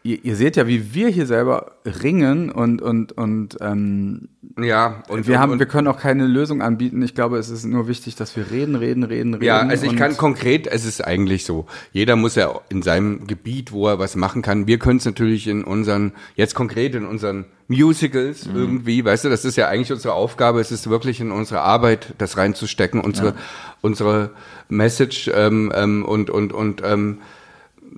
ihr, 0.04 0.24
ihr 0.24 0.36
seht 0.36 0.56
ja, 0.56 0.68
wie 0.68 0.94
wir 0.94 1.10
hier 1.10 1.26
selber 1.26 1.74
ringen 1.86 2.50
und 2.50 2.82
und 2.82 3.12
und 3.12 3.58
ähm, 3.60 4.30
ja 4.60 5.04
und 5.10 5.28
wir 5.28 5.40
haben 5.40 5.54
und, 5.54 5.60
wir 5.60 5.66
können 5.66 5.88
auch 5.88 6.00
keine 6.00 6.26
Lösung 6.26 6.62
anbieten. 6.62 7.02
Ich 7.02 7.16
glaube, 7.16 7.38
es 7.38 7.50
ist 7.50 7.66
nur 7.66 7.88
wichtig, 7.88 8.16
dass 8.16 8.36
wir 8.36 8.50
reden, 8.50 8.76
reden, 8.76 9.04
reden, 9.04 9.34
reden. 9.34 9.46
Ja, 9.46 9.60
also 9.60 9.86
ich 9.86 9.96
kann 9.96 10.16
konkret, 10.16 10.68
es 10.68 10.86
ist 10.86 11.04
eigentlich 11.06 11.46
so. 11.46 11.66
Jeder 11.92 12.16
muss 12.16 12.36
ja 12.36 12.60
in 12.70 12.82
seinem 12.82 13.28
Gebiet, 13.28 13.72
wo 13.72 13.88
er 13.88 14.00
was 14.00 14.16
machen 14.16 14.42
kann. 14.42 14.68
Wir 14.68 14.80
können 14.80 14.98
es 14.98 15.06
natürlich 15.06 15.48
in 15.48 15.64
unseren 15.64 16.14
jetzt 16.36 16.56
konkret 16.56 16.96
in 16.96 17.06
unseren 17.06 17.46
Musicals 17.68 18.48
mhm. 18.48 18.56
irgendwie, 18.56 19.06
weißt 19.06 19.26
du, 19.26 19.30
das 19.30 19.46
ist 19.46 19.56
ja 19.58 19.68
eigentlich 19.68 19.92
unsere 19.92 20.14
Aufgabe. 20.14 20.60
Es 20.60 20.72
ist 20.72 20.90
wirklich 20.90 21.20
in 21.20 21.32
unsere 21.32 21.62
Arbeit, 21.62 22.14
das 22.18 22.38
reinzustecken, 22.38 23.02
unsere 23.02 23.28
ja. 23.30 23.36
unsere 23.82 24.32
Message 24.70 25.30
ähm, 25.34 25.72
ähm, 25.76 26.06
und 26.06 26.30
und 26.30 26.54
und 26.54 26.82
ähm, 26.86 27.20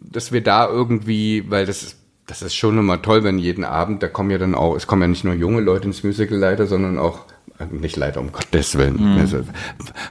dass 0.02 0.32
wir 0.32 0.42
da 0.42 0.68
irgendwie, 0.68 1.50
weil 1.50 1.66
das 1.66 1.84
ist, 1.84 1.98
das 2.28 2.42
ist 2.42 2.56
schon 2.56 2.78
immer 2.78 3.02
toll, 3.02 3.24
wenn 3.24 3.40
jeden 3.40 3.64
Abend, 3.64 4.04
da 4.04 4.08
kommen 4.08 4.32
ja 4.32 4.38
dann 4.38 4.56
auch, 4.56 4.76
es 4.76 4.88
kommen 4.88 5.02
ja 5.02 5.08
nicht 5.08 5.24
nur 5.24 5.34
junge 5.34 5.62
Leute 5.62 5.88
ins 5.88 6.04
Musical 6.04 6.38
leider, 6.38 6.66
sondern 6.66 6.98
auch 6.98 7.26
äh, 7.60 7.66
nicht 7.72 7.98
leider, 7.98 8.22
um 8.22 8.32
Gottes 8.32 8.78
Willen, 8.78 9.14
mhm. 9.14 9.20
also, 9.20 9.42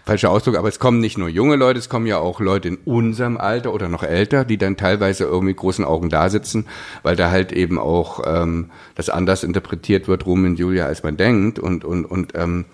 falscher 0.05 0.31
Ausdruck, 0.31 0.57
aber 0.57 0.69
es 0.69 0.79
kommen 0.79 1.01
nicht 1.01 1.19
nur 1.19 1.29
junge 1.29 1.57
Leute, 1.57 1.79
es 1.79 1.89
kommen 1.89 2.07
ja 2.07 2.19
auch 2.19 2.41
Leute 2.41 2.69
in 2.69 2.77
unserem 2.85 3.37
Alter 3.37 3.73
oder 3.73 3.89
noch 3.89 4.03
älter, 4.03 4.45
die 4.45 4.59
dann 4.59 4.77
teilweise 4.77 5.25
irgendwie 5.25 5.55
großen 5.55 5.85
Augen 5.85 6.11
da 6.11 6.29
sitzen, 6.29 6.67
weil 7.03 7.17
da 7.17 7.31
halt 7.31 7.53
eben 7.53 7.79
auch 7.79 8.23
ähm, 8.27 8.71
das 8.95 9.09
anders 9.09 9.43
interpretiert 9.43 10.09
wird, 10.09 10.27
Rum 10.27 10.45
und 10.45 10.59
Julia, 10.59 10.87
als 10.87 11.03
man 11.03 11.17
denkt 11.17 11.59
und, 11.59 11.85
und, 11.85 12.05
und 12.05 12.33
ähm, 12.35 12.67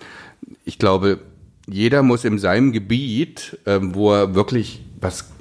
ich 0.64 0.78
glaube, 0.78 1.20
jeder 1.68 2.02
muss 2.02 2.24
in 2.24 2.38
seinem 2.38 2.72
Gebiet, 2.72 3.58
ähm, 3.66 3.94
wo 3.94 4.12
er 4.12 4.34
wirklich 4.34 4.84
was 5.00 5.35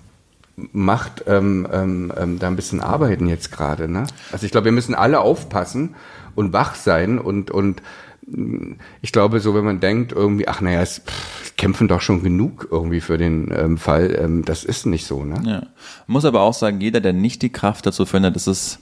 macht, 0.55 1.25
ähm, 1.27 1.67
ähm, 1.71 2.13
ähm, 2.17 2.39
da 2.39 2.47
ein 2.47 2.55
bisschen 2.55 2.81
arbeiten 2.81 3.27
jetzt 3.27 3.51
gerade. 3.51 3.87
Ne? 3.87 4.07
Also 4.31 4.45
ich 4.45 4.51
glaube, 4.51 4.65
wir 4.65 4.71
müssen 4.71 4.95
alle 4.95 5.19
aufpassen 5.19 5.95
und 6.35 6.53
wach 6.53 6.75
sein 6.75 7.19
und, 7.19 7.51
und 7.51 7.81
mm, 8.27 8.73
ich 9.01 9.11
glaube, 9.11 9.39
so 9.39 9.53
wenn 9.53 9.65
man 9.65 9.79
denkt, 9.79 10.11
irgendwie, 10.11 10.47
ach 10.47 10.61
naja, 10.61 10.81
es 10.81 11.01
pff, 11.05 11.55
kämpfen 11.57 11.87
doch 11.87 12.01
schon 12.01 12.23
genug 12.23 12.67
irgendwie 12.71 13.01
für 13.01 13.17
den 13.17 13.53
ähm, 13.55 13.77
Fall, 13.77 14.17
ähm, 14.19 14.45
das 14.45 14.63
ist 14.63 14.85
nicht 14.85 15.05
so. 15.05 15.25
Ne? 15.25 15.41
Ja. 15.45 15.63
Muss 16.07 16.25
aber 16.25 16.41
auch 16.41 16.53
sagen, 16.53 16.79
jeder, 16.79 17.01
der 17.01 17.13
nicht 17.13 17.41
die 17.41 17.51
Kraft 17.51 17.85
dazu 17.85 18.05
findet, 18.05 18.35
ist 18.35 18.47
es 18.47 18.79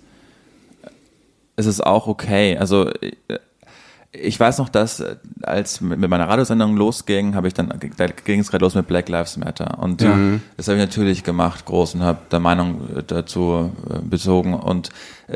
es 1.56 1.66
ist 1.66 1.86
auch 1.86 2.08
okay. 2.08 2.58
Also 2.58 2.90
ich 4.16 4.40
weiß 4.40 4.60
noch, 4.60 4.70
dass 4.70 5.00
äh, 5.00 5.16
als 5.42 5.82
mit 5.82 6.08
meiner 6.08 6.30
Radiosendung 6.30 6.78
losging, 6.78 7.34
habe 7.34 7.48
ich 7.48 7.56
dann 7.56 7.74
da 7.98 8.06
ging 8.08 8.40
es 8.40 8.52
gerade 8.52 8.64
los 8.64 8.76
mit 8.76 8.88
Black 8.88 9.10
Lives 9.10 9.38
Matter 9.38 9.80
und 9.80 10.02
ja. 10.02 10.16
das 10.56 10.68
habe 10.68 10.78
ich 10.78 10.84
natürlich 10.84 11.24
gemacht 11.24 11.66
groß 11.66 11.96
und 11.96 12.04
habe 12.04 12.20
da 12.30 12.40
Meinung 12.40 12.82
äh, 12.96 13.04
dazu 13.06 13.72
äh, 13.90 14.00
bezogen 14.00 14.54
und 14.54 14.90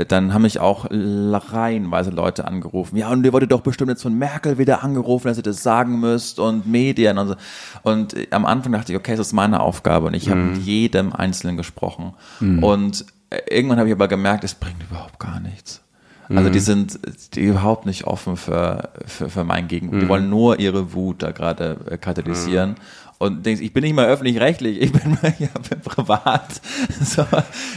dann 0.09 0.33
haben 0.33 0.41
mich 0.41 0.59
auch 0.59 0.85
reihenweise 0.91 2.09
Leute 2.09 2.45
angerufen. 2.45 2.97
Ja, 2.97 3.09
und 3.09 3.25
ihr 3.25 3.31
wolltet 3.31 3.53
doch 3.53 3.61
bestimmt 3.61 3.89
jetzt 3.89 4.03
von 4.03 4.13
Merkel 4.13 4.57
wieder 4.57 4.83
angerufen, 4.83 5.29
dass 5.29 5.37
ihr 5.37 5.43
das 5.43 5.63
sagen 5.63 6.01
müsst 6.01 6.39
und 6.39 6.67
Medien 6.67 7.17
und 7.17 7.29
so. 7.29 7.35
Und 7.83 8.13
am 8.31 8.45
Anfang 8.45 8.73
dachte 8.73 8.91
ich, 8.91 8.97
okay, 8.99 9.15
das 9.15 9.27
ist 9.27 9.33
meine 9.33 9.61
Aufgabe 9.61 10.07
und 10.07 10.13
ich 10.13 10.29
habe 10.29 10.41
mhm. 10.41 10.51
mit 10.51 10.61
jedem 10.63 11.13
Einzelnen 11.13 11.55
gesprochen 11.55 12.13
mhm. 12.41 12.63
und 12.63 13.05
irgendwann 13.49 13.79
habe 13.79 13.87
ich 13.87 13.95
aber 13.95 14.09
gemerkt, 14.09 14.43
es 14.43 14.55
bringt 14.55 14.83
überhaupt 14.83 15.19
gar 15.19 15.39
nichts. 15.39 15.81
Also 16.29 16.49
die 16.49 16.59
mhm. 16.59 16.63
sind 16.63 16.99
die 17.35 17.41
überhaupt 17.41 17.85
nicht 17.85 18.05
offen 18.05 18.35
für, 18.35 18.89
für, 19.05 19.29
für 19.29 19.43
mein 19.43 19.67
Gegenüber. 19.67 19.99
Die 19.99 20.05
mhm. 20.05 20.09
wollen 20.09 20.29
nur 20.29 20.59
ihre 20.59 20.93
Wut 20.93 21.23
da 21.23 21.31
gerade 21.31 21.77
äh, 21.89 21.97
katalysieren. 21.97 22.71
Mhm. 22.71 22.75
Und 23.19 23.45
denkst, 23.45 23.61
ich 23.61 23.73
bin 23.73 23.83
nicht 23.83 23.95
mal 23.95 24.05
öffentlich-rechtlich, 24.05 24.79
ich 24.79 24.91
bin 24.91 25.11
mal 25.21 25.33
ja, 25.39 25.47
privat. 25.83 26.61
So, 27.01 27.25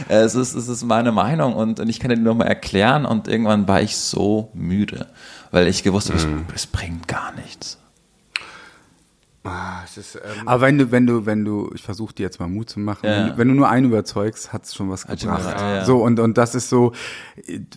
es, 0.07 0.35
ist, 0.35 0.53
es 0.53 0.67
ist 0.67 0.83
meine 0.83 1.11
Meinung 1.11 1.55
und, 1.55 1.79
und 1.79 1.89
ich 1.89 1.99
kann 1.99 2.09
dir 2.09 2.17
nur 2.17 2.35
mal 2.35 2.45
erklären. 2.45 3.05
Und 3.05 3.27
irgendwann 3.27 3.67
war 3.67 3.81
ich 3.81 3.97
so 3.97 4.51
müde, 4.53 5.07
weil 5.51 5.67
ich 5.67 5.83
gewusst 5.83 6.09
habe, 6.09 6.19
mhm. 6.19 6.45
es, 6.49 6.63
es 6.63 6.67
bringt 6.67 7.07
gar 7.07 7.33
nichts. 7.33 7.80
Ah, 9.43 9.83
ist, 9.83 10.15
ähm 10.15 10.47
Aber 10.47 10.61
wenn 10.61 10.77
du, 10.77 10.91
wenn 10.91 11.07
du, 11.07 11.25
wenn 11.25 11.43
du, 11.43 11.71
ich 11.73 11.81
versuche 11.81 12.13
dir 12.13 12.23
jetzt 12.23 12.39
mal 12.39 12.47
Mut 12.47 12.69
zu 12.69 12.79
machen, 12.79 13.05
ja. 13.07 13.11
wenn, 13.11 13.27
du, 13.27 13.37
wenn, 13.37 13.47
du, 13.47 13.53
nur 13.55 13.69
einen 13.69 13.87
überzeugst, 13.87 14.53
hat 14.53 14.65
es 14.65 14.75
schon 14.75 14.89
was 14.89 15.07
gebracht. 15.07 15.59
Ja, 15.59 15.75
ja. 15.75 15.85
So 15.85 16.03
und 16.03 16.19
und 16.19 16.37
das 16.37 16.53
ist 16.53 16.69
so, 16.69 16.93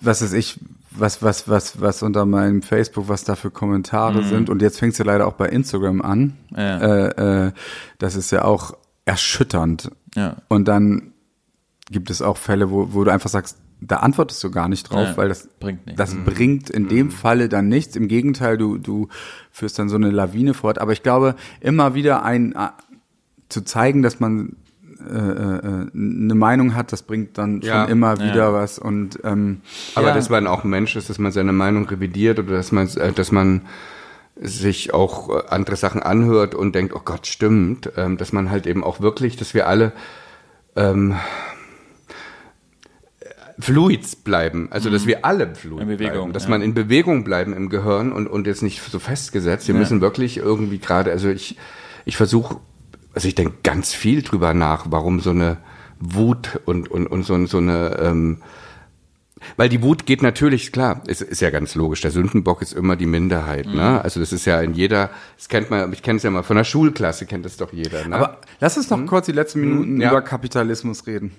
was 0.02 0.20
ist 0.20 0.34
ich, 0.34 0.60
was 0.90 1.22
was 1.22 1.48
was 1.48 1.80
was 1.80 2.02
unter 2.02 2.26
meinem 2.26 2.60
Facebook, 2.60 3.08
was 3.08 3.24
da 3.24 3.34
für 3.34 3.50
Kommentare 3.50 4.20
mhm. 4.20 4.28
sind 4.28 4.50
und 4.50 4.60
jetzt 4.60 4.78
fängst 4.78 4.98
du 4.98 5.04
leider 5.04 5.26
auch 5.26 5.34
bei 5.34 5.48
Instagram 5.48 6.02
an. 6.02 6.36
Äh, 6.54 7.46
äh, 7.46 7.52
das 7.98 8.14
ist 8.14 8.30
ja 8.30 8.44
auch 8.44 8.76
erschütternd. 9.06 9.90
Ja. 10.14 10.36
Und 10.48 10.68
dann 10.68 11.14
gibt 11.90 12.10
es 12.10 12.20
auch 12.20 12.36
Fälle, 12.36 12.70
wo, 12.70 12.92
wo 12.92 13.04
du 13.04 13.10
einfach 13.10 13.30
sagst, 13.30 13.58
da 13.86 13.96
antwortest 13.96 14.42
du 14.42 14.50
gar 14.50 14.68
nicht 14.68 14.90
drauf, 14.90 15.08
ja, 15.08 15.16
weil 15.16 15.28
das 15.28 15.48
bringt, 15.60 15.86
nichts. 15.86 15.98
das 15.98 16.14
mhm. 16.14 16.24
bringt 16.24 16.70
in 16.70 16.88
dem 16.88 17.06
mhm. 17.06 17.10
Falle 17.10 17.48
dann 17.48 17.68
nichts. 17.68 17.96
Im 17.96 18.08
Gegenteil, 18.08 18.56
du, 18.56 18.78
du 18.78 19.08
führst 19.50 19.78
dann 19.78 19.88
so 19.88 19.96
eine 19.96 20.10
Lawine 20.10 20.54
fort. 20.54 20.78
Aber 20.78 20.92
ich 20.92 21.02
glaube, 21.02 21.34
immer 21.60 21.94
wieder 21.94 22.24
ein 22.24 22.52
äh, 22.52 22.68
zu 23.48 23.62
zeigen, 23.62 24.02
dass 24.02 24.20
man 24.20 24.56
äh, 25.00 25.16
äh, 25.16 25.90
eine 25.94 26.34
Meinung 26.34 26.74
hat, 26.74 26.92
das 26.92 27.02
bringt 27.02 27.36
dann 27.36 27.60
schon 27.60 27.68
ja, 27.68 27.84
immer 27.84 28.18
wieder 28.18 28.36
ja. 28.36 28.52
was. 28.52 28.78
Und 28.78 29.18
ähm, 29.24 29.60
aber 29.94 30.08
ja. 30.08 30.14
dass 30.14 30.30
man 30.30 30.46
auch 30.46 30.64
ein 30.64 30.70
Mensch 30.70 30.96
ist, 30.96 31.10
dass 31.10 31.18
man 31.18 31.32
seine 31.32 31.52
Meinung 31.52 31.86
revidiert 31.86 32.38
oder 32.38 32.52
dass 32.56 32.72
man, 32.72 32.88
äh, 32.96 33.12
dass 33.12 33.30
man 33.30 33.62
sich 34.36 34.94
auch 34.94 35.30
äh, 35.30 35.42
andere 35.48 35.76
Sachen 35.76 36.02
anhört 36.02 36.54
und 36.54 36.74
denkt, 36.74 36.94
oh 36.94 37.02
Gott, 37.04 37.26
stimmt, 37.26 37.90
ähm, 37.96 38.16
dass 38.16 38.32
man 38.32 38.50
halt 38.50 38.66
eben 38.66 38.82
auch 38.82 39.00
wirklich, 39.00 39.36
dass 39.36 39.52
wir 39.52 39.68
alle 39.68 39.92
ähm, 40.74 41.16
Fluids 43.58 44.16
bleiben, 44.16 44.68
also 44.70 44.90
dass 44.90 45.04
mhm. 45.04 45.08
wir 45.08 45.24
alle 45.24 45.54
fluid 45.54 45.82
in 45.82 45.88
Bewegung, 45.88 46.12
bleiben, 46.12 46.32
dass 46.32 46.44
ja. 46.44 46.50
man 46.50 46.62
in 46.62 46.74
Bewegung 46.74 47.24
bleiben 47.24 47.52
im 47.52 47.68
Gehirn 47.68 48.12
und, 48.12 48.26
und 48.26 48.46
jetzt 48.46 48.62
nicht 48.62 48.82
so 48.82 48.98
festgesetzt. 48.98 49.68
Wir 49.68 49.74
ja. 49.74 49.80
müssen 49.80 50.00
wirklich 50.00 50.38
irgendwie 50.38 50.78
gerade, 50.78 51.12
also 51.12 51.28
ich, 51.28 51.56
ich 52.04 52.16
versuche, 52.16 52.56
also 53.14 53.28
ich 53.28 53.34
denke 53.34 53.54
ganz 53.62 53.92
viel 53.92 54.22
drüber 54.22 54.54
nach, 54.54 54.86
warum 54.90 55.20
so 55.20 55.30
eine 55.30 55.58
Wut 56.00 56.60
und, 56.64 56.90
und, 56.90 57.06
und 57.06 57.24
so, 57.24 57.46
so 57.46 57.58
eine 57.58 57.96
ähm, 58.00 58.38
weil 59.56 59.68
die 59.68 59.82
Wut 59.82 60.06
geht 60.06 60.22
natürlich, 60.22 60.72
klar, 60.72 61.02
ist, 61.06 61.22
ist 61.22 61.40
ja 61.40 61.50
ganz 61.50 61.74
logisch. 61.74 62.00
Der 62.00 62.10
Sündenbock 62.10 62.62
ist 62.62 62.72
immer 62.72 62.96
die 62.96 63.06
Minderheit. 63.06 63.66
Ne? 63.66 63.72
Mhm. 63.72 63.78
Ne? 63.78 64.04
Also 64.04 64.20
das 64.20 64.32
ist 64.32 64.44
ja 64.44 64.60
in 64.60 64.74
jeder, 64.74 65.10
das 65.36 65.48
kennt 65.48 65.70
man, 65.70 65.92
ich 65.92 66.02
kenne 66.02 66.16
es 66.16 66.22
ja 66.22 66.30
mal 66.30 66.42
von 66.42 66.56
der 66.56 66.64
Schulklasse, 66.64 67.26
kennt 67.26 67.44
das 67.44 67.56
doch 67.56 67.72
jeder. 67.72 68.06
Ne? 68.06 68.16
Aber 68.16 68.38
lass 68.60 68.76
uns 68.76 68.90
noch 68.90 68.98
mhm. 68.98 69.06
kurz 69.06 69.26
die 69.26 69.32
letzten 69.32 69.60
Minuten 69.60 69.94
mhm, 69.94 70.00
ja. 70.00 70.10
über 70.10 70.22
Kapitalismus 70.22 71.06
reden. 71.06 71.32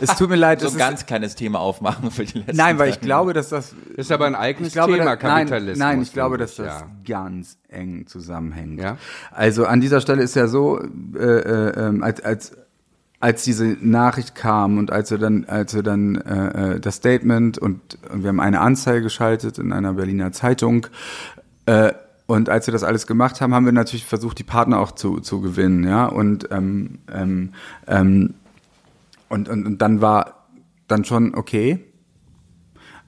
Es 0.00 0.16
tut 0.16 0.30
mir 0.30 0.36
leid. 0.36 0.60
so 0.66 0.68
ein 0.68 0.78
ganz 0.78 1.06
kleines 1.06 1.34
Thema 1.34 1.60
aufmachen 1.60 2.10
für 2.10 2.24
die 2.24 2.38
letzten 2.38 2.56
Nein, 2.56 2.78
weil 2.78 2.90
ich 2.90 3.00
glaube, 3.00 3.32
dass 3.32 3.48
das... 3.48 3.74
Ist 3.96 4.12
aber 4.12 4.26
ein 4.26 4.34
eigenes 4.34 4.72
glaube, 4.72 4.96
Thema, 4.96 5.16
Kapitalismus. 5.16 5.78
Nein, 5.78 5.96
nein 5.96 6.02
ich 6.02 6.12
glaube, 6.12 6.38
dass 6.38 6.56
das 6.56 6.66
ja. 6.66 6.90
ganz 7.06 7.58
eng 7.68 8.06
zusammenhängt. 8.06 8.80
Ja? 8.80 8.96
Also 9.30 9.66
an 9.66 9.80
dieser 9.80 10.00
Stelle 10.00 10.22
ist 10.22 10.34
ja 10.36 10.48
so, 10.48 10.80
äh, 11.14 11.18
äh, 11.18 11.88
ähm, 11.88 12.02
als, 12.02 12.20
als 12.20 12.52
als 13.20 13.44
diese 13.44 13.76
Nachricht 13.80 14.34
kam 14.34 14.78
und 14.78 14.92
als 14.92 15.10
wir 15.10 15.18
dann, 15.18 15.44
als 15.46 15.74
wir 15.74 15.82
dann 15.82 16.16
äh, 16.16 16.74
äh, 16.74 16.80
das 16.80 16.96
Statement 16.96 17.58
und, 17.58 17.98
und 18.10 18.22
wir 18.22 18.28
haben 18.28 18.40
eine 18.40 18.60
Anzeige 18.60 19.02
geschaltet 19.02 19.58
in 19.58 19.72
einer 19.72 19.94
Berliner 19.94 20.32
Zeitung 20.32 20.86
äh, 21.66 21.92
und 22.26 22.48
als 22.48 22.66
wir 22.66 22.72
das 22.72 22.82
alles 22.82 23.06
gemacht 23.06 23.40
haben, 23.40 23.54
haben 23.54 23.64
wir 23.64 23.72
natürlich 23.72 24.04
versucht, 24.04 24.38
die 24.38 24.44
Partner 24.44 24.78
auch 24.80 24.92
zu, 24.92 25.20
zu 25.20 25.40
gewinnen, 25.40 25.84
ja 25.84 26.06
und 26.06 26.48
ähm, 26.50 26.98
ähm, 27.12 27.52
ähm, 27.86 28.34
und, 29.28 29.48
und 29.48 29.66
und 29.66 29.82
dann 29.82 30.00
war 30.00 30.46
dann 30.86 31.04
schon 31.04 31.34
okay. 31.34 31.84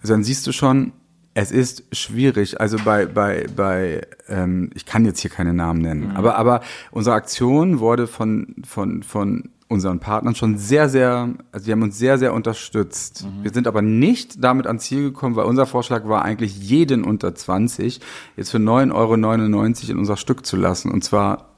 Also 0.01 0.15
dann 0.15 0.25
siehst 0.25 0.47
du 0.47 0.53
schon, 0.53 0.93
es 1.35 1.53
ist 1.53 1.85
schwierig. 1.93 2.61
Also 2.61 2.79
bei, 2.85 3.07
bei, 3.07 3.47
bei 3.55 4.03
ähm, 4.29 4.71
ich 4.75 4.87
kann 4.87 5.05
jetzt 5.05 5.21
hier 5.21 5.31
keine 5.31 5.55
Namen 5.55 5.81
nennen, 5.81 6.09
mhm. 6.09 6.17
aber, 6.17 6.37
aber 6.37 6.61
unsere 6.91 7.15
Aktion 7.15 7.79
wurde 7.79 8.07
von, 8.07 8.57
von, 8.65 9.03
von 9.03 9.51
unseren 9.69 10.01
Partnern 10.01 10.35
schon 10.35 10.57
sehr, 10.57 10.89
sehr, 10.89 11.29
also 11.53 11.67
die 11.67 11.73
haben 11.73 11.83
uns 11.83 11.99
sehr, 11.99 12.19
sehr 12.19 12.33
unterstützt. 12.33 13.25
Mhm. 13.25 13.45
Wir 13.45 13.53
sind 13.53 13.67
aber 13.67 13.83
nicht 13.83 14.43
damit 14.43 14.67
ans 14.67 14.85
Ziel 14.85 15.03
gekommen, 15.03 15.37
weil 15.37 15.45
unser 15.45 15.67
Vorschlag 15.67 16.09
war 16.09 16.25
eigentlich 16.25 16.59
jeden 16.59 17.05
unter 17.05 17.35
20 17.35 18.01
jetzt 18.37 18.51
für 18.51 18.59
9,99 18.59 18.95
Euro 18.95 19.93
in 19.93 19.99
unser 19.99 20.17
Stück 20.17 20.47
zu 20.47 20.57
lassen. 20.57 20.91
Und 20.91 21.05
zwar 21.05 21.51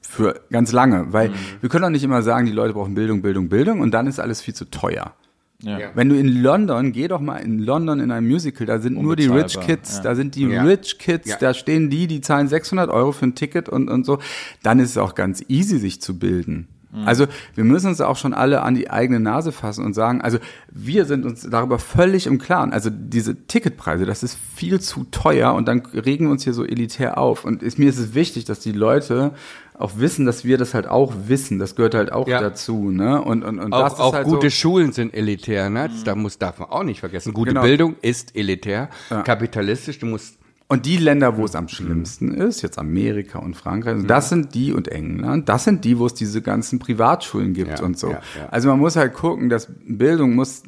für 0.00 0.40
ganz 0.50 0.72
lange, 0.72 1.12
weil 1.12 1.30
mhm. 1.30 1.34
wir 1.60 1.68
können 1.68 1.82
doch 1.82 1.90
nicht 1.90 2.04
immer 2.04 2.22
sagen, 2.22 2.46
die 2.46 2.52
Leute 2.52 2.74
brauchen 2.74 2.94
Bildung, 2.94 3.22
Bildung, 3.22 3.48
Bildung 3.48 3.80
und 3.80 3.92
dann 3.92 4.06
ist 4.06 4.18
alles 4.18 4.40
viel 4.40 4.54
zu 4.54 4.66
teuer. 4.66 5.14
Ja. 5.62 5.78
Wenn 5.94 6.08
du 6.08 6.16
in 6.16 6.42
London, 6.42 6.90
geh 6.90 7.06
doch 7.06 7.20
mal 7.20 7.36
in 7.36 7.60
London 7.60 8.00
in 8.00 8.10
ein 8.10 8.26
Musical, 8.26 8.66
da 8.66 8.80
sind 8.80 9.00
nur 9.00 9.14
die 9.14 9.26
Rich 9.26 9.60
Kids, 9.60 9.98
ja. 9.98 10.02
da 10.02 10.14
sind 10.16 10.34
die 10.34 10.46
ja. 10.46 10.64
Rich 10.64 10.98
Kids, 10.98 11.38
da 11.38 11.54
stehen 11.54 11.88
die, 11.88 12.08
die 12.08 12.20
zahlen 12.20 12.48
600 12.48 12.90
Euro 12.90 13.12
für 13.12 13.26
ein 13.26 13.36
Ticket 13.36 13.68
und, 13.68 13.88
und 13.88 14.04
so. 14.04 14.18
Dann 14.64 14.80
ist 14.80 14.90
es 14.90 14.98
auch 14.98 15.14
ganz 15.14 15.44
easy, 15.48 15.78
sich 15.78 16.02
zu 16.02 16.18
bilden. 16.18 16.66
Mhm. 16.92 17.08
Also 17.08 17.26
wir 17.54 17.64
müssen 17.64 17.88
uns 17.88 18.00
auch 18.00 18.16
schon 18.16 18.34
alle 18.34 18.62
an 18.62 18.74
die 18.74 18.90
eigene 18.90 19.18
Nase 19.18 19.50
fassen 19.50 19.84
und 19.84 19.94
sagen, 19.94 20.20
also 20.20 20.38
wir 20.70 21.06
sind 21.06 21.24
uns 21.24 21.48
darüber 21.48 21.78
völlig 21.78 22.26
im 22.26 22.38
Klaren. 22.38 22.72
Also 22.72 22.90
diese 22.92 23.46
Ticketpreise, 23.46 24.04
das 24.04 24.22
ist 24.22 24.38
viel 24.54 24.80
zu 24.80 25.04
teuer 25.10 25.54
und 25.54 25.66
dann 25.68 25.80
regen 25.80 26.26
wir 26.26 26.32
uns 26.32 26.44
hier 26.44 26.52
so 26.52 26.64
elitär 26.64 27.18
auf. 27.18 27.44
Und 27.44 27.62
ist, 27.62 27.78
mir 27.78 27.88
ist 27.88 27.98
es 27.98 28.14
wichtig, 28.14 28.44
dass 28.44 28.60
die 28.60 28.72
Leute 28.72 29.32
auch 29.74 29.92
wissen, 29.96 30.26
dass 30.26 30.44
wir 30.44 30.58
das 30.58 30.74
halt 30.74 30.86
auch 30.86 31.12
wissen. 31.26 31.58
Das 31.58 31.74
gehört 31.74 31.94
halt 31.94 32.12
auch 32.12 32.28
ja. 32.28 32.40
dazu, 32.40 32.90
ne? 32.90 33.20
Und 33.22 33.42
und 33.42 33.58
und 33.58 33.72
auch, 33.72 33.84
das 33.84 33.94
ist 33.94 34.00
auch 34.00 34.14
halt 34.14 34.26
gute 34.26 34.50
so 34.50 34.56
Schulen 34.56 34.92
sind 34.92 35.14
elitär, 35.14 35.70
ne? 35.70 35.88
Das, 35.88 36.04
da 36.04 36.14
muss 36.14 36.38
darf 36.38 36.58
man 36.58 36.68
auch 36.68 36.84
nicht 36.84 37.00
vergessen. 37.00 37.32
Gute 37.32 37.50
genau. 37.50 37.62
Bildung 37.62 37.96
ist 38.02 38.36
elitär, 38.36 38.90
ja. 39.10 39.22
kapitalistisch. 39.22 39.98
Du 39.98 40.06
musst 40.06 40.38
und 40.72 40.86
die 40.86 40.96
Länder, 40.96 41.36
wo 41.36 41.44
es 41.44 41.54
am 41.54 41.68
schlimmsten 41.68 42.32
ist, 42.32 42.62
jetzt 42.62 42.78
Amerika 42.78 43.38
und 43.38 43.58
Frankreich, 43.58 43.92
also 43.92 44.06
das 44.06 44.30
sind 44.30 44.54
die 44.54 44.72
und 44.72 44.88
England, 44.88 45.50
das 45.50 45.64
sind 45.64 45.84
die, 45.84 45.98
wo 45.98 46.06
es 46.06 46.14
diese 46.14 46.40
ganzen 46.40 46.78
Privatschulen 46.78 47.52
gibt 47.52 47.80
ja, 47.80 47.84
und 47.84 47.98
so. 47.98 48.12
Ja, 48.12 48.22
ja. 48.38 48.48
Also 48.50 48.70
man 48.70 48.78
muss 48.78 48.96
halt 48.96 49.12
gucken, 49.12 49.50
dass 49.50 49.68
Bildung 49.84 50.34
muss, 50.34 50.62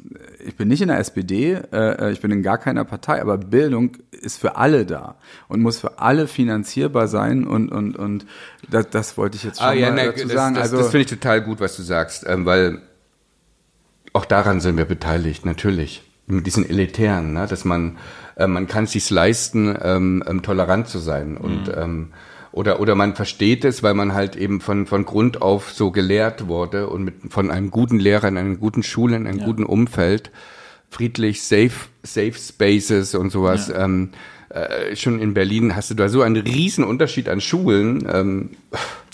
ich 0.45 0.55
bin 0.55 0.67
nicht 0.67 0.83
in 0.83 0.89
der 0.89 0.99
SPD, 0.99 1.53
äh, 1.73 2.11
ich 2.11 2.21
bin 2.21 2.29
in 2.29 2.43
gar 2.43 2.59
keiner 2.59 2.85
Partei, 2.85 3.19
aber 3.19 3.39
Bildung 3.39 3.97
ist 4.11 4.37
für 4.37 4.57
alle 4.57 4.85
da 4.85 5.15
und 5.47 5.61
muss 5.61 5.79
für 5.79 5.97
alle 5.97 6.27
finanzierbar 6.27 7.07
sein 7.07 7.43
und 7.43 7.69
und 7.71 7.97
und 7.97 8.27
das, 8.69 8.91
das 8.91 9.17
wollte 9.17 9.37
ich 9.37 9.43
jetzt 9.43 9.59
ah, 9.59 9.73
schon 9.73 9.83
ah, 9.85 9.87
mal 9.87 9.95
ne, 9.95 10.05
dazu 10.11 10.27
das, 10.27 10.33
sagen. 10.33 10.53
Das, 10.53 10.63
also, 10.65 10.77
das 10.77 10.89
finde 10.89 11.01
ich 11.05 11.09
total 11.09 11.41
gut, 11.41 11.59
was 11.59 11.75
du 11.77 11.81
sagst, 11.81 12.25
ähm, 12.27 12.45
weil 12.45 12.77
auch 14.13 14.25
daran 14.25 14.61
sind 14.61 14.77
wir 14.77 14.85
beteiligt, 14.85 15.47
natürlich. 15.47 16.03
Mit 16.27 16.47
diesen 16.47 16.67
elitären, 16.67 17.33
ne, 17.33 17.45
dass 17.47 17.65
man 17.65 17.97
äh, 18.35 18.47
man 18.47 18.67
kann 18.67 18.85
es 18.85 18.91
sich 18.91 19.09
leisten, 19.09 19.75
ähm, 19.81 20.23
ähm, 20.27 20.41
tolerant 20.41 20.87
zu 20.87 20.99
sein 20.99 21.37
und 21.37 21.67
mhm. 21.67 21.73
ähm, 21.77 22.07
oder 22.51 22.79
oder 22.79 22.95
man 22.95 23.15
versteht 23.15 23.65
es, 23.65 23.83
weil 23.83 23.93
man 23.93 24.13
halt 24.13 24.35
eben 24.35 24.61
von 24.61 24.87
von 24.87 25.05
Grund 25.05 25.41
auf 25.41 25.71
so 25.71 25.91
gelehrt 25.91 26.47
wurde 26.47 26.89
und 26.89 27.03
mit 27.03 27.15
von 27.29 27.51
einem 27.51 27.69
guten 27.69 27.99
Lehrer 27.99 28.27
in 28.27 28.37
einer 28.37 28.55
guten 28.55 28.81
Schule 28.81 29.15
in 29.15 29.27
einem 29.27 29.39
ja. 29.39 29.45
guten 29.45 29.65
Umfeld 29.65 30.31
friedlich 30.89 31.43
safe 31.43 31.89
safe 32.03 32.33
Spaces 32.33 33.15
und 33.15 33.29
sowas. 33.29 33.67
Ja. 33.67 33.83
Ähm, 33.83 34.09
äh, 34.49 34.95
schon 34.95 35.19
in 35.19 35.33
Berlin 35.33 35.75
hast 35.75 35.89
du 35.89 35.95
da 35.95 36.07
so 36.07 36.21
einen 36.21 36.37
riesen 36.37 36.83
Unterschied 36.83 37.27
an 37.29 37.41
Schulen. 37.41 38.07
Ähm, 38.11 38.49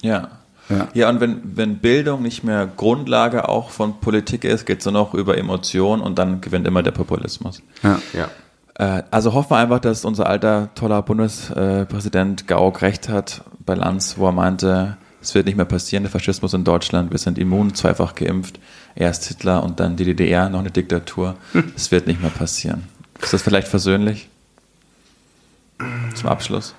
ja. 0.01 0.41
Ja. 0.72 0.88
ja, 0.94 1.10
und 1.10 1.20
wenn, 1.20 1.42
wenn 1.44 1.78
Bildung 1.78 2.22
nicht 2.22 2.44
mehr 2.44 2.66
Grundlage 2.66 3.50
auch 3.50 3.70
von 3.70 4.00
Politik 4.00 4.44
ist, 4.44 4.66
geht 4.66 4.80
es 4.80 4.86
nur 4.86 4.94
noch 4.94 5.14
über 5.14 5.38
Emotionen 5.38 6.02
und 6.02 6.18
dann 6.18 6.42
gewinnt 6.42 6.66
immer 6.68 6.84
der 6.84 6.92
Populismus. 6.92 7.62
Ja. 7.84 8.00
ja. 8.14 8.30
Äh, 8.76 9.04
also 9.12 9.34
hoffen 9.34 9.52
wir 9.52 9.58
einfach, 9.58 9.80
dass 9.80 10.06
unser 10.06 10.28
alter, 10.28 10.70
toller 10.76 11.02
Bundespräsident 11.02 12.48
Gauck 12.48 12.82
recht 12.82 13.10
hat 13.10 13.44
bei 13.66 13.76
Lanz, 13.76 14.18
wo 14.18 14.28
er 14.28 14.32
meinte, 14.32 14.98
es 15.22 15.36
wird 15.36 15.46
nicht 15.46 15.56
mehr 15.56 15.66
passieren, 15.66 16.04
der 16.04 16.12
Faschismus 16.12 16.54
in 16.54 16.64
Deutschland, 16.64 17.12
wir 17.12 17.20
sind 17.20 17.38
immun, 17.38 17.76
zweifach 17.76 18.16
geimpft, 18.16 18.60
erst 18.96 19.26
Hitler 19.26 19.64
und 19.64 19.80
dann 19.80 19.96
die 19.96 20.06
DDR, 20.06 20.50
noch 20.50 20.60
eine 20.60 20.72
Diktatur. 20.72 21.36
Es 21.76 21.92
wird 21.92 22.08
nicht 22.08 22.22
mehr 22.22 22.32
passieren. 22.32 22.88
Ist 23.22 23.34
das 23.34 23.44
vielleicht 23.44 23.68
versöhnlich? 23.68 24.30
Zum 26.16 26.30
Abschluss. 26.30 26.74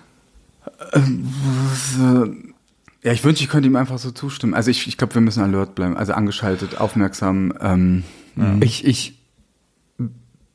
Ja, 3.02 3.12
ich 3.12 3.24
wünsche, 3.24 3.42
ich 3.42 3.50
könnte 3.50 3.68
ihm 3.68 3.76
einfach 3.76 3.98
so 3.98 4.12
zustimmen. 4.12 4.54
Also 4.54 4.70
ich, 4.70 4.86
ich 4.86 4.96
glaube, 4.96 5.14
wir 5.14 5.22
müssen 5.22 5.42
alert 5.42 5.74
bleiben, 5.74 5.96
also 5.96 6.12
angeschaltet, 6.12 6.80
aufmerksam. 6.80 7.52
Ähm, 7.60 8.04
ja. 8.36 8.56
Ich, 8.60 8.84
ich 8.84 9.18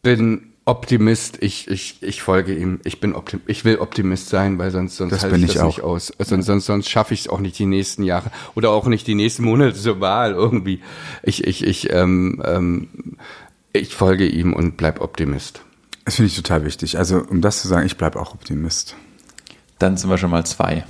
bin 0.02 0.54
Optimist, 0.64 1.38
ich, 1.42 1.70
ich, 1.70 2.02
ich 2.02 2.22
folge 2.22 2.54
ihm. 2.54 2.80
Ich 2.84 3.00
bin 3.00 3.14
Optim 3.16 3.42
ich 3.48 3.64
will 3.64 3.80
Optimist 3.80 4.30
sein, 4.30 4.58
weil 4.58 4.72
sonst, 4.72 4.98
sonst 4.98 5.22
halte 5.22 5.36
ich, 5.38 5.44
ich 5.44 5.54
das 5.54 5.62
auch. 5.62 5.68
nicht 5.68 5.82
aus. 5.82 6.14
Sonst, 6.20 6.46
sonst, 6.46 6.66
sonst 6.66 6.90
schaffe 6.90 7.14
ich 7.14 7.22
es 7.22 7.30
auch 7.30 7.40
nicht 7.40 7.58
die 7.60 7.66
nächsten 7.66 8.04
Jahre 8.04 8.32
oder 8.56 8.72
auch 8.72 8.88
nicht 8.88 9.08
die 9.08 9.16
nächsten 9.16 9.44
Monate 9.44 9.76
zur 9.76 10.00
Wahl 10.00 10.34
irgendwie. 10.34 10.82
Ich, 11.24 11.46
ich, 11.46 11.66
ich, 11.66 11.92
ähm, 11.92 12.42
ähm, 12.46 12.88
ich 13.72 13.94
folge 13.94 14.28
ihm 14.28 14.54
und 14.54 14.78
bleib 14.78 15.02
Optimist. 15.02 15.62
Das 16.06 16.16
finde 16.16 16.28
ich 16.28 16.36
total 16.36 16.64
wichtig. 16.64 16.98
Also, 16.98 17.20
um 17.20 17.42
das 17.42 17.62
zu 17.62 17.68
sagen, 17.68 17.86
ich 17.86 17.98
bleibe 17.98 18.20
auch 18.20 18.34
Optimist. 18.34 18.96
Dann 19.80 19.96
sind 19.96 20.10
wir 20.10 20.18
schon 20.18 20.32
mal 20.32 20.44
zwei. 20.46 20.84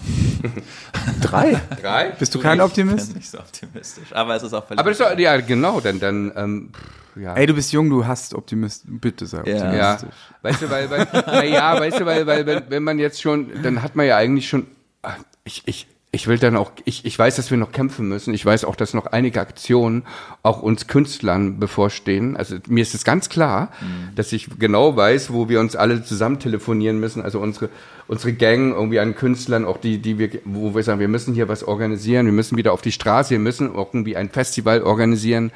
Drei? 1.21 1.59
Drei? 1.81 2.11
Bist 2.11 2.33
du 2.33 2.39
kein 2.39 2.61
Optimist? 2.61 3.07
Ich 3.07 3.13
bin 3.13 3.17
nicht 3.17 3.29
so 3.29 3.39
optimistisch. 3.39 4.13
Aber 4.13 4.35
es 4.35 4.43
ist 4.43 4.53
auch 4.53 4.63
Aber 4.69 4.89
das 4.89 4.99
ist, 4.99 5.19
ja, 5.19 5.38
genau, 5.41 5.81
dann, 5.81 5.99
dann, 5.99 6.31
ähm, 6.35 6.71
ja. 7.15 7.33
Ey, 7.33 7.47
du 7.47 7.53
bist 7.53 7.73
jung, 7.73 7.89
du 7.89 8.05
hast 8.05 8.33
Optimist. 8.33 8.83
Bitte 8.85 9.25
sei 9.25 9.39
optimistisch. 9.39 9.77
Ja. 9.77 9.99
Weißt 10.41 10.61
du, 10.61 10.69
weil, 10.69 10.89
weil, 10.89 11.07
na 11.11 11.43
ja, 11.43 11.79
weißt 11.79 11.99
du, 11.99 12.05
weil, 12.05 12.25
weil, 12.25 12.45
wenn, 12.45 12.63
wenn 12.69 12.83
man 12.83 12.99
jetzt 12.99 13.21
schon, 13.21 13.61
dann 13.61 13.81
hat 13.81 13.95
man 13.95 14.05
ja 14.05 14.15
eigentlich 14.15 14.47
schon, 14.47 14.67
ah, 15.01 15.15
ich, 15.43 15.63
ich, 15.65 15.88
ich 16.18 16.26
will 16.26 16.39
dann 16.39 16.57
auch, 16.57 16.72
ich, 16.84 17.05
ich 17.05 17.18
weiß, 17.18 17.36
dass 17.36 17.51
wir 17.51 17.59
noch 17.59 17.72
kämpfen 17.72 18.07
müssen. 18.07 18.34
Ich 18.34 18.43
weiß 18.43 18.65
auch, 18.65 18.76
dass 18.76 18.95
noch 18.95 19.05
einige 19.05 19.39
Aktionen 19.39 20.01
auch 20.41 20.63
uns 20.63 20.88
Künstlern 20.88 21.59
bevorstehen. 21.59 22.36
Also 22.36 22.55
mir 22.68 22.82
ist 22.82 22.95
es 22.95 23.03
ganz 23.03 23.30
klar, 23.30 23.70
mhm. 23.82 24.15
dass 24.15 24.34
ich 24.34 24.49
genau 24.57 24.95
weiß, 24.95 25.32
wo 25.32 25.47
wir 25.47 25.59
uns 25.59 25.76
alle 25.76 26.03
zusammen 26.03 26.39
telefonieren 26.39 26.99
müssen. 26.99 27.22
Also 27.22 27.39
unsere, 27.39 27.70
unsere 28.07 28.34
Gang 28.34 28.74
irgendwie 28.74 28.99
an 28.99 29.13
Künstlern, 29.13 29.63
auch 29.63 29.78
die, 29.78 29.99
die 29.99 30.18
wir, 30.18 30.32
wo 30.43 30.74
wir 30.74 30.82
sagen, 30.82 30.99
wir 30.99 31.07
müssen 31.07 31.36
hier 31.36 31.49
was 31.49 31.63
organisieren, 31.63 32.26
wir 32.26 32.34
müssen 32.34 32.57
wieder 32.57 32.74
auf 32.74 32.82
die 32.82 32.91
Straße, 32.91 33.30
wir 33.30 33.39
müssen 33.39 33.76
irgendwie 33.76 34.18
ein 34.18 34.32
Festival 34.32 34.82
organisieren. 34.82 35.51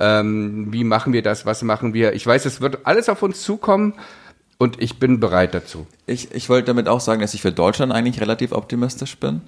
Ähm, 0.00 0.72
wie 0.72 0.82
machen 0.82 1.12
wir 1.12 1.22
das? 1.22 1.46
Was 1.46 1.62
machen 1.62 1.94
wir? 1.94 2.14
Ich 2.14 2.26
weiß, 2.26 2.46
es 2.46 2.60
wird 2.60 2.80
alles 2.82 3.08
auf 3.08 3.22
uns 3.22 3.42
zukommen. 3.42 3.94
Und 4.58 4.82
ich 4.82 4.98
bin 4.98 5.20
bereit 5.20 5.54
dazu. 5.54 5.86
Ich, 6.06 6.34
ich 6.34 6.48
wollte 6.48 6.66
damit 6.66 6.88
auch 6.88 7.00
sagen, 7.00 7.20
dass 7.20 7.32
ich 7.32 7.42
für 7.42 7.52
Deutschland 7.52 7.92
eigentlich 7.92 8.20
relativ 8.20 8.50
optimistisch 8.50 9.16
bin 9.16 9.40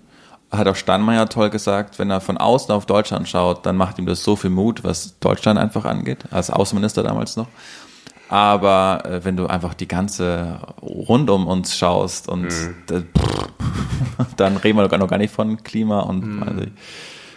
hat 0.53 0.69
auch 0.69 0.77
Steinmeier 0.77 1.29
toll 1.29 1.51
gesagt, 1.51 1.99
wenn 1.99 2.11
er 2.11 2.21
von 2.21 2.37
außen 2.37 2.73
auf 2.75 2.87
Deutschland 2.87 3.29
schaut, 3.29 3.65
dann 3.65 3.77
macht 3.77 3.99
ihm 3.99 4.07
das 4.07 4.23
so 4.23 4.37
viel 4.37 4.51
Mut, 4.51 4.85
was 4.85 5.19
Deutschland 5.19 5.59
einfach 5.59 5.85
angeht, 5.85 6.27
als 6.31 6.51
Außenminister 6.51 7.03
damals 7.03 7.37
noch. 7.37 7.49
Aber 8.29 9.03
äh, 9.05 9.25
wenn 9.25 9.37
du 9.37 9.47
einfach 9.47 9.75
die 9.75 9.89
ganze 9.89 10.59
rund 10.81 11.29
um 11.29 11.47
uns 11.47 11.77
schaust 11.77 12.29
und 12.29 12.45
mhm. 12.45 12.75
dann 14.37 14.57
reden 14.57 14.79
wir 14.79 14.99
noch 14.99 15.09
gar 15.09 15.19
nicht 15.19 15.35
von 15.35 15.63
Klima 15.63 16.01
und 16.01 16.27
mhm. 16.27 16.73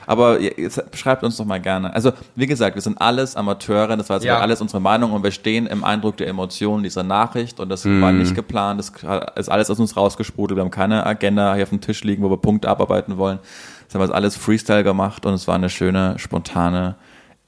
Aber 0.06 0.40
jetzt 0.40 0.92
beschreibt 0.92 1.24
uns 1.24 1.38
doch 1.38 1.46
mal 1.46 1.60
gerne. 1.60 1.94
Also, 1.94 2.12
wie 2.36 2.48
gesagt, 2.48 2.76
wir 2.76 2.82
sind 2.82 3.00
alles 3.00 3.36
Amateure, 3.36 3.98
das 3.98 4.10
war 4.10 4.18
jetzt 4.18 4.26
ja. 4.26 4.40
alles 4.40 4.62
unsere 4.62 4.82
Meinung 4.82 5.12
und 5.12 5.24
wir 5.24 5.32
stehen 5.32 5.68
im 5.68 5.84
Eindruck 5.84 6.18
der 6.18 6.28
Emotionen 6.28 6.84
dieser 6.84 7.04
Nachricht 7.04 7.60
und 7.60 7.70
das 7.70 7.86
mm. 7.86 8.02
war 8.02 8.12
nicht 8.12 8.36
geplant, 8.36 8.80
das 8.80 8.92
ist 9.36 9.50
alles 9.50 9.70
aus 9.70 9.80
uns 9.80 9.96
rausgesprudelt, 9.96 10.58
wir 10.58 10.64
haben 10.64 10.72
keine 10.72 11.06
Agenda 11.06 11.54
hier 11.56 11.64
auf 11.64 11.70
dem 11.70 11.82
Tisch 11.82 12.04
liegen, 12.04 12.24
wo 12.24 12.30
wir 12.30 12.38
Punkte 12.38 12.70
abarbeiten 12.70 13.18
wollen. 13.18 13.40
Das 13.88 13.96
haben 13.96 14.08
wir 14.08 14.16
alles 14.16 14.36
Freestyle 14.36 14.84
gemacht 14.84 15.26
und 15.26 15.34
es 15.34 15.48
war 15.48 15.56
eine 15.56 15.70
schöne, 15.70 16.18
spontane, 16.18 16.96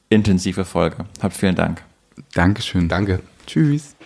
intensive 0.09 0.65
Folge. 0.65 1.05
Habt 1.21 1.35
vielen 1.35 1.55
Dank. 1.55 1.83
Dankeschön. 2.33 2.87
Danke. 2.87 3.21
Tschüss. 3.45 3.96